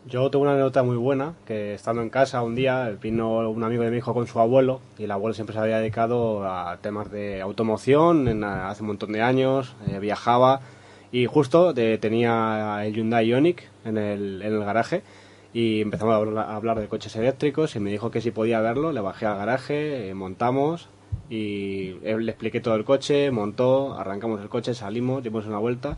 [0.07, 3.83] Yo tengo una anécdota muy buena, que estando en casa un día vino un amigo
[3.83, 7.11] de mi hijo con su abuelo y el abuelo siempre se había dedicado a temas
[7.11, 10.61] de automoción en- hace un montón de años, eh, viajaba
[11.11, 15.03] y justo de- tenía el Hyundai Ioniq en el, en el garaje
[15.53, 18.59] y empezamos a hablar, a hablar de coches eléctricos y me dijo que si podía
[18.59, 20.89] verlo, le bajé al garaje, eh, montamos
[21.29, 25.97] y le expliqué todo el coche, montó, arrancamos el coche, salimos, dimos una vuelta.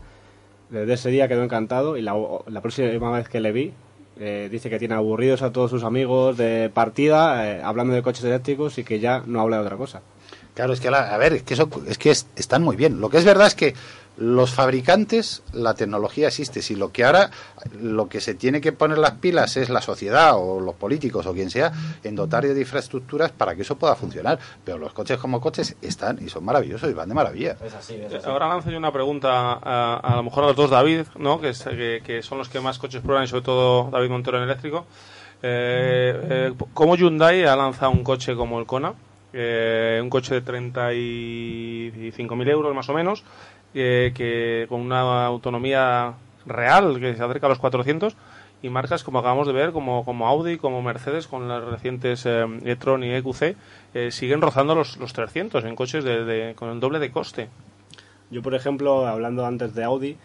[0.70, 2.14] Desde ese día quedó encantado y la,
[2.46, 3.72] la próxima vez que le vi
[4.18, 8.24] eh, dice que tiene aburridos a todos sus amigos de partida eh, hablando de coches
[8.24, 10.02] eléctricos y que ya no habla de otra cosa.
[10.54, 13.00] Claro, es que, la- a ver, es que, eso, es que es- están muy bien.
[13.00, 13.74] Lo que es verdad es que
[14.16, 16.62] los fabricantes, la tecnología existe.
[16.62, 17.30] Si lo que ahora,
[17.80, 21.32] lo que se tiene que poner las pilas es la sociedad o los políticos o
[21.34, 21.72] quien sea,
[22.04, 24.38] en dotar de infraestructuras para que eso pueda funcionar.
[24.64, 27.56] Pero los coches como coches están y son maravillosos y van de maravilla.
[27.64, 28.28] Es así, es así.
[28.28, 31.40] Ahora lanzo yo una pregunta a, a lo mejor a los dos David, ¿no?
[31.40, 34.36] que, es- que, que son los que más coches prueban y sobre todo David Montero
[34.38, 34.86] en eléctrico.
[35.42, 38.94] Eh, eh, ¿Cómo Hyundai ha lanzado un coche como el Kona?
[39.36, 43.24] Eh, un coche de 35.000 euros más o menos,
[43.74, 46.14] que con una autonomía
[46.46, 48.16] real que se acerca a los 400
[48.64, 52.46] y marcas como acabamos de ver como, como Audi, como Mercedes con las recientes eh,
[52.64, 53.56] e-tron y EQC
[53.92, 57.50] eh, siguen rozando los, los 300 en coches de, con el doble de coste.
[58.30, 60.16] Yo, por ejemplo, hablando antes de Audi,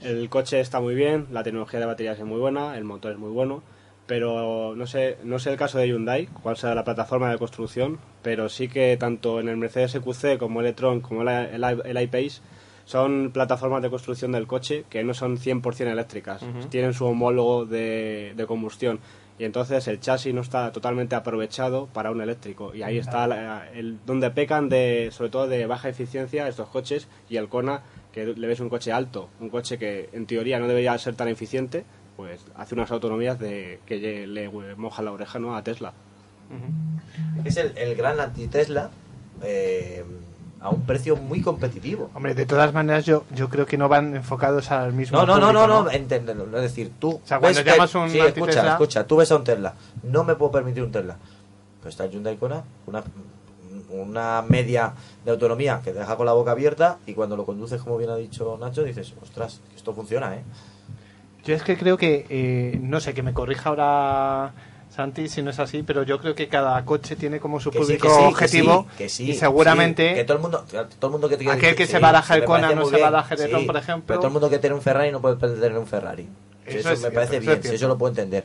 [0.00, 3.18] el coche está muy bien, la tecnología de baterías es muy buena, el motor es
[3.18, 3.64] muy bueno,
[4.06, 7.98] pero no sé, no sé el caso de Hyundai, cuál será la plataforma de construcción,
[8.22, 12.02] pero sí que tanto en el Mercedes EQC como el e-tron como el, el, el
[12.02, 12.40] iPace
[12.88, 16.68] son plataformas de construcción del coche que no son 100% eléctricas, Ujú.
[16.70, 18.98] tienen su homólogo de, de combustión
[19.38, 23.68] y entonces el chasis no está totalmente aprovechado para un eléctrico y ahí está la-
[23.74, 27.82] el, donde pecan de sobre todo de baja eficiencia estos coches y el Kona
[28.12, 31.28] que le ves un coche alto un coche que en teoría no debería ser tan
[31.28, 31.84] eficiente
[32.16, 35.54] pues hace unas autonomías de que le, le moja la oreja ¿no?
[35.54, 35.92] a Tesla
[37.44, 38.90] Es el, el gran anti-Tesla
[39.44, 40.02] eh,
[40.60, 42.10] a un precio muy competitivo.
[42.14, 45.34] Hombre, de todas maneras yo, yo creo que no van enfocados al mismo No, no,
[45.38, 46.44] no, público, no, no, enténdelo.
[46.56, 47.20] Es decir, tú.
[47.24, 49.74] sea, cuando que- llamas un sí, escucha, escucha, tú ves a un Tesla.
[50.02, 51.16] No me puedo permitir un Tesla.
[51.80, 53.04] Pero está el Hyundai Kona, una,
[53.90, 54.92] una media
[55.24, 58.10] de autonomía que te deja con la boca abierta y cuando lo conduces, como bien
[58.10, 60.42] ha dicho Nacho, dices, ostras, esto funciona, ¿eh?
[61.44, 64.52] Yo es que creo que, eh, no sé, que me corrija ahora
[64.98, 67.78] Santi si no es así, pero yo creo que cada coche tiene como su Que
[67.78, 70.64] sí, público que sí, que objetivo sí, que sí, y seguramente que todo el mundo,
[70.98, 73.64] todo el mundo que aquel que se baraja el Kona no se baraja el e-tron,
[73.64, 74.06] por ejemplo.
[74.08, 76.28] Pero todo el mundo que tiene un Ferrari no puede tener un Ferrari.
[76.66, 78.42] Eso eso, es me cierto, parece eso bien, es si eso lo puedo entender.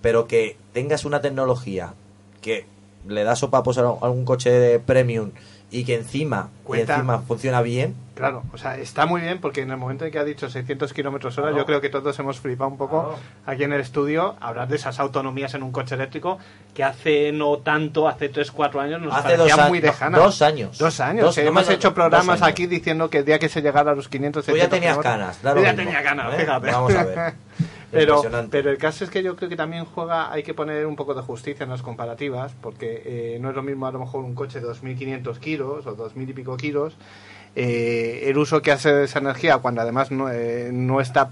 [0.00, 1.94] Pero que tengas una tecnología
[2.40, 2.66] que
[3.06, 5.30] le da sopapos a algún coche de premium
[5.72, 6.94] y que encima, y Cuenta.
[6.96, 10.18] encima funciona bien, Claro, o sea, está muy bien porque en el momento en que
[10.18, 11.62] ha dicho 600 kilómetros hora, Claro.
[11.62, 15.00] yo creo que todos hemos flipado un poco aquí en el estudio hablar de esas
[15.00, 16.38] autonomías en un coche eléctrico
[16.74, 20.78] que hace no tanto, hace 3, 4 años nos Hace parecían dos muy dos años.
[20.78, 21.24] Dos años.
[21.24, 23.94] Dos- no hemos hecho dos programas aquí diciendo que el día que se llegara a
[23.94, 26.38] los 500, Tú ya 600 tenías ganas, Yo ya mismo, tenía ganas, ¿eh?
[26.40, 26.70] fíjate.
[26.70, 27.34] Vamos a ver.
[27.92, 30.96] Pero, pero el caso es que yo creo que también juega, hay que poner un
[30.96, 34.24] poco de justicia en las comparativas, porque eh, no es lo mismo a lo mejor
[34.24, 36.94] un coche de 2.500 kilos o 2.000 y pico kilos,
[37.54, 41.30] eh, el uso que hace de esa energía cuando además no, eh, no está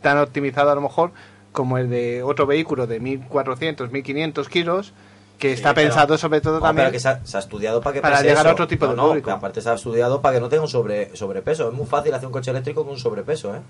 [0.00, 1.10] tan optimizado a lo mejor
[1.50, 4.92] como el de otro vehículo de 1.400, 1.500 kilos,
[5.38, 7.94] que está pensado sobre todo No, también pero que se ha, se ha estudiado para
[7.94, 9.30] que para llegar a otro tipo No, de público.
[9.32, 11.68] aparte se ha estudiado para que no tenga un sobre, sobrepeso.
[11.68, 13.60] Es muy fácil hacer un coche eléctrico con un sobrepeso, ¿eh?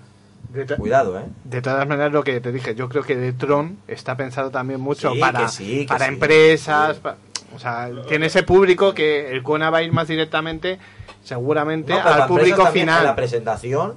[0.49, 1.25] De Cuidado, ¿eh?
[1.43, 4.81] De todas maneras, lo que te dije, yo creo que el Tron está pensado también
[4.81, 6.13] mucho Sí, para, que sí, que para sí.
[6.13, 6.97] empresas.
[6.97, 7.17] pa-
[7.55, 10.79] o sea, tiene ese público que el Kona va a ir más directamente,
[11.23, 13.15] seguramente, No, para al público En la final.
[13.15, 13.95] presentación,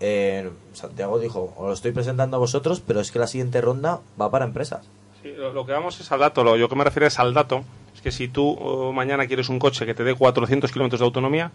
[0.00, 4.00] eh, Santiago dijo, os lo estoy presentando a vosotros, pero es que la siguiente ronda
[4.20, 4.86] va para empresas.
[5.22, 6.42] Sí, lo, lo que vamos es al dato.
[6.42, 7.64] Lo yo que me refiero es al dato.
[7.94, 11.04] Es que si tú oh, mañana quieres un coche que te dé 400 kilómetros de
[11.06, 11.52] autonomía,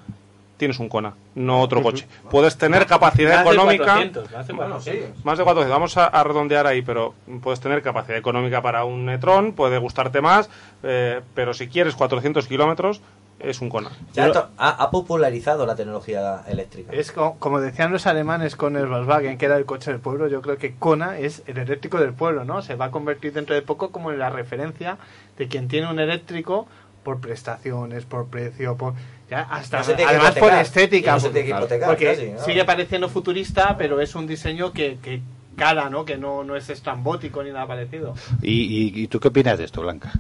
[0.58, 2.08] tienes un Kona, no otro coche.
[2.30, 3.84] Puedes tener capacidad Más de económica.
[3.86, 5.16] 400, más de Bueno, 400.
[5.18, 5.74] sí, más de 400.
[5.76, 10.22] Vamos a, a redondear ahí, pero puedes tener capacidad económica para un Netron, puede gustarte
[10.22, 10.50] más,
[10.84, 13.02] eh, pero si quieres 400 kilómetros,
[13.40, 13.92] es un Kona.
[14.14, 16.92] Ya ha, ha popularizado la tecnología eléctrica.
[16.92, 20.28] Es co- como decían los alemanes con el Volkswagen, que era el coche del pueblo,
[20.28, 22.64] yo creo que Kona es el eléctrico del pueblo, ¿no?
[22.64, 24.98] Se va a convertir dentro de poco como en la referencia
[25.38, 26.68] de quien tiene un eléctrico
[27.04, 28.96] por prestaciones, por precio, por
[29.30, 31.54] ya hasta No se además por estética, no se porque,
[31.86, 32.44] porque casi, ¿no?
[32.44, 35.22] sigue pareciendo futurista, pero es un diseño que, que
[35.56, 36.06] cala, ¿no?
[36.06, 38.16] Que no, no es estrambótico ni nada parecido.
[38.42, 40.12] ¿Y, y, y tú qué opinas de esto, Blanca?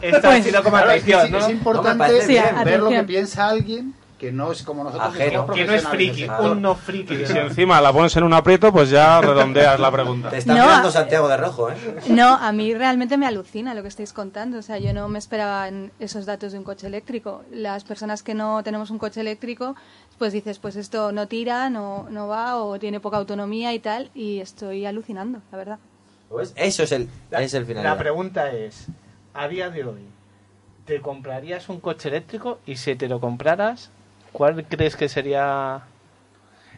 [0.00, 1.38] Esta ha sido como Claro, atención, es, ¿no?
[1.38, 2.26] es importante
[2.64, 5.12] ver lo que piensa alguien que no es como nosotros.
[5.16, 5.40] Ajeno.
[5.40, 7.12] somos Que no es friki, un no friki.
[7.12, 10.30] Y si encima la pones en un aprieto, pues ya redondeas la pregunta.
[10.30, 11.74] Te está No, mirando Santiago de rojo, ¿eh?
[12.06, 14.58] No, a mí realmente me alucina lo que estáis contando.
[14.58, 17.42] O sea, yo no me esperaba en esos datos de un coche eléctrico.
[17.50, 19.74] Las personas que no tenemos un coche eléctrico,
[20.18, 24.12] pues dices, pues esto no tira, no, no va o tiene poca autonomía y tal.
[24.14, 25.78] Y estoy alucinando, la verdad.
[26.28, 27.82] Pues Eso es el, es el final.
[27.82, 28.86] La pregunta es,
[29.34, 30.06] a día de hoy,
[30.86, 32.60] ¿te comprarías un coche eléctrico?
[32.66, 33.90] Y si te lo compraras,
[34.32, 35.82] ¿cuál crees que sería...?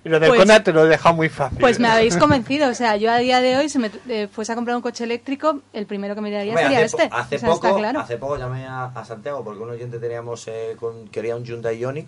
[0.05, 1.59] Y lo del Pues- Kona te lo he dejado muy fácil.
[1.61, 2.69] Pues me habéis convencido.
[2.69, 5.05] O sea, yo a día de hoy, si me eh, fuese a comprar un coche
[5.05, 7.09] eléctrico, el primero que me daría Hombre, sería hace, este.
[7.09, 8.01] po- hace O sea, poco, claro.
[8.01, 11.79] hace poco llamé a, a Santiago porque un oyente teníamos eh, con- quería un Hyundai
[11.79, 12.07] Ioniq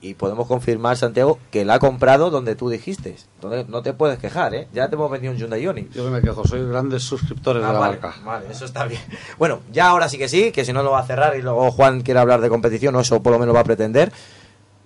[0.00, 3.14] y podemos confirmar, Santiago, que la ha comprado donde tú dijiste.
[3.36, 4.66] Entonces no te puedes quejar, ¿eh?
[4.72, 5.92] Ya te hemos vendido un Hyundai Ioniq.
[5.92, 8.16] Yo que me quejo, soy grandes suscriptores Ah, de la vale, marca.
[8.24, 9.00] vale, eso está bien.
[9.38, 11.70] Bueno, ya ahora sí que sí, que si no lo va a cerrar y luego
[11.70, 14.10] Juan quiere hablar de competición, o eso por lo menos va a pretender.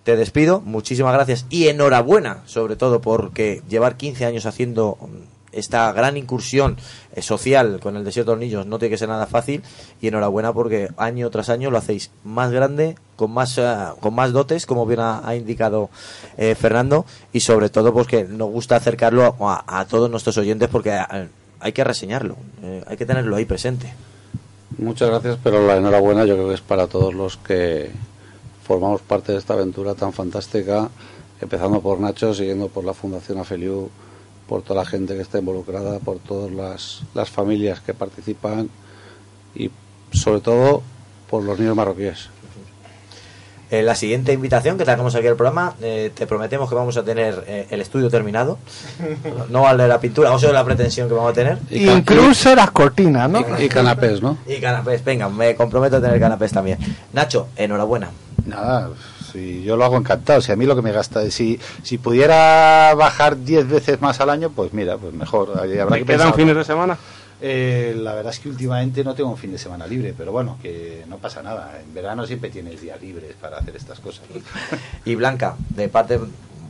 [0.04, 5.06] Te despido, muchísimas gracias y enhorabuena, sobre todo porque llevar 15 años haciendo mm,
[5.52, 6.76] esta gran incursión
[7.14, 9.62] eh, social con el Desierto de los Niños no tiene que ser nada fácil
[10.00, 14.32] y enhorabuena porque año tras año lo hacéis más grande, con más, eh, con más
[14.32, 15.88] dotes, como bien ha, indicado
[16.36, 20.90] eh, Fernando, y sobre todo porque nos gusta acercarlo a, a todos nuestros oyentes porque
[20.90, 21.28] eh,
[21.60, 22.36] hay que reseñarlo,
[22.88, 23.94] hay que tenerlo ahí presente.
[24.78, 27.92] Muchas gracias, pero la enhorabuena yo creo que es para todos los que
[28.64, 30.88] formamos parte de esta aventura tan fantástica,
[31.40, 33.90] empezando por Nacho, siguiendo por la Fundación Afeliu,
[34.48, 38.68] por toda la gente que está involucrada, por todas las, las familias que participan
[39.54, 39.70] y
[40.12, 40.82] sobre todo
[41.28, 42.28] por los niños marroquíes.
[43.70, 47.02] En la siguiente invitación que tengamos aquí al programa, eh, te prometemos que vamos a
[47.02, 48.58] tener eh, el estudio terminado.
[49.48, 51.58] No vale la pintura, vamos a ver la pretensión que vamos a tener.
[51.70, 53.42] Incluso las cortinas, ¿no?
[53.58, 54.36] Y canapés, ¿no?
[54.46, 56.78] Y canapés, venga, me comprometo a tener canapés también.
[57.14, 58.10] Nacho, enhorabuena.
[58.46, 58.90] Nada,
[59.32, 60.40] si yo lo hago encantado.
[60.40, 64.30] Si a mí lo que me gasta, si, si pudiera bajar 10 veces más al
[64.30, 65.50] año, pues mira, pues mejor.
[65.50, 66.34] Habrá ¿Te que quedan pensar.
[66.34, 66.98] fines de semana?
[67.44, 70.58] Eh, la verdad es que últimamente no tengo un fin de semana libre, pero bueno,
[70.62, 71.80] que no pasa nada.
[71.84, 74.24] En verano siempre tienes días libres para hacer estas cosas.
[75.04, 76.20] Y Blanca, de parte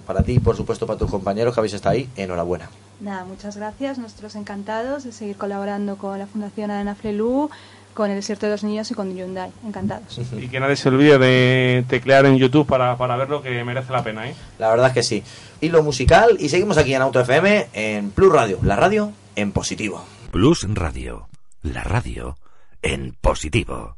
[0.07, 2.71] para ti y por supuesto para tus compañeros que habéis estado ahí, enhorabuena.
[3.01, 3.99] Nada, muchas gracias.
[3.99, 7.51] Nosotros encantados de seguir colaborando con la Fundación Arena Flelu,
[7.95, 9.51] con el Desierto de los Niños y con Hyundai.
[9.65, 10.21] Encantados.
[10.39, 14.03] Y que nadie se olvide de teclear en YouTube para, para verlo, que merece la
[14.03, 14.35] pena, ¿eh?
[14.59, 15.23] La verdad es que sí.
[15.61, 19.53] Y lo musical, y seguimos aquí en Auto FM, en Plus Radio, la radio en
[19.53, 20.05] positivo.
[20.31, 21.29] Plus Radio,
[21.63, 22.37] la radio
[22.83, 23.97] en positivo.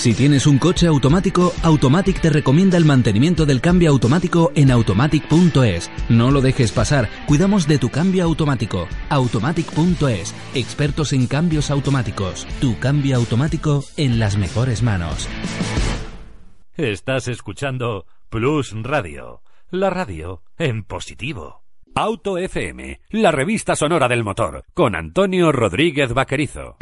[0.00, 5.90] Si tienes un coche automático, Automatic te recomienda el mantenimiento del cambio automático en automatic.es.
[6.08, 8.88] No lo dejes pasar, cuidamos de tu cambio automático.
[9.10, 12.46] Automatic.es, expertos en cambios automáticos.
[12.62, 15.28] Tu cambio automático en las mejores manos.
[16.78, 21.62] Estás escuchando Plus Radio, la radio en positivo.
[21.94, 26.78] Auto FM, la revista sonora del motor, con Antonio Rodríguez Vaquerizo.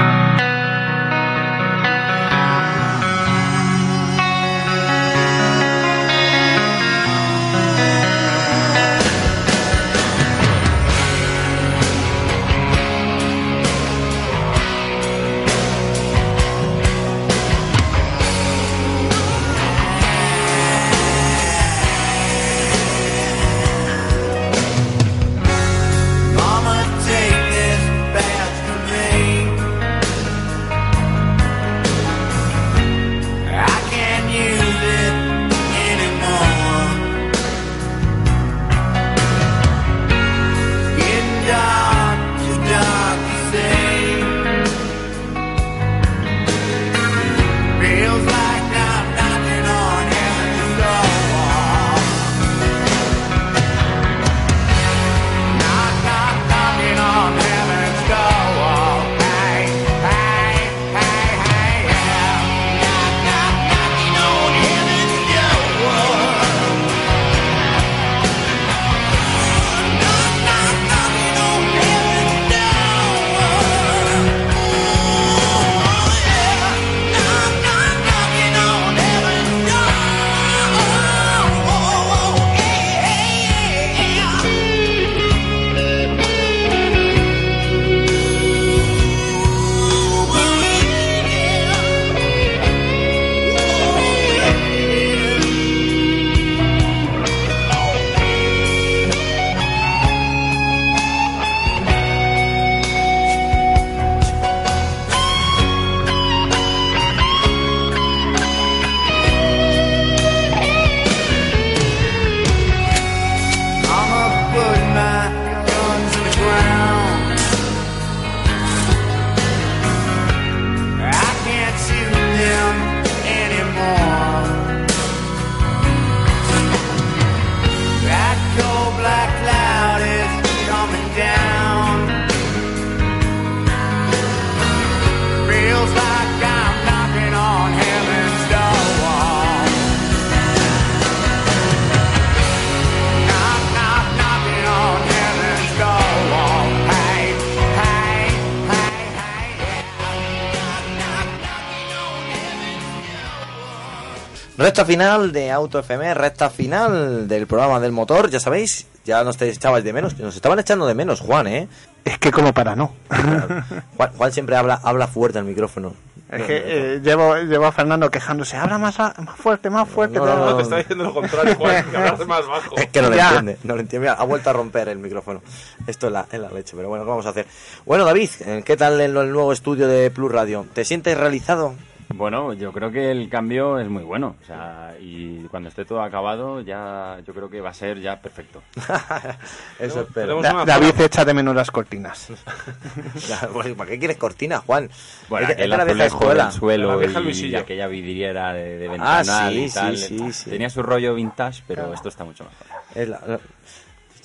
[154.79, 159.43] Recta final de Auto FM, recta final del programa del motor, ya sabéis, ya nos
[159.43, 161.67] echabais de menos, nos estaban echando de menos, Juan, ¿eh?
[162.05, 162.95] Es que como para no.
[163.97, 165.95] Juan, Juan siempre habla, habla fuerte al micrófono.
[166.31, 168.57] Es que eh, llevo, llevo a Fernando quejándose.
[168.57, 170.19] Habla más, a- más fuerte, más fuerte.
[170.21, 172.77] No, no, no, te está diciendo lo contrario, Juan, que hablas más bajo.
[172.77, 173.27] Es que no lo Ya.
[173.31, 174.09] entiende, no lo entiende.
[174.09, 175.43] Mira, ha vuelto a romper el micrófono.
[175.89, 177.47] Esto es la, es la leche, pero bueno, ¿qué vamos a hacer?
[177.85, 180.67] Bueno, David, eh, ¿qué tal en lo- el nuevo estudio de Plus Radio?
[180.73, 181.75] ¿Te sientes realizado?
[182.11, 184.35] Bueno, yo creo que el cambio es muy bueno.
[184.43, 188.21] O sea, y cuando esté todo acabado, ya yo creo que va a ser ya
[188.21, 188.63] perfecto.
[189.79, 190.41] Eso espero.
[190.41, 192.29] Da- David echa de menos las cortinas.
[193.29, 194.89] Ya, bueno, ¿Para qué quieres cortina, Juan?
[195.29, 196.45] Bueno, Es la vieja escuela.
[196.45, 197.61] del suelo La vieja y Luisilla.
[197.61, 198.91] aquella vidriera de, de Ah,
[199.23, 199.97] ventanal sí, y tal.
[199.99, 200.51] sí, sí, sí.
[200.51, 202.67] Tenía su rollo vintage, pero esto está mucho mejor.
[202.95, 203.41] Es la- la-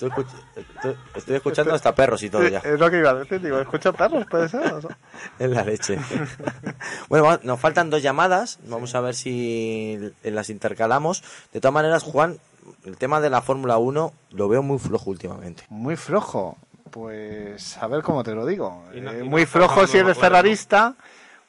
[0.08, 2.58] estoy, escuch- estoy- estoy escuchando hasta perros y todo ya.
[2.58, 4.72] Es lo que iba a decir, digo, escucho perros, puede ser.
[4.72, 4.96] O sea,
[5.38, 5.98] Es la leche.
[7.08, 8.58] bueno, nos faltan dos llamadas.
[8.68, 11.22] Vamos a ver si las intercalamos.
[11.52, 12.38] De todas maneras, Juan,
[12.84, 15.64] el tema de la Fórmula 1 lo veo muy flojo últimamente.
[15.68, 16.56] Muy flojo.
[16.90, 18.84] Pues a ver cómo te lo digo.
[18.94, 20.20] No- Eh, no muy flojo si eres juegos.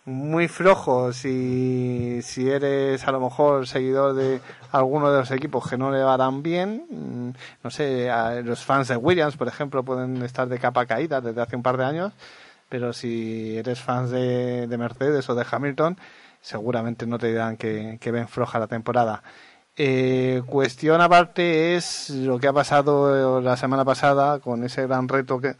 [0.05, 4.39] Muy flojo si, si eres a lo mejor seguidor de
[4.71, 6.85] alguno de los equipos que no le van bien.
[6.89, 7.29] Mm,
[7.63, 11.41] No sé, a- los fans de Williams, por ejemplo, pueden estar de capa caída desde
[11.41, 12.13] hace un par de años,
[12.69, 15.97] pero si eres fans de, de Mercedes o de Hamilton,
[16.41, 19.23] seguramente no te dirán que, que ven floja la temporada.
[19.77, 25.39] Eh, cuestión aparte es lo que ha pasado la semana pasada con ese gran reto
[25.41, 25.55] que,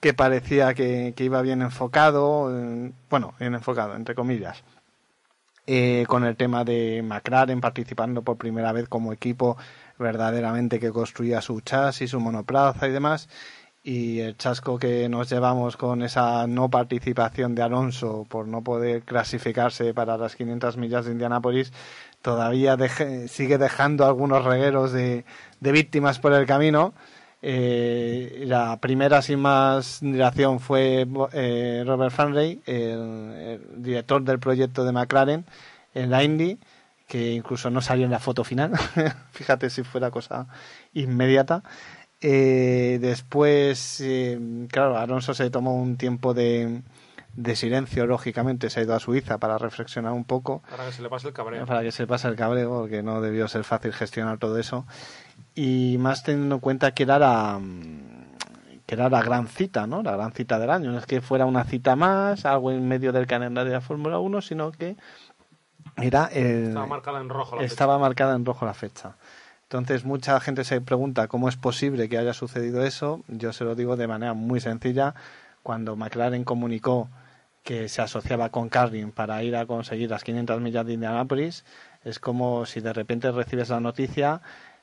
[0.00, 4.62] que parecía que, iba bien enfocado, eh, bueno, bien enfocado, entre comillas,
[5.66, 9.56] eh, con el tema de McLaren participando por primera vez como equipo
[9.98, 13.28] verdaderamente que construía su chasis, su monoplaza y demás.
[13.82, 19.02] y el chasco que nos llevamos con esa no participación de Alonso por no poder
[19.04, 21.72] clasificarse para las 500 millas de Indianápolis
[22.20, 25.24] todavía deje- sigue dejando algunos regueros de,
[25.60, 26.92] de víctimas por el camino.
[27.42, 34.84] Eh, la primera, sin más dilación, fue eh, Robert Fanray, el, el director del proyecto
[34.84, 35.44] de McLaren
[35.94, 36.58] en la Indy,
[37.06, 38.72] que incluso no salió en la foto final.
[39.32, 40.46] Fíjate si fuera cosa
[40.94, 41.62] inmediata.
[42.20, 44.38] Eh, después, eh,
[44.70, 46.82] claro, Alonso se tomó un tiempo de,
[47.34, 50.62] de silencio, lógicamente, se ha ido a Suiza para reflexionar un poco.
[50.70, 51.64] Para que se le pase el cabreo.
[51.66, 54.86] Para que se pase el cabreo, porque no debió ser fácil gestionar todo eso.
[55.62, 57.60] Y más teniendo en cuenta que era la,
[58.86, 60.02] que era la gran cita, ¿no?
[60.02, 60.90] La gran cita del año.
[60.90, 64.18] No es que fuera una cita más, algo en medio del calendario de la Fórmula
[64.20, 64.96] 1, sino que
[65.98, 69.16] era el, Estaba marcada en rojo la estaba marcada en rojo la fecha.
[69.64, 73.22] Entonces mucha gente se pregunta cómo es posible que haya sucedido eso.
[73.28, 75.14] Yo se lo digo de manera muy sencilla.
[75.62, 77.10] Cuando McLaren comunicó
[77.64, 81.66] que se asociaba con Carlin para ir a conseguir las 500 millas de Indianapolis,
[82.02, 84.40] es como si de repente recibes la noticia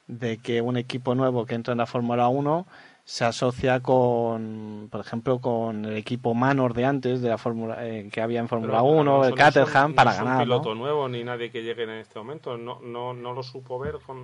[0.08, 2.66] de que un equipo nuevo que entra en la Fórmula 1
[3.04, 8.10] se asocia con, por ejemplo, con el equipo Manor de antes de la Fórmula eh,
[8.12, 10.34] que había en Fórmula Pero 1, Alonso el no Caterham, no para es ganar.
[10.34, 10.44] un ¿no?
[10.44, 12.58] piloto nuevo ni nadie que llegue en este momento.
[12.58, 14.00] No, no, no lo supo ver.
[14.06, 14.18] Con...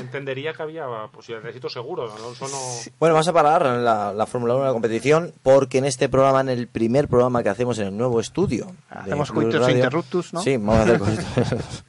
[0.00, 2.12] Entendería que había posibilidad de éxito seguro.
[2.12, 2.90] Alonso no.
[2.98, 6.40] Bueno, vamos a parar la, la Fórmula 1 de la competición porque en este programa,
[6.40, 8.66] en el primer programa que hacemos en el nuevo estudio.
[8.90, 10.40] Hacemos Radio- interruptus, ¿no?
[10.42, 11.24] Sí, vamos a hacer coitus.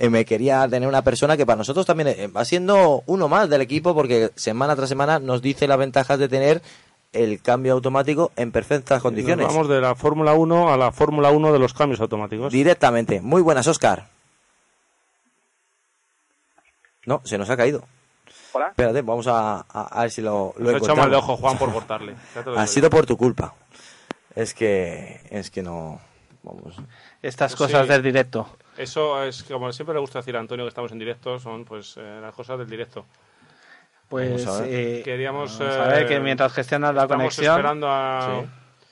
[0.00, 3.50] Eh, me quería tener una persona que para nosotros también eh, va siendo uno más
[3.50, 6.62] del equipo porque semana tras semana nos dice las ventajas de tener
[7.12, 9.46] el cambio automático en perfectas condiciones.
[9.46, 12.52] Nos vamos de la Fórmula 1 a la Fórmula 1 de los cambios automáticos.
[12.52, 13.20] Directamente.
[13.20, 14.06] Muy buenas, Oscar.
[17.06, 17.82] No, se nos ha caído.
[18.52, 18.68] Hola.
[18.68, 21.58] Espérate, vamos a, a- a ver si lo, lo ha echado mal de ojo Juan
[21.58, 22.14] por cortarle.
[22.56, 23.54] Ha sido por tu culpa.
[24.34, 26.00] Es que es que no
[26.42, 26.74] vamos.
[27.22, 27.92] Estas Pues cosas sí.
[27.92, 28.48] del directo.
[28.78, 31.96] Eso es como siempre le gusta decir a Antonio que estamos en directo, son pues
[31.98, 33.04] eh, las cosas del directo.
[34.08, 34.72] Pues Vamos a ver.
[34.72, 38.48] eh, Queríamos, vamos a ver eh, que mientras gestionas la Estamos conexión, esperando a, Sí.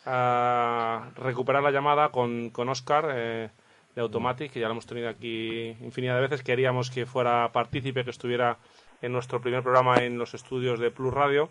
[0.06, 3.48] a recuperar la llamada con, con Oscar eh,
[3.94, 6.42] de Automatic, que ya lo hemos tenido aquí infinidad de veces.
[6.42, 8.58] Queríamos que fuera partícipe, que estuviera
[9.02, 11.48] en nuestro primer programa en los estudios de Plus Radio,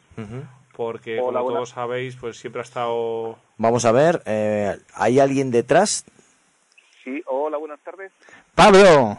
[0.75, 3.37] porque Hola, como todos sabéis, pues siempre ha estado...
[3.57, 6.05] Vamos a ver, eh, ¿hay alguien detrás?
[7.03, 8.11] Sí, hola, buenas tardes.
[8.55, 9.17] Pablo.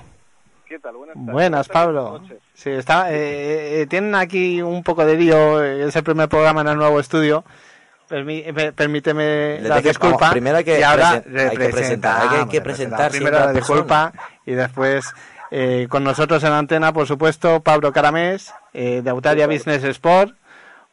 [0.68, 0.96] ¿Qué tal?
[0.96, 1.32] Buenas tardes.
[1.32, 2.20] Buenas, Pablo.
[2.54, 5.62] Sí, está, eh, eh, tienen aquí un poco de lío.
[5.62, 7.44] eh, Es el primer programa en el nuevo estudio.
[8.08, 10.16] Permí- me- permíteme Le la disculpa.
[10.16, 13.10] vamos, primero hay que y ahora presen- hay que presentar, hay que- hay que presentar
[13.10, 14.12] Primero la la disculpa
[14.46, 15.12] y después
[15.50, 20.34] eh, con nosotros en antena, por supuesto, Pablo Caramés, eh, de Autaria Business Sport,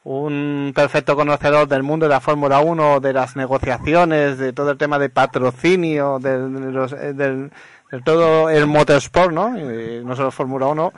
[0.03, 4.77] un perfecto conocedor del mundo de la Fórmula 1, de las negociaciones, de todo el
[4.77, 7.13] tema de patrocinio, del, de los- eh,
[8.01, 9.55] todo el motorsport, ¿no?
[9.57, 10.93] Eh, no solo Fórmula 1.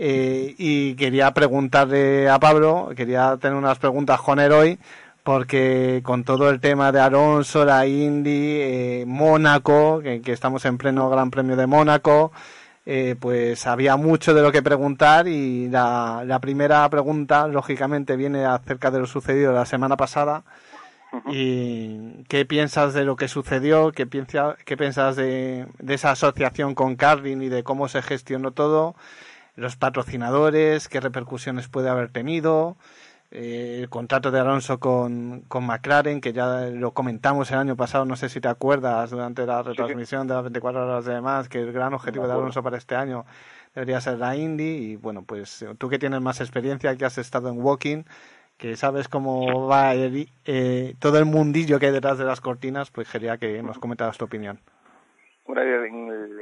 [0.00, 4.78] Eh, y quería preguntarle a Pablo, quería tener unas preguntas con él hoy,
[5.24, 10.78] porque con todo el tema de Alonso, la Indy, eh, Mónaco, que, que estamos en
[10.78, 12.30] pleno Gran Premio de Mónaco,
[12.90, 18.46] eh, pues había mucho de lo que preguntar y la, la primera pregunta, lógicamente, viene
[18.46, 20.42] acerca de lo sucedido la semana pasada.
[21.30, 23.92] ¿Y qué piensas de lo que sucedió?
[23.92, 28.52] ¿Qué, piensa, qué piensas de, de esa asociación con Carlin y de cómo se gestionó
[28.52, 28.94] todo?
[29.56, 32.76] Los patrocinadores, qué repercusiones puede haber tenido,
[33.30, 38.06] eh, el contrato de Alonso con, con McLaren, que ya lo comentamos el año pasado,
[38.06, 41.60] no sé si te acuerdas, durante la retransmisión de las 24 horas de más, que
[41.60, 42.32] el gran objetivo de.
[42.32, 43.26] Alonso para este año
[43.74, 44.92] debería ser la Indy.
[44.92, 48.04] Y bueno, pues tú que tienes más experiencia, que has estado en Walking,
[48.58, 52.90] que sabes cómo va el- eh, todo el mundillo que hay detrás de las cortinas,
[52.90, 54.58] pues quería que nos comentaras tu opinión.
[55.46, 56.40] Bueno, en, el-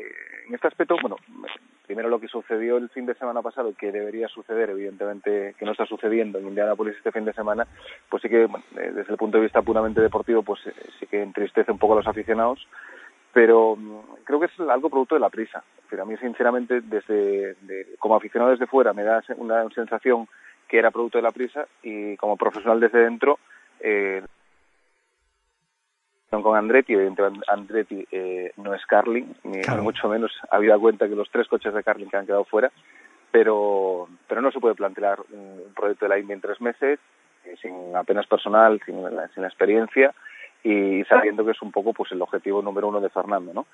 [0.48, 1.16] en este aspecto, bueno,
[1.86, 5.72] primero lo que sucedió el fin de semana pasado, que debería suceder, evidentemente, que no
[5.72, 7.66] está sucediendo en Indianapolis este fin de semana,
[8.08, 11.06] pues sí que, bueno, eh, desde el punto de vista puramente deportivo, pues eh, sí
[11.06, 12.66] que entristece un poco a los aficionados,
[13.32, 15.62] pero mm, creo que es algo producto de la prisa.
[15.84, 20.26] Decir, a mí, sinceramente, desde de- como aficionado desde fuera, me da una sensación
[20.68, 23.38] que era producto de la prisa y como profesional desde dentro,
[23.80, 24.22] eh,
[26.42, 29.82] con Andretti, evidentemente Andretti eh, no es Carlin, ni, Claro.
[29.82, 32.70] mucho menos, habida cuenta que los tres coches de Carlin que han quedado fuera,
[33.30, 36.98] pero, pero no se puede plantear un proyecto de la Indy en tres meses,
[37.44, 40.14] eh, sin apenas personal, sin, experiencia
[40.62, 43.66] y sabiendo que es un poco pues el objetivo número uno de Fernando, ¿no?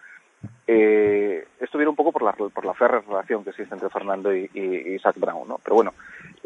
[0.67, 4.35] Eh, esto viene un poco por la, por la férrea relación que existe entre Fernando
[4.35, 5.59] y, y, y Zach Brown, ¿no?
[5.63, 5.95] Pero bueno,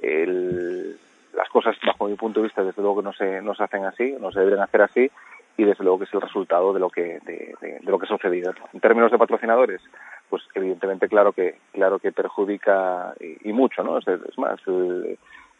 [0.03, 0.97] el-
[1.35, 3.85] las cosas, bajo mi punto de vista, desde luego que no se, no se hacen
[3.85, 5.11] así, no se deberían hacer así,
[5.59, 8.07] y desde luego que es el resultado de lo que, de, de, de lo que
[8.07, 8.55] ha sucedido.
[8.73, 9.81] En términos de patrocinadores,
[10.29, 13.99] pues evidentemente claro que, claro que perjudica y, mucho, ¿no?
[13.99, 14.07] Es,
[14.39, 14.61] más,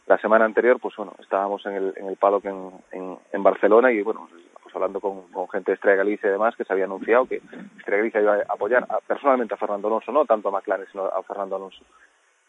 [0.07, 4.01] la semana anterior, pues bueno, estábamos en el, en el paddock en, en, Barcelona y
[4.01, 4.29] bueno,
[4.61, 7.41] pues hablando con, gente de Estrella Galicia y demás, que se había anunciado que
[7.77, 11.23] Estrella Galicia iba a apoyar personalmente a Fernando Alonso, no tanto a McLaren, sino a
[11.23, 11.83] Fernando Alonso.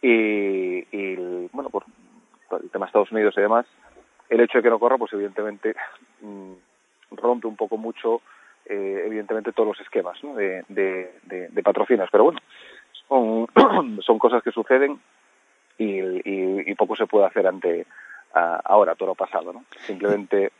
[0.02, 1.84] Y, y bueno, por,
[2.62, 3.66] el tema de Estados Unidos y demás,
[4.28, 5.74] el hecho de que no corra, pues evidentemente
[6.20, 6.52] mm,
[7.12, 8.20] rompe un poco mucho,
[8.66, 12.08] eh, evidentemente, todos los esquemas de, de, patrocinios.
[12.10, 12.40] Pero bueno,
[13.08, 15.00] son, son cosas que suceden
[15.78, 17.86] y, y, y poco se puede hacer ante
[18.34, 19.64] a- ahora, todo lo pasado, ¿no?
[19.86, 20.52] Simplemente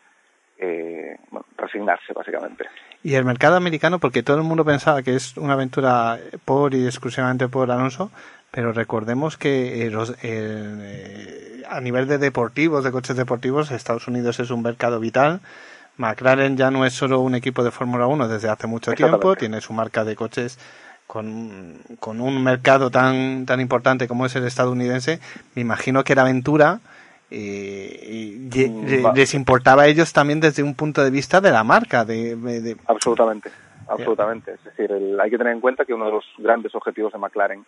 [0.58, 2.64] eh, bueno, resignarse, básicamente.
[3.02, 6.84] Y el mercado americano, porque todo el mundo pensaba que es una aventura por y
[6.84, 8.10] exclusivamente por Alonso,
[8.50, 14.40] pero recordemos que eh, los, eh, a nivel de deportivos, de coches deportivos, Estados Unidos
[14.40, 15.40] es un mercado vital.
[15.96, 19.60] McLaren ya no es solo un equipo de Fórmula 1 desde hace mucho tiempo, tiene
[19.60, 20.58] su marca de coches
[21.06, 25.18] con, con un mercado tan, tan importante como es el estadounidense.
[25.54, 26.80] Me imagino que la aventura
[27.30, 32.04] eh, Mm, les importaba a ellos también desde un punto de vista de la marca,
[32.04, 33.50] de, de- Absolutamente,
[33.88, 34.52] absolutamente.
[34.54, 37.18] Es decir, el- hay que tener en cuenta que uno de los grandes objetivos de
[37.18, 37.64] McLaren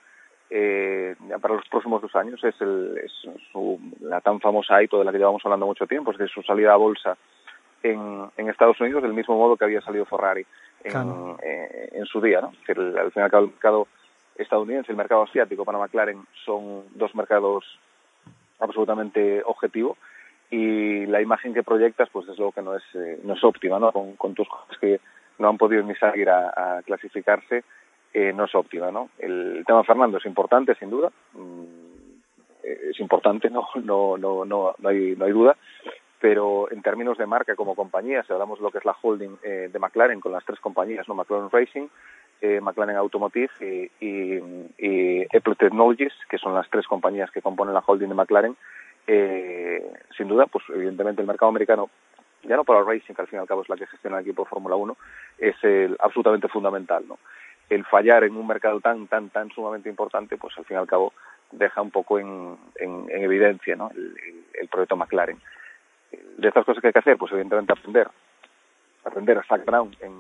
[0.51, 3.13] eh, para los próximos dos años es, el, es
[3.53, 6.43] su, la tan famosa AITO de la que llevamos hablando mucho tiempo, es decir, su
[6.43, 7.17] salida a bolsa
[7.83, 10.45] en, en Estados Unidos del mismo modo que había salido Ferrari
[10.85, 11.39] en, Claro.
[11.43, 12.41] eh, en su día.
[12.41, 12.49] ¿no?
[12.53, 13.89] Es decir, el- al fin y al cabo, el mercado
[14.37, 17.79] estadounidense el mercado asiático para McLaren son dos mercados
[18.59, 19.97] absolutamente objetivo
[20.51, 23.79] y la imagen que proyectas pues es lo que no es eh, no es óptima
[23.79, 25.01] no con, con tus cosas que
[25.39, 27.65] no han podido ni salir a, a clasificarse
[28.13, 31.11] eh, no es óptima no el tema Fernando es importante sin duda.
[31.35, 31.65] Mm,
[32.63, 35.57] eh, es importante no no no no no hay no hay duda.
[36.21, 39.39] Pero en términos de marca como compañía, si hablamos de lo que es la holding
[39.43, 41.89] eh, de McLaren con las tres compañías, no McLaren Racing,
[42.43, 43.51] eh, McLaren Automotive
[44.01, 44.37] y,
[45.35, 48.57] Apple Technologies, que son las tres compañías que componen la holding de McLaren,
[49.07, 51.89] eh, sin duda, pues evidentemente el mercado americano,
[52.43, 54.19] ya no para el racing, que al fin y al cabo es la que gestiona
[54.19, 54.97] el equipo de Fórmula 1,
[55.39, 55.57] es
[56.01, 57.19] absolutamente fundamental, ¿no?
[57.71, 60.87] El fallar en un mercado tan, tan, tan sumamente importante, pues al fin y al
[60.87, 61.13] cabo
[61.53, 63.91] deja un poco en, en, en evidencia, ¿no?
[63.95, 64.15] El,
[64.61, 65.39] el, proyecto McLaren
[66.37, 68.09] de estas cosas que hay que hacer, pues evidentemente aprender,
[69.05, 70.13] aprender a Zach Brown en,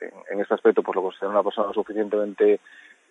[0.00, 2.60] en, en este aspecto, pues lo considero una persona lo suficientemente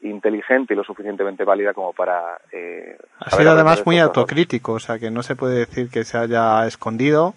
[0.04, 2.40] inteligente y lo suficientemente válida como para...
[2.52, 4.08] Eh, Ha sido además muy cosas.
[4.08, 7.34] autocrítico, o sea que no se puede decir que se haya escondido.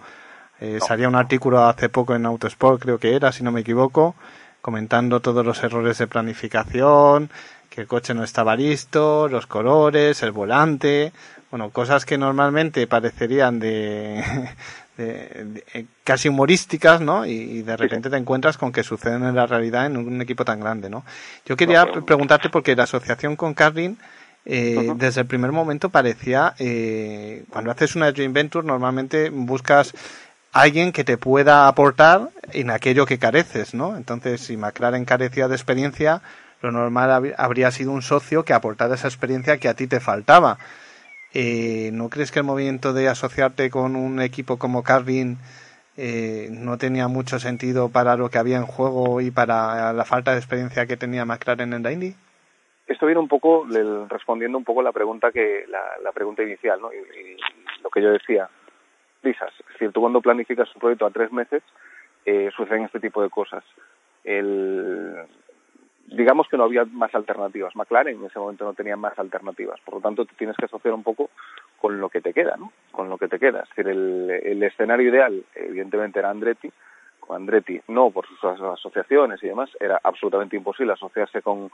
[0.60, 4.14] Eh, Salía un artículo hace poco en Autosport, creo que era, si no me equivoco,
[4.64, 7.28] comentando todos los errores de planificación,
[7.68, 11.12] que el coche no estaba listo, los colores, el volante,
[11.50, 14.24] bueno, cosas que normalmente parecerían de,
[14.96, 17.26] de- de- eh, casi humorísticas, ¿no?
[17.26, 20.46] Y, y de repente te encuentras con que suceden en la realidad en un equipo
[20.46, 21.04] tan grande, ¿no?
[21.44, 23.98] Yo quería pre- preguntarte porque la asociación con Carlin
[24.46, 29.94] eh, desde el primer momento parecía, eh, cuando haces una joint venture normalmente buscas
[30.54, 33.96] alguien que te pueda aportar en aquello que careces, ¿no?
[33.96, 36.22] Entonces, si McLaren carecía de experiencia,
[36.62, 40.00] lo normal hab- habría sido un socio que aportara esa experiencia que a ti te
[40.00, 40.58] faltaba.
[41.34, 45.36] Eh, ¿No crees que el movimiento de asociarte con un equipo como Carlin
[45.96, 50.30] eh, no tenía mucho sentido para lo que había en juego y para la falta
[50.32, 52.14] de experiencia que tenía McLaren en la?
[52.86, 55.82] Esto viene un poco del- respondiendo un poco la pregunta que la,
[56.12, 56.90] pregunta inicial, ¿no?
[56.92, 57.36] Y
[57.82, 58.48] lo que yo decía,
[59.24, 59.52] prisas.
[59.60, 61.62] Es decir, tú cuando planificas un proyecto a tres meses,
[62.26, 63.64] eh, suceden este tipo de cosas.
[64.22, 65.14] El,
[66.06, 67.74] digamos que no había más alternativas.
[67.74, 69.80] McLaren en ese momento no tenía más alternativas.
[69.80, 71.30] Por lo tanto, te tienes que asociar un poco
[71.80, 72.72] con lo que te queda, ¿no?
[72.92, 73.60] Con lo que te queda.
[73.62, 76.70] Es decir, el, el escenario ideal, evidentemente, era Andretti.
[77.20, 81.70] Con Andretti, no por sus as- asociaciones y demás, era absolutamente imposible asociarse con,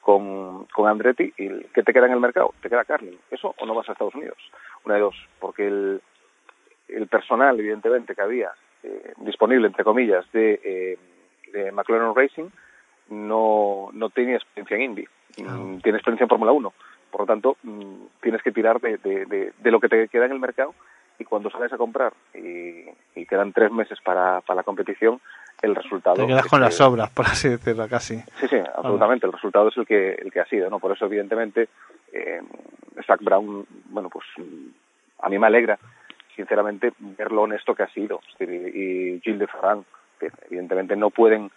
[0.00, 1.32] con, con Andretti.
[1.36, 2.54] ¿Y qué te queda en el mercado?
[2.62, 3.18] Te queda Carlin.
[3.30, 4.38] ¿Eso o no vas a Estados Unidos?
[4.84, 5.16] Una de dos.
[5.40, 6.00] Porque el,
[6.88, 8.50] el personal, evidentemente, que había
[8.82, 10.98] eh, disponible, entre comillas, de, eh,
[11.52, 12.48] de McLaren Racing
[13.10, 15.04] no, no tenía experiencia en Indy,
[15.38, 16.72] mm, tiene experiencia en Fórmula 1.
[17.10, 20.26] Por lo tanto, mm, tienes que tirar de, de, de, de lo que te queda
[20.26, 20.74] en el mercado
[21.18, 22.84] y cuando sales a comprar y,
[23.14, 25.20] y quedan tres meses para, para la competición,
[25.62, 26.16] el resultado...
[26.16, 28.16] Te quedas es con que- las obras, por así decirlo, casi.
[28.40, 29.26] Sí, sí, absolutamente.
[29.26, 30.80] El resultado es el que el que ha sido, ¿no?
[30.80, 31.68] Por eso, evidentemente,
[32.12, 32.40] eh,
[33.06, 34.68] Zach Brown, bueno, pues mm,
[35.20, 35.78] a mí me alegra,
[36.36, 38.20] sinceramente, ver lo honesto que ha sido.
[38.40, 39.84] Y Gilles de Ferran,
[40.48, 41.50] evidentemente no pueden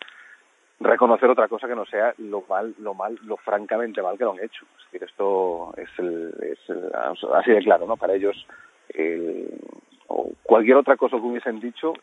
[0.80, 4.32] reconocer otra cosa que no sea lo mal, lo mal, lo francamente mal que lo
[4.32, 4.66] han hecho.
[4.78, 6.92] Es decir, esto es, el, es el-
[7.34, 7.98] así de claro, ¿no?
[7.98, 8.46] Para ellos,
[8.90, 9.60] el-
[10.08, 11.94] o cualquier otra cosa que hubiesen dicho,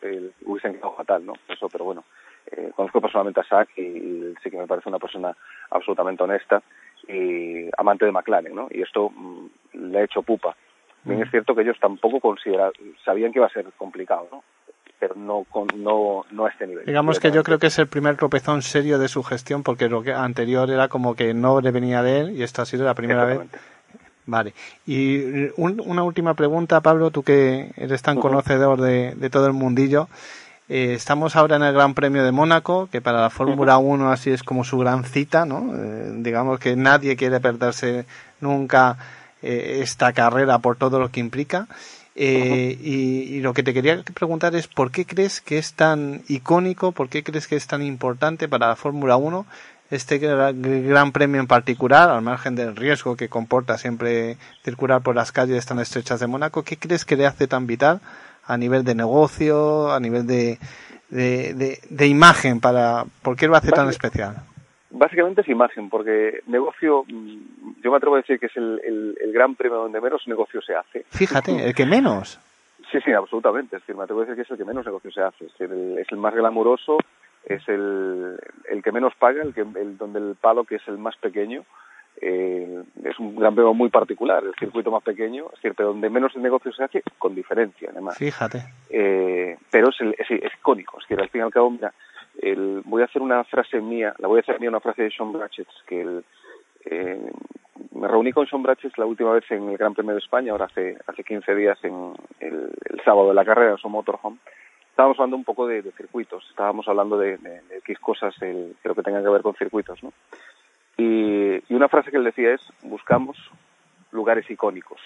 [0.45, 1.33] hubiesen quedado fatal, ¿no?
[1.47, 2.03] Eso, pero bueno,
[2.51, 5.35] eh, conozco personalmente a Sack y, y sí que me parece una persona
[5.71, 6.61] absolutamente honesta
[7.07, 8.67] y amante de McLaren, ¿no?
[8.69, 10.55] Y esto mm, le ha hecho pupa.
[11.05, 12.71] Bien es cierto que ellos tampoco considera,
[13.03, 14.43] sabían que iba a ser complicado, ¿no?
[14.99, 16.85] Pero no, con, no, no a este nivel.
[16.85, 20.01] Digamos que yo creo que es el primer tropezón serio de su gestión, porque lo
[20.01, 22.93] que anterior era como que no le venía de él y esta ha sido la
[22.95, 23.39] primera vez.
[24.25, 24.53] Vale.
[24.87, 25.19] Y
[25.57, 30.07] un- una última pregunta, Pablo, tú que eres tan conocedor de, de todo el mundillo.
[30.67, 34.31] Eh, estamos ahora en el Gran Premio de Mónaco, que para la Fórmula 1 así
[34.31, 35.71] es como su gran cita, ¿no?
[35.75, 38.05] Eh, digamos que nadie quiere perderse
[38.41, 38.97] nunca
[39.45, 41.67] eh, esta carrera por todo lo que implica.
[42.17, 46.21] Eh, y, y lo que te quería preguntar es por qué crees que es tan
[46.29, 49.45] icónico, por qué crees que es tan importante para la Fórmula 1
[49.91, 50.53] este gra-
[50.87, 55.65] gran premio en particular, al margen del riesgo que comporta siempre circular por las calles
[55.65, 57.99] tan estrechas de Mónaco, ¿qué crees que le hace tan vital
[58.47, 60.57] a nivel de negocio, a nivel de,
[61.09, 62.61] de, de- de imagen?
[62.61, 64.41] para ¿Por qué lo hace tan especial?
[64.97, 69.17] Básicamente es imagen, porque negocio, mm, yo me atrevo a decir que es el, el,
[69.21, 71.05] el gran premio donde menos negocio se hace.
[71.09, 72.39] Fíjate, el que menos.
[72.91, 73.75] Sí, sí, absolutamente.
[73.75, 75.45] Es decir, me atrevo a decir que es el que menos negocio se hace.
[75.45, 76.97] Es, decir, el, es el más glamuroso,
[77.45, 78.37] es el,
[78.69, 81.63] el que menos paga, el que el, donde el palo que es el más pequeño.
[82.21, 86.09] eh, es un gran premio muy particular, el circuito más pequeño, es decir, pero donde
[86.09, 88.17] menos negocio se hace, con diferencia, además.
[88.17, 88.63] Fíjate.
[88.89, 91.91] Eh, pero es, el- es, es icónico, es decir, al fin y al cabo, mira,
[92.41, 95.11] el- voy a hacer una frase mía, la voy a hacer mía una frase de
[95.11, 96.25] Sean Bratchett, que el,
[96.85, 97.31] eh,
[97.93, 100.65] me reuní con Sean Bratchett la última vez en el Gran Premio de España, ahora
[100.65, 104.37] hace, hace 15 días, en el, el sábado de la carrera en su motorhome.
[104.89, 108.69] Estábamos hablando un poco de, de circuitos, estábamos hablando de, de, de qué cosas el,
[108.81, 110.13] de lo que tengan que ver con circuitos, ¿no?
[110.97, 113.37] Y, y una frase que él decía es, buscamos
[114.11, 115.01] lugares icónicos.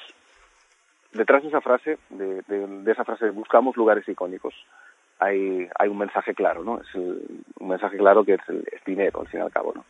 [1.12, 4.54] Detrás de esa frase, de, de, de esa frase, buscamos lugares icónicos,
[5.20, 6.80] hay, hay un mensaje claro, ¿no?
[6.80, 9.74] Es el- un mensaje claro que es, el, es dinero, al fin y al cabo,
[9.76, 9.86] ¿no?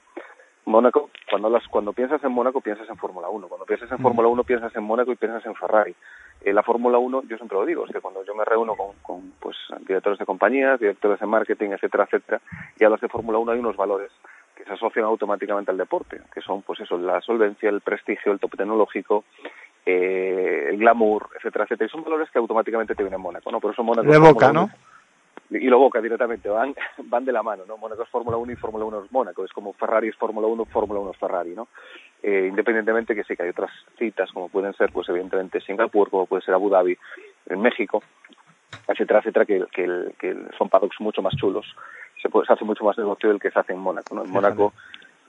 [0.66, 4.28] Mónaco, cuando hablas, cuando piensas en Mónaco piensas en Fórmula 1, cuando piensas en Fórmula
[4.28, 5.96] 1 piensas en Mónaco y piensas en Ferrari.
[6.42, 8.96] En la Fórmula 1, yo siempre lo digo, es que cuando yo me reúno con,
[9.02, 9.58] con pues,
[9.88, 12.40] directores de compañías, directores de marketing, etcétera, etcétera,
[12.78, 14.12] y hablas de Fórmula 1 hay unos valores
[14.56, 18.40] que se asocian automáticamente al deporte, que son pues eso, la solvencia, el prestigio, el
[18.40, 19.24] top tecnológico,
[19.86, 21.88] eh, el glamour, etcétera, etcétera.
[21.88, 23.60] Y son valores que automáticamente te vienen en Mónaco, ¿no?
[23.60, 24.70] Por eso Mónaco De boca, ¿no?
[25.50, 27.78] 1 y lo boca directamente, van, van de la mano, ¿no?
[27.78, 30.66] Mónaco es Fórmula 1 y Fórmula 1 es Mónaco, es como Ferrari es Fórmula 1,
[30.66, 31.68] Fórmula 1 es Ferrari, ¿no?
[32.22, 36.26] Eh, independientemente que sí que hay otras citas, como pueden ser, pues evidentemente Singapur, como
[36.26, 36.98] puede ser Abu Dhabi,
[37.48, 38.04] en México,
[38.88, 41.66] etcétera, etcétera, que, que, el- que son paddocks mucho más chulos,
[42.22, 44.24] se, puede, se hace mucho más negocio del que se hace en Mónaco, ¿no?
[44.24, 44.74] En Mónaco,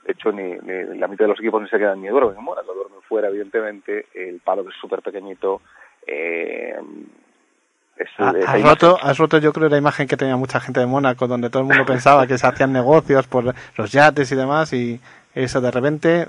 [0.05, 2.43] de hecho, ni, ni la mitad de los equipos ni se quedan ni duermen en
[2.43, 5.61] Mónaco, duermen fuera, evidentemente, el paddock es súper pequeñito,
[6.07, 6.75] eh,
[8.03, 10.59] es, Ha- esa Has imagen- roto, has roto yo creo la imagen que tenía mucha
[10.59, 14.31] gente de Mónaco, donde todo el mundo pensaba que se hacían negocios por los yates
[14.31, 14.99] y demás, y
[15.35, 16.27] eso de repente.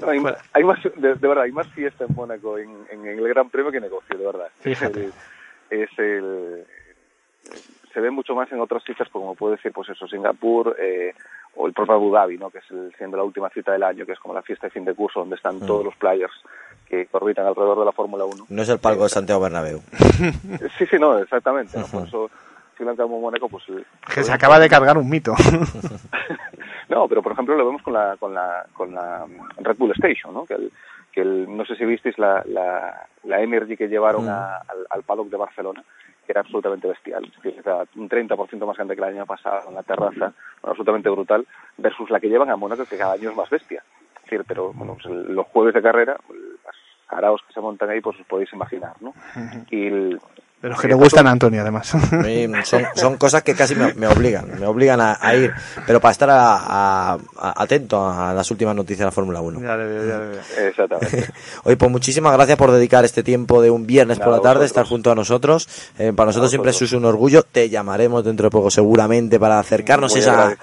[0.00, 0.22] No, hay,
[0.52, 3.72] hay más, de, de verdad, hay más fiesta en Mónaco en, en el Gran Premio
[3.72, 4.46] que negocio, de verdad.
[4.60, 5.06] Fíjate.
[5.06, 5.12] Es
[5.70, 6.64] el, es el-
[7.92, 11.14] se ve mucho más en otras citas, como puede ser, pues eso, Singapur eh,
[11.56, 12.50] o el propio Abu Dhabi, ¿no?
[12.50, 14.70] Que es el, siendo la última cita del año, que es como la fiesta de
[14.70, 15.66] fin de curso, donde están Mm.
[15.66, 16.32] todos los players
[16.88, 18.46] que orbitan alrededor de la Fórmula 1.
[18.48, 19.80] No es el palco de Santiago Bernabéu.
[20.78, 21.78] Sí, sí, no, exactamente.
[21.78, 21.86] ¿no?
[21.86, 22.30] Por eso,
[22.80, 23.64] al cabo, Mónaco, pues...
[23.70, 23.84] eh,
[24.14, 25.34] Que se acaba de cargar un mito.
[26.88, 29.26] No, pero por ejemplo lo vemos con la, con la, con la
[29.58, 30.46] Red Bull Station, ¿no?
[30.46, 30.72] Que, el,
[31.12, 34.28] que el, no sé si visteis la, la, la Energy que llevaron Mm.
[34.30, 35.84] a- al, al paddock de Barcelona,
[36.24, 37.24] que era absolutamente bestial.
[37.26, 40.32] Es decir, era un 30% más grande que el año pasado en la terraza, bueno,
[40.70, 41.46] absolutamente brutal,
[41.76, 43.82] versus la que llevan a Mónaco, que cada año es más bestia.
[44.16, 46.16] Es decir, pero bueno, pues el- los jueves de carrera,
[47.08, 49.14] araos que se montan ahí, pues os podéis imaginar, ¿no?
[49.70, 50.20] Y el,
[50.60, 51.86] De los que le gustan a Antonio, además.
[52.64, 55.52] Son, son cosas que casi me, me obligan, me obligan a, a ir,
[55.86, 59.60] pero para estar a- a- a- atento a las últimas noticias de la Fórmula 1.
[59.60, 60.40] Ya le veo, ya le veo.
[60.68, 61.28] Exactamente.
[61.64, 64.64] Oye, pues muchísimas gracias por dedicar este tiempo de un viernes por Nada, la tarde,
[64.64, 64.70] vosotros.
[64.70, 65.68] estar junto a nosotros.
[65.98, 67.42] Eh, para nosotros siempre es un orgullo.
[67.44, 70.56] Te llamaremos dentro de poco seguramente para acercarnos Muy esa...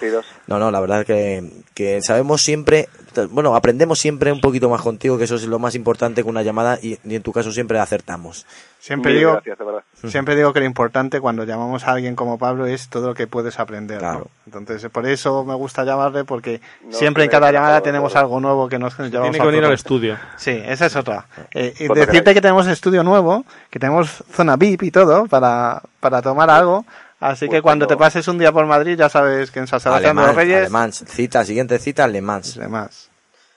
[0.48, 2.90] No, no, la verdad es que, que sabemos siempre,
[3.30, 6.44] bueno, aprendemos siempre un poquito más contigo, que eso es lo más importante con una
[6.44, 8.46] llamada y, y en tu caso siempre acertamos.
[8.80, 9.84] Siempre digo, gracias, de verdad.
[10.06, 13.26] siempre digo que lo importante cuando llamamos a alguien como Pablo es todo lo que
[13.26, 13.96] puedes aprender.
[13.96, 14.10] ¿no?
[14.10, 14.28] Claro.
[14.46, 18.22] Entonces, por eso me gusta llamarle, porque No, siempre en cada llamada tenemos todo.
[18.22, 20.18] algo nuevo que nos llevamos Tiene a que venir al estudio.
[20.38, 21.26] Sí, esa es otra.
[21.56, 26.22] Eh, y decirte que tenemos estudio nuevo, que tenemos zona VIP y todo para, para
[26.22, 26.86] tomar algo.
[27.20, 29.80] Así que Pues cuando te pases un día por Madrid, ya sabes que en San
[29.80, 30.58] Sebastián de los Reyes.
[30.62, 32.56] alemán, cita, siguiente cita, Le Mans.
[32.60, 33.10] Demás.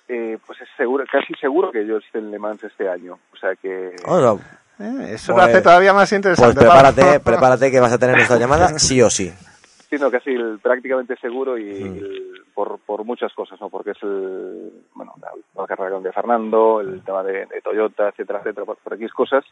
[0.08, 3.18] Eh, pues es seguro, casi seguro que yo esté en Le Mans este año.
[3.32, 3.94] O sea que...
[4.06, 4.40] Oh, no,
[4.80, 6.60] Eh, Eso Pues- lo hace todavía más Pues interesante.
[6.60, 7.20] prepárate, Pablo.
[7.24, 9.32] prepárate que vas a tener esta llamada sí o sí.
[9.90, 11.96] Sí, no, casi el- prácticamente seguro y Mm.
[11.98, 13.68] el- por, por muchas cosas, ¿no?
[13.70, 15.30] Porque es el, bueno, la,
[15.60, 19.44] la carrera de Fernando, el tema de, de Toyota, etcétera, etcétera, por, por X cosas.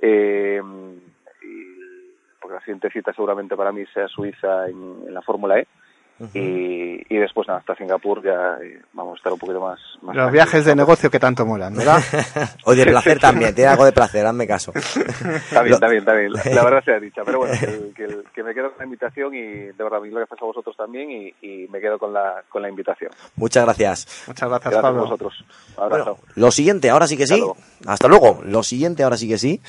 [0.00, 0.60] Eh,
[2.44, 5.66] porque la siguiente cita seguramente para mí sea Suiza en, en la Fórmula E.
[6.34, 9.80] y, y después nada, hasta Singapur ya eh, vamos a estar un poquito más...
[10.02, 11.98] más Los viajes de negocio que tanto molan, ¿verdad?
[12.66, 14.72] O de placer también, tiene algo de placer, hazme caso.
[14.74, 16.32] Está bien, está bien, está bien.
[16.34, 17.22] La, la verdad sea dicha.
[17.24, 20.40] Pero bueno, que, que, que me quedo con la invitación y de verdad, mil gracias
[20.40, 23.10] a vosotros también y, y me quedo con la, con la invitación.
[23.36, 24.24] Muchas gracias.
[24.28, 25.02] Muchas gracias, Gracias a Pablo.
[25.02, 25.44] vosotros.
[25.78, 26.18] Un abrazo.
[26.36, 27.42] Lo siguiente, ahora sí que sí.
[27.86, 28.40] Hasta luego.
[28.44, 29.60] Lo siguiente, ahora sí que sí.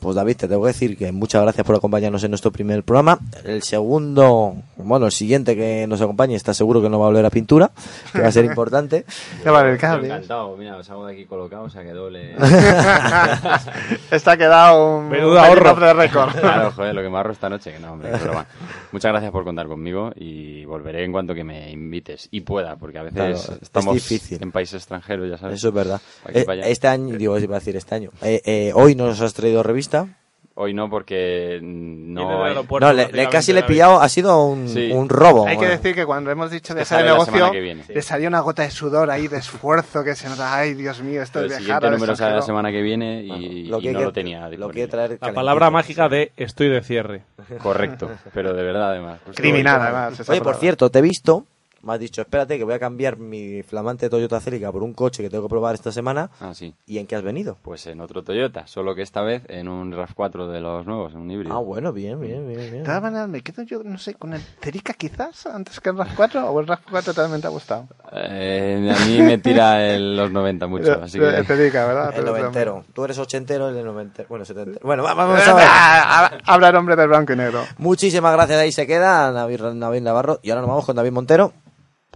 [0.00, 3.18] Pues David, te tengo que decir que muchas gracias por acompañarnos en nuestro primer programa.
[3.44, 7.26] El segundo, bueno, el siguiente que nos acompañe está seguro que no va a volver
[7.26, 7.72] a pintura,
[8.12, 9.04] que va a ser importante.
[9.44, 10.06] Ya vale el Estoy cable.
[10.06, 12.34] encantado, mira, os hago de aquí colocado, o sea que doble.
[14.10, 15.74] Está quedado un Menudo ahorro.
[15.74, 16.30] de récord.
[16.38, 18.46] Claro, joder, lo que me ahorro esta noche, que no, hombre, es broma.
[18.92, 22.98] Muchas gracias por contar conmigo y volveré en cuanto que me invites y pueda, porque
[22.98, 24.38] a veces Claro, es estamos difícil.
[24.42, 25.56] en países extranjeros, ya sabes.
[25.58, 26.00] Eso es verdad.
[26.24, 26.46] Aquí, Eh.
[26.66, 28.10] Este año, digo, iba a decir este año.
[28.22, 30.14] Eh, eh, hoy nos has traído revista.
[30.60, 32.52] Hoy no, porque no hay...
[32.80, 34.90] No, le, le- casi le he pillado, ha sido un, Sí.
[34.90, 35.46] un robo.
[35.46, 35.70] Hay que Bueno.
[35.70, 38.26] decir que cuando hemos dicho Que viajar de sale la semana negocio, que le salió
[38.26, 41.52] una gota de sudor ahí, de esfuerzo, que se nota, ay, Dios mío, esto el
[41.52, 42.42] es viajar al número sale la extranjero".
[42.42, 45.16] semana que viene y, Lo y que hay no que- lo tenía lo que traer
[45.20, 47.22] La palabra mágica de estoy de cierre.
[47.62, 49.20] Correcto, pero de verdad además.
[49.36, 50.14] Criminal, además.
[50.28, 50.58] Oye, por palabra.
[50.58, 51.46] cierto, te he visto.
[51.82, 55.22] Me has dicho, espérate, que voy a cambiar mi flamante Toyota Celica por un coche
[55.22, 56.28] que tengo que probar esta semana.
[56.40, 56.74] Ah, sí.
[56.86, 57.56] ¿Y en qué has venido?
[57.62, 61.20] Pues en otro Toyota, solo que esta vez en un RAV4 de los nuevos, en
[61.20, 61.54] un híbrido.
[61.54, 62.84] Ah, bueno, bien, bien, bien.
[62.84, 63.30] bien.
[63.30, 66.66] Me quedo yo, no sé, con el Cerica quizás, antes que el RAV4, o el
[66.66, 67.86] RAV4 también te ha gustado.
[68.12, 71.44] Eh, a mí me tira el- los 90 mucho, así El que...
[71.44, 72.12] Cerica, ¿verdad?
[72.16, 72.84] El noventero.
[72.92, 74.28] Tú eres ochentero, es noventero.
[74.28, 74.80] Bueno, setentero.
[74.84, 76.40] Bueno, va- vamos a ver.
[76.44, 77.64] Habla el hombre del blanco y negro.
[77.78, 78.58] Muchísimas gracias.
[78.58, 80.40] Ahí se queda David, David Navarro.
[80.42, 81.52] Y ahora nos vamos con David Montero,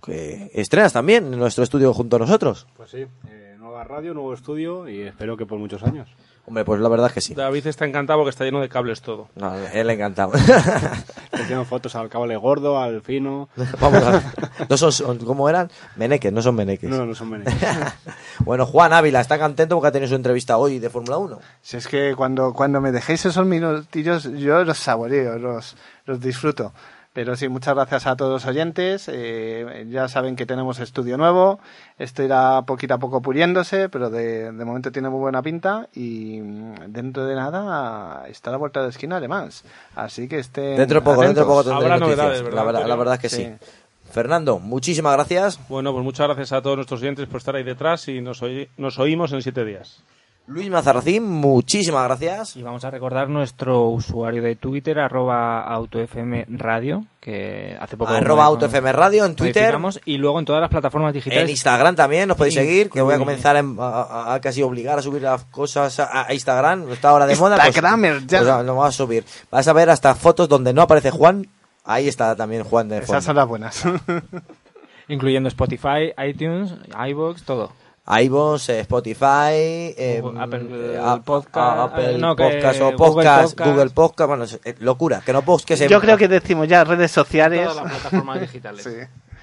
[0.04, 2.66] que estrenas también en nuestro estudio junto a nosotros.
[2.76, 6.08] Pues sí, eh, nueva radio, nuevo estudio y espero que por muchos años.
[6.44, 7.34] Hombre, pues la verdad es que sí.
[7.34, 9.28] David está encantado porque está lleno de cables todo.
[9.36, 10.32] No, él le encantado.
[11.30, 13.48] Te fotos al cable gordo, al fino.
[13.80, 14.22] Vamos a ver.
[14.68, 15.70] No son, son- ¿cómo eran?
[15.94, 16.90] Meneques, no son meneques.
[16.90, 17.54] No, no son meneques.
[18.40, 21.38] bueno, Juan Ávila está contento porque ha tenido su entrevista hoy de Fórmula 1.
[21.62, 25.76] Si es que cuando, cuando me dejéis esos minutillos, yo los saboreo, los,
[26.06, 26.72] los disfruto.
[27.14, 29.06] Pero sí, muchas gracias a todos los oyentes.
[29.12, 31.60] eh, ya saben que tenemos estudio nuevo.
[31.98, 35.88] Esto irá poquito a poco puliéndose, pero de, de momento tiene muy buena pinta.
[35.94, 39.62] Y mm, dentro de nada está a la vuelta de la esquina, además.
[39.94, 41.82] Así que estén Dentro de poco, dentro de poco atentos.
[41.82, 42.16] Habrá noticias.
[42.18, 43.44] novedades, ¿verdad, la, verdad, la verdad es que sí.
[43.44, 43.66] Sí.
[44.10, 45.58] Fernando, muchísimas gracias.
[45.68, 48.68] Bueno, pues muchas gracias a todos nuestros oyentes por estar ahí detrás y nos, oí-
[48.78, 50.02] nos oímos en siete días.
[50.52, 52.56] Luis Mazarracín, muchísimas gracias.
[52.56, 58.12] Y vamos a recordar nuestro usuario de Twitter, arroba autofmradio, que hace poco...
[58.12, 59.74] Arroba AutoFM Radio en Twitter.
[60.04, 61.44] Y luego en todas las plataformas digitales.
[61.44, 64.98] En Instagram también nos podéis seguir, que voy a comenzar a, a- a casi obligar
[64.98, 67.56] a subir las cosas a, a Instagram, está ahora de moda.
[67.56, 68.38] pues- Instagramer, ya.
[68.38, 69.24] pues, lo vamos a subir.
[69.50, 71.46] Vas a ver hasta fotos donde no aparece Juan,
[71.84, 73.12] ahí está también Juan de fondo.
[73.12, 73.82] Esas son las buenas.
[75.08, 76.74] Incluyendo Spotify, iTunes,
[77.08, 77.72] iVoox, todo.
[78.06, 82.96] iVoox, eh, Spotify, eh, Apple, eh, eh, a- Podcast, Apple eh, no, Podcast o Google
[82.98, 83.70] Podcast, Podcast.
[83.70, 85.88] Google Podcast, bueno, es- eh, locura, que no post que se...
[85.88, 87.68] Yo creo que decimos ya redes sociales.
[87.68, 88.84] Todas las plataformas digitales.
[88.92, 88.96] Sí.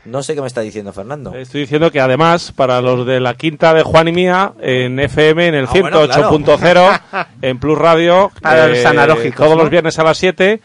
[0.05, 1.33] No sé qué me está diciendo Fernando.
[1.35, 5.47] Estoy diciendo que además, para los de la quinta de Juan y mía, en FM,
[5.47, 9.63] en el Ah, bueno, 108.0, en Plus Radio, eh, Para los analógicos, todos ¿no?
[9.63, 10.61] los viernes a las 7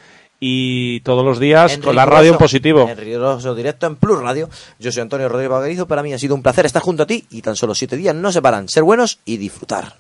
[0.47, 2.87] y todos los días En con la radio en positivo.
[2.87, 4.51] En riguroso directo en Plus Radio.
[4.79, 5.87] Yo soy Antonio Rodríguez Bagarizo.
[5.89, 8.15] Para mí ha sido un placer estar junto a ti y tan solo siete días
[8.15, 8.69] no se paran.
[8.69, 9.95] Ser buenos y disfrutar.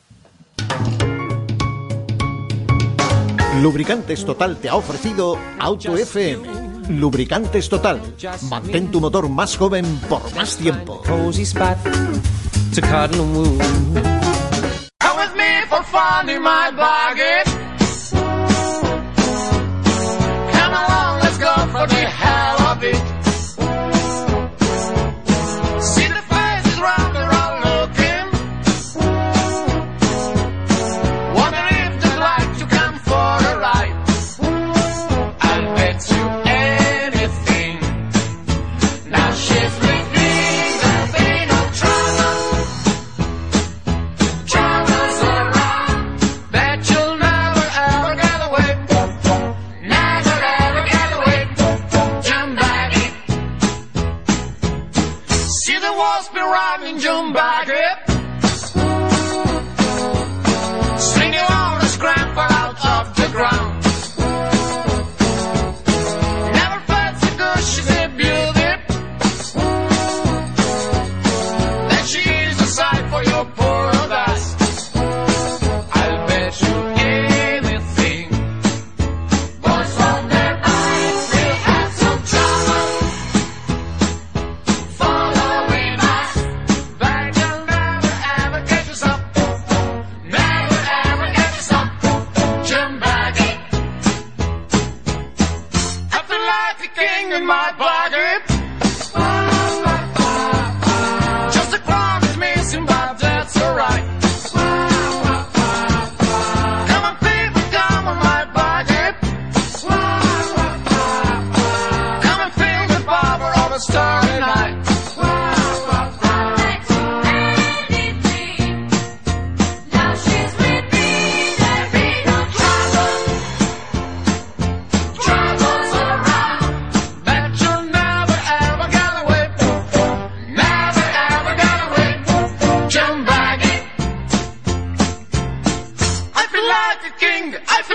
[3.62, 6.46] Lubricantes Total te ha ofrecido Auto FM.
[6.90, 8.02] Lubricantes Total.
[8.50, 11.00] Mantén tu motor más joven por más tiempo.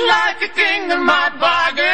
[0.09, 1.88] like a king in my bargain.